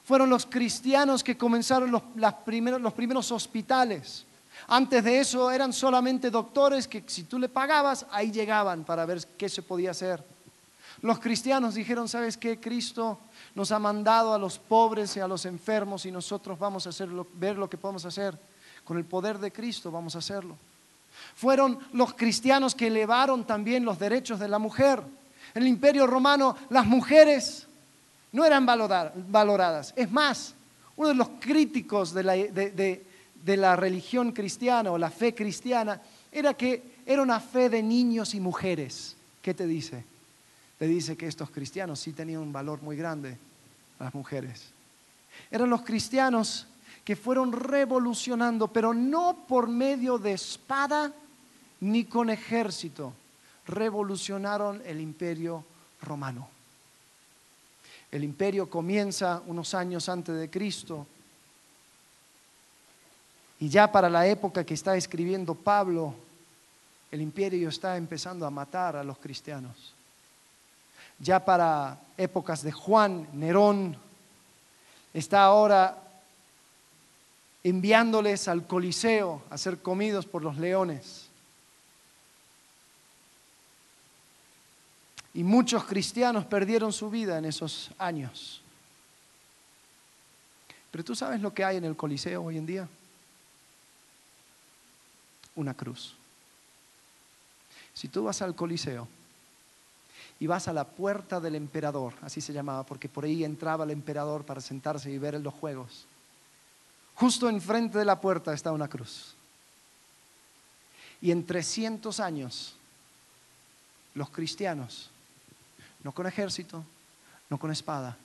Fueron 0.04 0.30
los 0.30 0.46
cristianos 0.46 1.24
que 1.24 1.38
comenzaron 1.38 1.90
los, 1.90 2.02
primeros, 2.46 2.82
los 2.82 2.94
primeros 2.94 3.32
hospitales. 3.32 4.26
Antes 4.68 5.04
de 5.04 5.20
eso 5.20 5.50
eran 5.52 5.72
solamente 5.72 6.30
doctores 6.30 6.88
que 6.88 7.04
si 7.08 7.24
tú 7.24 7.40
le 7.40 7.48
pagabas, 7.48 8.06
ahí 8.12 8.32
llegaban 8.32 8.84
para 8.84 9.06
ver 9.06 9.26
qué 9.38 9.48
se 9.48 9.62
podía 9.62 9.92
hacer. 9.92 10.24
Los 11.02 11.20
cristianos 11.20 11.76
dijeron, 11.76 12.08
¿sabes 12.10 12.38
qué? 12.38 12.60
Cristo 12.60 13.20
nos 13.54 13.72
ha 13.72 13.80
mandado 13.80 14.34
a 14.34 14.40
los 14.40 14.60
pobres 14.60 15.16
y 15.16 15.20
a 15.20 15.28
los 15.28 15.46
enfermos 15.46 16.06
y 16.06 16.12
nosotros 16.12 16.58
vamos 16.60 16.88
a 16.88 17.06
ver 17.34 17.58
lo 17.58 17.70
que 17.70 17.78
podemos 17.78 18.06
hacer. 18.06 18.38
Con 18.86 18.98
el 18.98 19.04
poder 19.04 19.40
de 19.40 19.52
Cristo 19.52 19.92
vamos 19.92 20.16
a 20.16 20.20
hacerlo. 20.20 20.56
Fueron 21.36 21.80
los 21.92 22.14
cristianos 22.14 22.76
que 22.76 22.88
elevaron 22.88 23.46
también 23.46 23.84
los 23.84 24.00
derechos 24.00 24.40
de 24.40 24.48
la 24.48 24.60
mujer. 24.60 25.02
En 25.54 25.64
el 25.64 25.68
imperio 25.68 26.08
romano 26.08 26.56
las 26.70 26.86
mujeres 26.86 27.68
no 28.32 28.46
eran 28.46 28.66
valoradas. 28.66 29.94
Es 29.96 30.12
más, 30.12 30.54
uno 30.96 31.10
de 31.10 31.16
los 31.16 31.30
críticos 31.40 32.14
de 32.14 32.24
la, 32.24 32.34
de 32.34 33.58
la 33.58 33.76
religión 33.76 34.32
cristiana 34.32 34.92
o 34.92 34.98
la 34.98 35.10
fe 35.10 35.34
cristiana 35.34 36.02
era 36.32 36.54
que 36.54 36.96
era 37.06 37.22
una 37.22 37.40
fe 37.40 37.70
de 37.70 37.82
niños 37.82 38.34
y 38.34 38.40
mujeres. 38.40 39.16
¿Qué 39.42 39.54
te 39.54 39.68
dice? 39.68 40.04
Te 40.78 40.88
dice 40.88 41.16
que 41.16 41.28
estos 41.28 41.50
cristianos 41.50 42.00
sí 42.00 42.12
tenían 42.12 42.42
un 42.42 42.52
valor 42.52 42.82
muy 42.82 42.98
grande, 42.98 43.38
las 44.00 44.14
mujeres. 44.14 44.66
Eran 45.50 45.70
los 45.70 45.84
cristianos 45.84 46.68
que 47.06 47.16
fueron 47.16 47.52
revolucionando, 47.52 48.68
pero 48.68 48.94
no 48.94 49.46
por 49.48 49.68
medio 49.68 50.18
de 50.18 50.34
espada 50.34 51.14
ni 51.82 52.06
con 52.06 52.32
ejército, 52.32 53.14
revolucionaron 53.68 54.82
el 54.86 55.00
imperio 55.00 55.64
romano. 56.02 56.50
El 58.12 58.24
imperio 58.24 58.70
comienza 58.70 59.42
unos 59.46 59.76
años 59.76 60.10
antes 60.10 60.36
de 60.36 60.50
Cristo 60.50 61.06
y 63.60 63.70
ya 63.70 63.92
para 63.92 64.10
la 64.10 64.26
época 64.28 64.66
que 64.66 64.74
está 64.74 64.98
escribiendo 64.98 65.54
Pablo, 65.54 66.14
el 67.12 67.22
imperio 67.22 67.70
está 67.70 67.98
empezando 67.98 68.46
a 68.46 68.50
matar 68.50 68.96
a 68.96 69.04
los 69.04 69.18
cristianos. 69.20 69.94
Ya 71.20 71.44
para 71.44 71.98
épocas 72.18 72.64
de 72.64 72.72
Juan, 72.72 73.28
Nerón, 73.34 73.96
está 75.14 75.44
ahora 75.44 76.05
enviándoles 77.66 78.48
al 78.48 78.68
Coliseo 78.68 79.42
a 79.50 79.58
ser 79.58 79.80
comidos 79.80 80.28
por 80.28 80.44
los 80.44 80.56
leones. 80.58 81.26
Y 85.34 85.44
muchos 85.44 85.84
cristianos 85.86 86.46
perdieron 86.46 86.94
su 86.94 87.10
vida 87.10 87.40
en 87.40 87.46
esos 87.46 87.90
años. 87.98 88.62
Pero 90.92 91.04
tú 91.04 91.16
sabes 91.16 91.42
lo 91.42 91.56
que 91.56 91.64
hay 91.64 91.78
en 91.78 91.86
el 91.86 91.96
Coliseo 91.96 92.44
hoy 92.44 92.60
en 92.60 92.68
día? 92.68 92.88
Una 95.56 95.74
cruz. 95.74 96.14
Si 97.96 98.10
tú 98.10 98.26
vas 98.26 98.44
al 98.44 98.54
Coliseo 98.54 99.08
y 100.40 100.46
vas 100.46 100.68
a 100.68 100.74
la 100.74 100.84
puerta 100.84 101.40
del 101.40 101.56
emperador, 101.56 102.14
así 102.22 102.42
se 102.42 102.54
llamaba, 102.54 102.84
porque 102.84 103.10
por 103.10 103.26
ahí 103.26 103.44
entraba 103.44 103.86
el 103.86 103.90
emperador 103.90 104.46
para 104.46 104.62
sentarse 104.62 105.10
y 105.10 105.18
ver 105.18 105.42
los 105.42 105.54
juegos 105.56 106.06
Justo 107.16 107.50
enfrente 107.50 107.98
de 107.98 108.06
la 108.06 108.20
puerta 108.20 108.54
está 108.54 108.72
una 108.72 108.88
cruz. 108.90 109.36
Y 111.22 111.32
en 111.32 111.46
300 111.46 112.20
años, 112.20 112.76
los 114.14 114.30
cristianos, 114.30 115.10
no 116.04 116.12
con 116.12 116.28
ejército, 116.28 116.84
no 117.50 117.58
con 117.58 117.72
espada, 117.72 118.18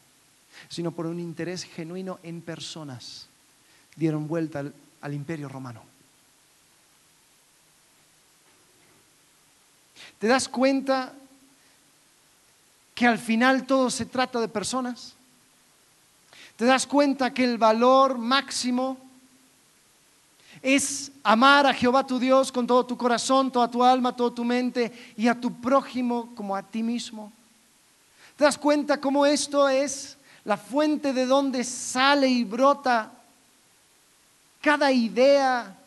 sino 0.68 0.90
por 0.90 1.06
un 1.06 1.20
interés 1.20 1.62
genuino 1.62 2.18
en 2.22 2.42
personas, 2.42 3.28
dieron 3.94 4.26
vuelta 4.26 4.58
al, 4.58 4.74
al 5.00 5.14
imperio 5.14 5.48
romano. 5.48 5.82
¿Te 10.18 10.26
das 10.26 10.48
cuenta 10.48 11.14
que 12.94 13.06
al 13.06 13.18
final 13.18 13.66
todo 13.66 13.88
se 13.88 14.04
trata 14.04 14.40
de 14.40 14.48
personas? 14.48 15.14
Te 16.60 16.66
das 16.66 16.86
cuenta 16.86 17.32
que 17.32 17.42
el 17.42 17.56
valor 17.56 18.18
máximo 18.18 18.98
es 20.60 21.10
amar 21.22 21.66
a 21.66 21.72
Jehová 21.72 22.06
tu 22.06 22.18
Dios 22.18 22.52
con 22.52 22.66
todo 22.66 22.84
tu 22.84 22.98
corazón, 22.98 23.50
toda 23.50 23.70
tu 23.70 23.82
alma, 23.82 24.14
toda 24.14 24.34
tu 24.34 24.44
mente 24.44 24.92
y 25.16 25.26
a 25.26 25.40
tu 25.40 25.58
prójimo 25.58 26.34
como 26.34 26.54
a 26.54 26.62
ti 26.62 26.82
mismo. 26.82 27.32
¿Te 28.36 28.44
das 28.44 28.58
cuenta 28.58 29.00
cómo 29.00 29.24
esto 29.24 29.70
es 29.70 30.18
la 30.44 30.58
fuente 30.58 31.14
de 31.14 31.24
donde 31.24 31.64
sale 31.64 32.28
y 32.28 32.44
brota 32.44 33.10
cada 34.60 34.92
idea 34.92 35.78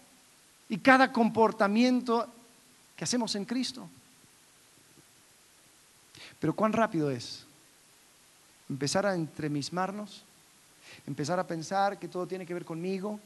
y 0.69 0.79
cada 0.79 1.11
comportamiento 1.11 2.27
que 2.95 3.03
hacemos 3.03 3.35
en 3.35 3.45
Cristo? 3.45 3.87
Pero 6.39 6.55
cuán 6.55 6.73
rápido 6.73 7.11
es 7.11 7.45
empezar 8.67 9.05
a 9.05 9.13
entremismarnos 9.13 10.23
empezar 11.07 11.39
a 11.39 11.47
pensar 11.47 11.99
que 11.99 12.07
todo 12.07 12.27
tiene 12.27 12.45
que 12.45 12.53
ver 12.53 12.65
conmigo. 12.65 13.19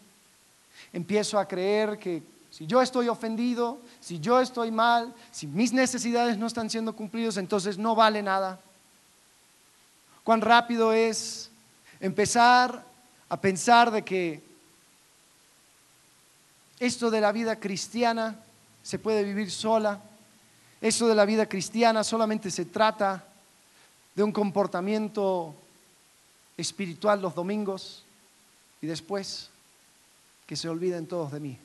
Empiezo 0.94 1.40
a 1.40 1.48
creer 1.48 1.98
que 1.98 2.22
si 2.50 2.66
yo 2.66 2.82
estoy 2.82 3.10
ofendido, 3.10 3.80
si 4.00 4.20
yo 4.20 4.40
estoy 4.40 4.72
mal, 4.72 5.14
si 5.32 5.48
mis 5.48 5.74
necesidades 5.74 6.38
no 6.38 6.48
están 6.48 6.70
siendo 6.70 6.96
cumplidas, 6.96 7.38
entonces 7.38 7.78
no 7.78 7.96
vale 7.96 8.22
nada. 8.22 8.60
Cuán 10.24 10.42
rápido 10.42 10.94
es 10.94 11.50
empezar 12.00 12.84
a 13.30 13.38
pensar 13.38 13.92
de 13.92 14.04
que 14.04 14.44
esto 16.80 17.10
de 17.10 17.22
la 17.22 17.32
vida 17.32 17.56
cristiana 17.58 18.38
se 18.84 19.00
puede 19.00 19.24
vivir 19.24 19.52
sola. 19.52 20.00
Esto 20.80 21.08
de 21.08 21.16
la 21.16 21.26
vida 21.26 21.48
cristiana 21.48 22.04
solamente 22.04 22.52
se 22.52 22.66
trata 22.66 23.24
de 24.16 24.24
un 24.24 24.32
comportamiento 24.32 25.56
espiritual 26.58 27.22
los 27.22 27.36
domingos 27.36 28.04
y 28.82 28.88
después 28.88 29.50
que 30.46 30.56
se 30.56 30.68
olviden 30.68 31.08
todos 31.08 31.32
de 31.32 31.40
mí. 31.40 31.60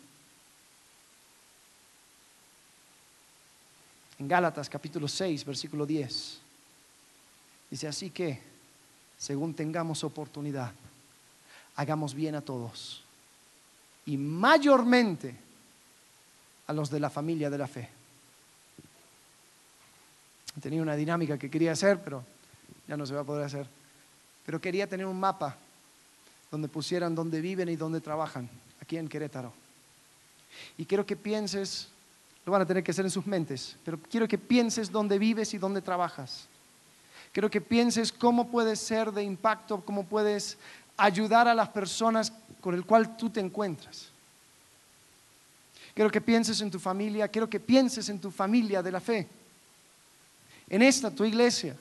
en 4.23 4.29
Gálatas 4.29 4.71
capítulo 4.71 5.09
6, 5.09 5.45
versículo 5.45 5.85
10. 5.85 6.39
Dice, 7.69 7.89
así 7.89 8.11
que, 8.11 8.41
según 9.19 9.53
tengamos 9.53 10.05
oportunidad, 10.05 10.73
hagamos 11.75 12.15
bien 12.15 12.37
a 12.37 12.41
todos 12.41 13.03
y 14.07 14.17
mayormente 14.17 15.35
a 16.69 16.73
los 16.73 16.89
de 16.89 17.01
la 17.01 17.11
familia 17.11 17.51
de 17.51 17.59
la 17.59 17.67
fe. 17.67 17.89
Tenía 20.61 20.83
una 20.83 20.95
dinámica 20.95 21.37
que 21.37 21.51
quería 21.51 21.73
hacer, 21.73 22.01
pero 22.05 22.25
ya 22.87 22.97
no 22.97 23.07
se 23.07 23.15
va 23.15 23.23
a 23.23 23.25
poder 23.25 23.47
hacer. 23.47 23.67
Pero 24.45 24.61
quería 24.61 24.87
tener 24.87 25.07
un 25.07 25.19
mapa 25.19 25.57
donde 26.51 26.69
pusieran 26.69 27.15
dónde 27.15 27.41
viven 27.41 27.69
y 27.69 27.77
dónde 27.77 28.01
trabajan, 28.01 28.49
aquí 28.81 28.97
en 28.97 29.09
Querétaro. 29.09 29.53
Y 30.77 30.85
quiero 30.85 31.07
que 31.07 31.17
pienses, 31.17 31.89
lo 32.45 32.53
van 32.53 32.63
a 32.63 32.67
tener 32.67 32.85
que 32.85 32.91
hacer 32.91 33.05
en 33.05 33.11
sus 33.11 33.27
mentes, 33.27 33.77
pero 33.85 33.99
quiero 34.11 34.29
que 34.29 34.39
pienses 34.39 34.91
dónde 34.91 35.19
vives 35.19 35.55
y 35.55 35.59
dónde 35.59 35.81
trabajas. 35.81 36.47
Quiero 37.33 37.51
que 37.51 37.61
pienses 37.61 38.13
cómo 38.13 38.49
puedes 38.49 38.79
ser 38.79 39.11
de 39.13 39.23
impacto, 39.23 39.83
cómo 39.85 40.05
puedes 40.05 40.59
ayudar 40.99 41.49
a 41.49 41.55
las 41.55 41.71
personas 41.71 42.33
con 42.61 42.75
el 42.75 42.85
cual 42.85 43.17
tú 43.17 43.31
te 43.31 43.41
encuentras. 43.41 44.09
Quiero 45.95 46.11
que 46.11 46.21
pienses 46.21 46.61
en 46.61 46.71
tu 46.71 46.79
familia, 46.79 47.29
quiero 47.29 47.49
que 47.49 47.61
pienses 47.61 48.09
en 48.09 48.21
tu 48.21 48.31
familia 48.31 48.83
de 48.83 48.93
la 48.93 49.01
fe, 49.01 49.27
en 50.69 50.83
esta 50.83 51.11
tu 51.11 51.25
iglesia. 51.25 51.77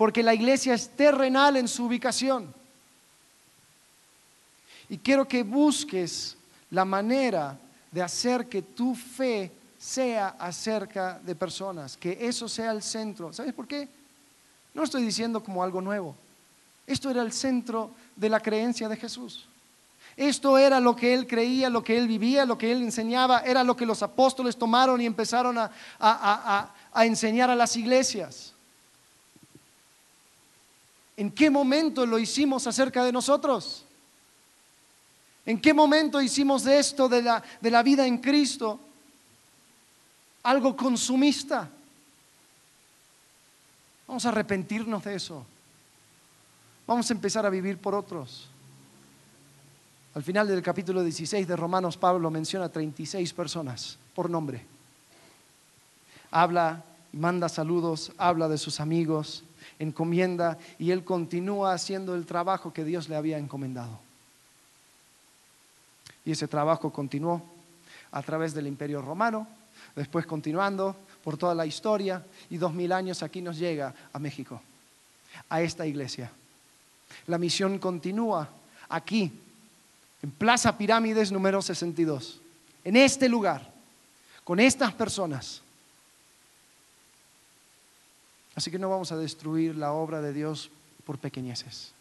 Porque 0.00 0.22
la 0.22 0.32
iglesia 0.32 0.72
es 0.72 0.88
terrenal 0.88 1.58
en 1.58 1.68
su 1.68 1.84
ubicación. 1.84 2.54
Y 4.88 4.96
quiero 4.96 5.28
que 5.28 5.42
busques 5.42 6.38
la 6.70 6.86
manera 6.86 7.58
de 7.92 8.00
hacer 8.00 8.48
que 8.48 8.62
tu 8.62 8.94
fe 8.94 9.52
sea 9.78 10.36
acerca 10.38 11.20
de 11.22 11.34
personas, 11.34 11.98
que 11.98 12.16
eso 12.18 12.48
sea 12.48 12.72
el 12.72 12.82
centro. 12.82 13.30
¿Sabes 13.34 13.52
por 13.52 13.68
qué? 13.68 13.90
No 14.72 14.84
estoy 14.84 15.02
diciendo 15.02 15.44
como 15.44 15.62
algo 15.62 15.82
nuevo. 15.82 16.16
Esto 16.86 17.10
era 17.10 17.20
el 17.20 17.30
centro 17.30 17.90
de 18.16 18.30
la 18.30 18.40
creencia 18.40 18.88
de 18.88 18.96
Jesús. 18.96 19.48
Esto 20.16 20.56
era 20.56 20.80
lo 20.80 20.96
que 20.96 21.12
él 21.12 21.26
creía, 21.26 21.68
lo 21.68 21.84
que 21.84 21.98
él 21.98 22.08
vivía, 22.08 22.46
lo 22.46 22.56
que 22.56 22.72
él 22.72 22.80
enseñaba, 22.80 23.40
era 23.40 23.62
lo 23.62 23.76
que 23.76 23.84
los 23.84 24.02
apóstoles 24.02 24.56
tomaron 24.56 24.98
y 25.02 25.04
empezaron 25.04 25.58
a, 25.58 25.70
a 25.98 27.04
enseñar 27.04 27.50
a 27.50 27.54
las 27.54 27.76
iglesias. 27.76 28.54
¿En 31.20 31.30
qué 31.30 31.50
momento 31.50 32.06
lo 32.06 32.18
hicimos 32.18 32.66
acerca 32.66 33.04
de 33.04 33.12
nosotros? 33.12 33.84
¿En 35.44 35.60
qué 35.60 35.74
momento 35.74 36.18
hicimos 36.18 36.64
de 36.64 36.78
esto, 36.78 37.10
de 37.10 37.20
la, 37.20 37.42
de 37.60 37.70
la 37.70 37.82
vida 37.82 38.06
en 38.06 38.16
Cristo, 38.16 38.80
algo 40.44 40.74
consumista? 40.74 41.68
Vamos 44.08 44.24
a 44.24 44.30
arrepentirnos 44.30 45.04
de 45.04 45.14
eso. 45.14 45.44
Vamos 46.86 47.10
a 47.10 47.12
empezar 47.12 47.44
a 47.44 47.50
vivir 47.50 47.76
por 47.76 47.94
otros. 47.94 48.48
Al 50.14 50.22
final 50.22 50.48
del 50.48 50.62
capítulo 50.62 51.04
16 51.04 51.46
de 51.46 51.54
Romanos, 51.54 51.98
Pablo 51.98 52.30
menciona 52.30 52.70
36 52.70 53.34
personas 53.34 53.98
por 54.14 54.30
nombre. 54.30 54.64
Habla, 56.30 56.82
manda 57.12 57.50
saludos, 57.50 58.10
habla 58.16 58.48
de 58.48 58.56
sus 58.56 58.80
amigos, 58.80 59.44
encomienda 59.80 60.58
y 60.78 60.92
él 60.92 61.02
continúa 61.02 61.72
haciendo 61.72 62.14
el 62.14 62.26
trabajo 62.26 62.72
que 62.72 62.84
Dios 62.84 63.08
le 63.08 63.16
había 63.16 63.38
encomendado. 63.38 63.98
Y 66.24 66.32
ese 66.32 66.46
trabajo 66.46 66.92
continuó 66.92 67.42
a 68.12 68.22
través 68.22 68.54
del 68.54 68.66
imperio 68.66 69.02
romano, 69.02 69.48
después 69.96 70.26
continuando 70.26 70.94
por 71.24 71.36
toda 71.36 71.54
la 71.54 71.66
historia 71.66 72.24
y 72.50 72.58
dos 72.58 72.72
mil 72.74 72.92
años 72.92 73.22
aquí 73.22 73.40
nos 73.40 73.58
llega 73.58 73.94
a 74.12 74.18
México, 74.18 74.60
a 75.48 75.62
esta 75.62 75.86
iglesia. 75.86 76.30
La 77.26 77.38
misión 77.38 77.78
continúa 77.78 78.48
aquí, 78.88 79.32
en 80.22 80.30
Plaza 80.30 80.76
Pirámides 80.76 81.32
número 81.32 81.62
62, 81.62 82.40
en 82.84 82.96
este 82.96 83.28
lugar, 83.28 83.72
con 84.44 84.60
estas 84.60 84.92
personas. 84.92 85.62
Así 88.60 88.70
que 88.70 88.78
no 88.78 88.90
vamos 88.90 89.10
a 89.10 89.16
destruir 89.16 89.74
la 89.74 89.92
obra 89.92 90.20
de 90.20 90.34
Dios 90.34 90.68
por 91.06 91.16
pequeñeces. 91.16 91.92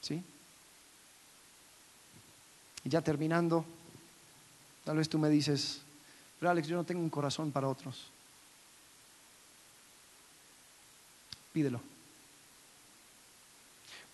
¿Sí? 0.00 0.24
Y 2.82 2.88
ya 2.88 3.02
terminando, 3.02 3.62
tal 4.86 4.96
vez 4.96 5.06
tú 5.06 5.18
me 5.18 5.28
dices, 5.28 5.82
pero 6.40 6.50
Alex, 6.50 6.66
yo 6.66 6.76
no 6.76 6.84
tengo 6.84 7.02
un 7.02 7.10
corazón 7.10 7.52
para 7.52 7.68
otros. 7.68 8.06
Pídelo. 11.52 11.82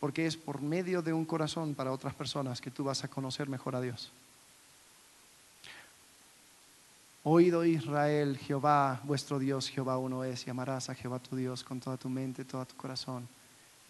Porque 0.00 0.26
es 0.26 0.36
por 0.36 0.62
medio 0.62 1.00
de 1.00 1.12
un 1.12 1.24
corazón 1.24 1.76
para 1.76 1.92
otras 1.92 2.12
personas 2.12 2.60
que 2.60 2.72
tú 2.72 2.82
vas 2.82 3.04
a 3.04 3.08
conocer 3.08 3.48
mejor 3.48 3.76
a 3.76 3.80
Dios. 3.80 4.10
Oído 7.24 7.64
Israel, 7.64 8.36
Jehová, 8.38 9.00
vuestro 9.04 9.38
Dios, 9.38 9.68
Jehová 9.68 9.98
uno 9.98 10.24
es, 10.24 10.46
y 10.46 10.50
amarás 10.50 10.90
a 10.90 10.94
Jehová 10.94 11.20
tu 11.20 11.36
Dios 11.36 11.62
con 11.62 11.78
toda 11.78 11.96
tu 11.96 12.08
mente, 12.08 12.44
todo 12.44 12.64
tu 12.66 12.76
corazón 12.76 13.28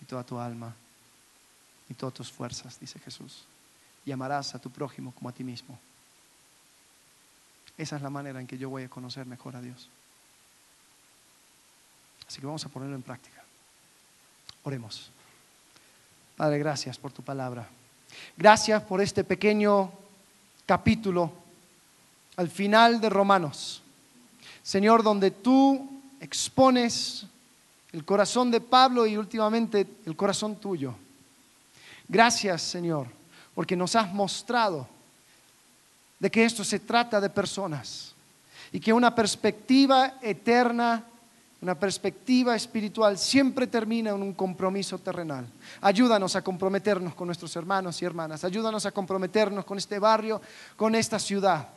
y 0.02 0.04
toda 0.04 0.24
tu 0.24 0.38
alma 0.38 0.74
y 1.88 1.94
todas 1.94 2.14
tus 2.14 2.30
fuerzas, 2.30 2.78
dice 2.78 2.98
Jesús 2.98 3.46
y 4.04 4.12
amarás 4.12 4.54
a 4.54 4.58
tu 4.58 4.70
prójimo 4.70 5.12
como 5.12 5.28
a 5.28 5.32
ti 5.32 5.44
mismo. 5.44 5.78
Esa 7.78 7.96
es 7.96 8.02
la 8.02 8.10
manera 8.10 8.40
en 8.40 8.46
que 8.46 8.58
yo 8.58 8.68
voy 8.68 8.84
a 8.84 8.88
conocer 8.88 9.26
mejor 9.26 9.56
a 9.56 9.60
Dios. 9.60 9.88
Así 12.26 12.40
que 12.40 12.46
vamos 12.46 12.64
a 12.64 12.68
ponerlo 12.68 12.94
en 12.94 13.02
práctica. 13.02 13.42
Oremos. 14.64 15.10
Padre, 16.36 16.58
gracias 16.58 16.98
por 16.98 17.12
tu 17.12 17.22
palabra. 17.22 17.68
Gracias 18.36 18.82
por 18.82 19.00
este 19.00 19.24
pequeño 19.24 19.90
capítulo 20.66 21.41
al 22.36 22.48
final 22.48 23.00
de 23.00 23.10
Romanos. 23.10 23.82
Señor, 24.62 25.02
donde 25.02 25.30
tú 25.30 25.88
expones 26.20 27.26
el 27.92 28.04
corazón 28.04 28.50
de 28.50 28.60
Pablo 28.60 29.06
y 29.06 29.16
últimamente 29.16 29.86
el 30.06 30.16
corazón 30.16 30.56
tuyo. 30.56 30.94
Gracias, 32.08 32.62
Señor 32.62 33.08
porque 33.54 33.76
nos 33.76 33.94
has 33.96 34.12
mostrado 34.12 34.86
de 36.18 36.30
que 36.30 36.44
esto 36.44 36.64
se 36.64 36.80
trata 36.80 37.20
de 37.20 37.30
personas 37.30 38.14
y 38.70 38.80
que 38.80 38.92
una 38.92 39.14
perspectiva 39.14 40.14
eterna, 40.22 41.04
una 41.60 41.74
perspectiva 41.74 42.56
espiritual 42.56 43.18
siempre 43.18 43.66
termina 43.66 44.10
en 44.10 44.22
un 44.22 44.32
compromiso 44.32 44.98
terrenal. 44.98 45.46
Ayúdanos 45.80 46.34
a 46.36 46.42
comprometernos 46.42 47.14
con 47.14 47.26
nuestros 47.26 47.54
hermanos 47.56 48.00
y 48.00 48.04
hermanas, 48.04 48.44
ayúdanos 48.44 48.86
a 48.86 48.92
comprometernos 48.92 49.64
con 49.64 49.78
este 49.78 49.98
barrio, 49.98 50.40
con 50.76 50.94
esta 50.94 51.18
ciudad. 51.18 51.68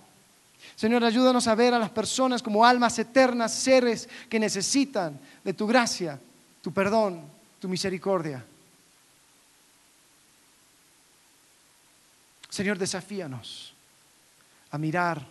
Señor, 0.76 1.04
ayúdanos 1.04 1.48
a 1.48 1.56
ver 1.56 1.74
a 1.74 1.80
las 1.80 1.90
personas 1.90 2.42
como 2.42 2.66
almas 2.66 2.98
eternas, 2.98 3.54
seres 3.54 4.10
que 4.30 4.40
necesitan 4.40 5.20
de 5.44 5.54
tu 5.54 5.68
gracia, 5.68 6.20
tu 6.62 6.74
perdón, 6.74 7.22
tu 7.60 7.70
misericordia. 7.70 8.44
Señor, 12.50 12.78
desafíanos 12.78 13.74
a 14.72 14.78
mirar, 14.78 15.26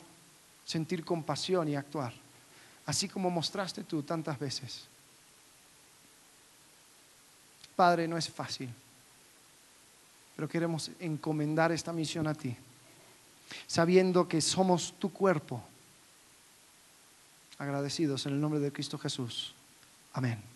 sentir 0.64 1.04
compasión 1.04 1.68
y 1.68 1.76
actuar, 1.76 2.12
así 2.86 3.08
como 3.08 3.30
mostraste 3.30 3.84
tú 3.84 4.02
tantas 4.02 4.38
veces. 4.38 4.86
Padre, 7.74 8.06
no 8.06 8.16
es 8.16 8.28
fácil, 8.28 8.68
pero 10.36 10.48
queremos 10.48 10.90
encomendar 11.00 11.72
esta 11.72 11.92
misión 11.92 12.26
a 12.26 12.34
ti, 12.34 12.56
sabiendo 13.66 14.28
que 14.28 14.40
somos 14.40 14.94
tu 14.98 15.12
cuerpo. 15.12 15.62
Agradecidos 17.58 18.26
en 18.26 18.32
el 18.32 18.40
nombre 18.40 18.60
de 18.60 18.72
Cristo 18.72 18.98
Jesús. 18.98 19.54
Amén. 20.12 20.53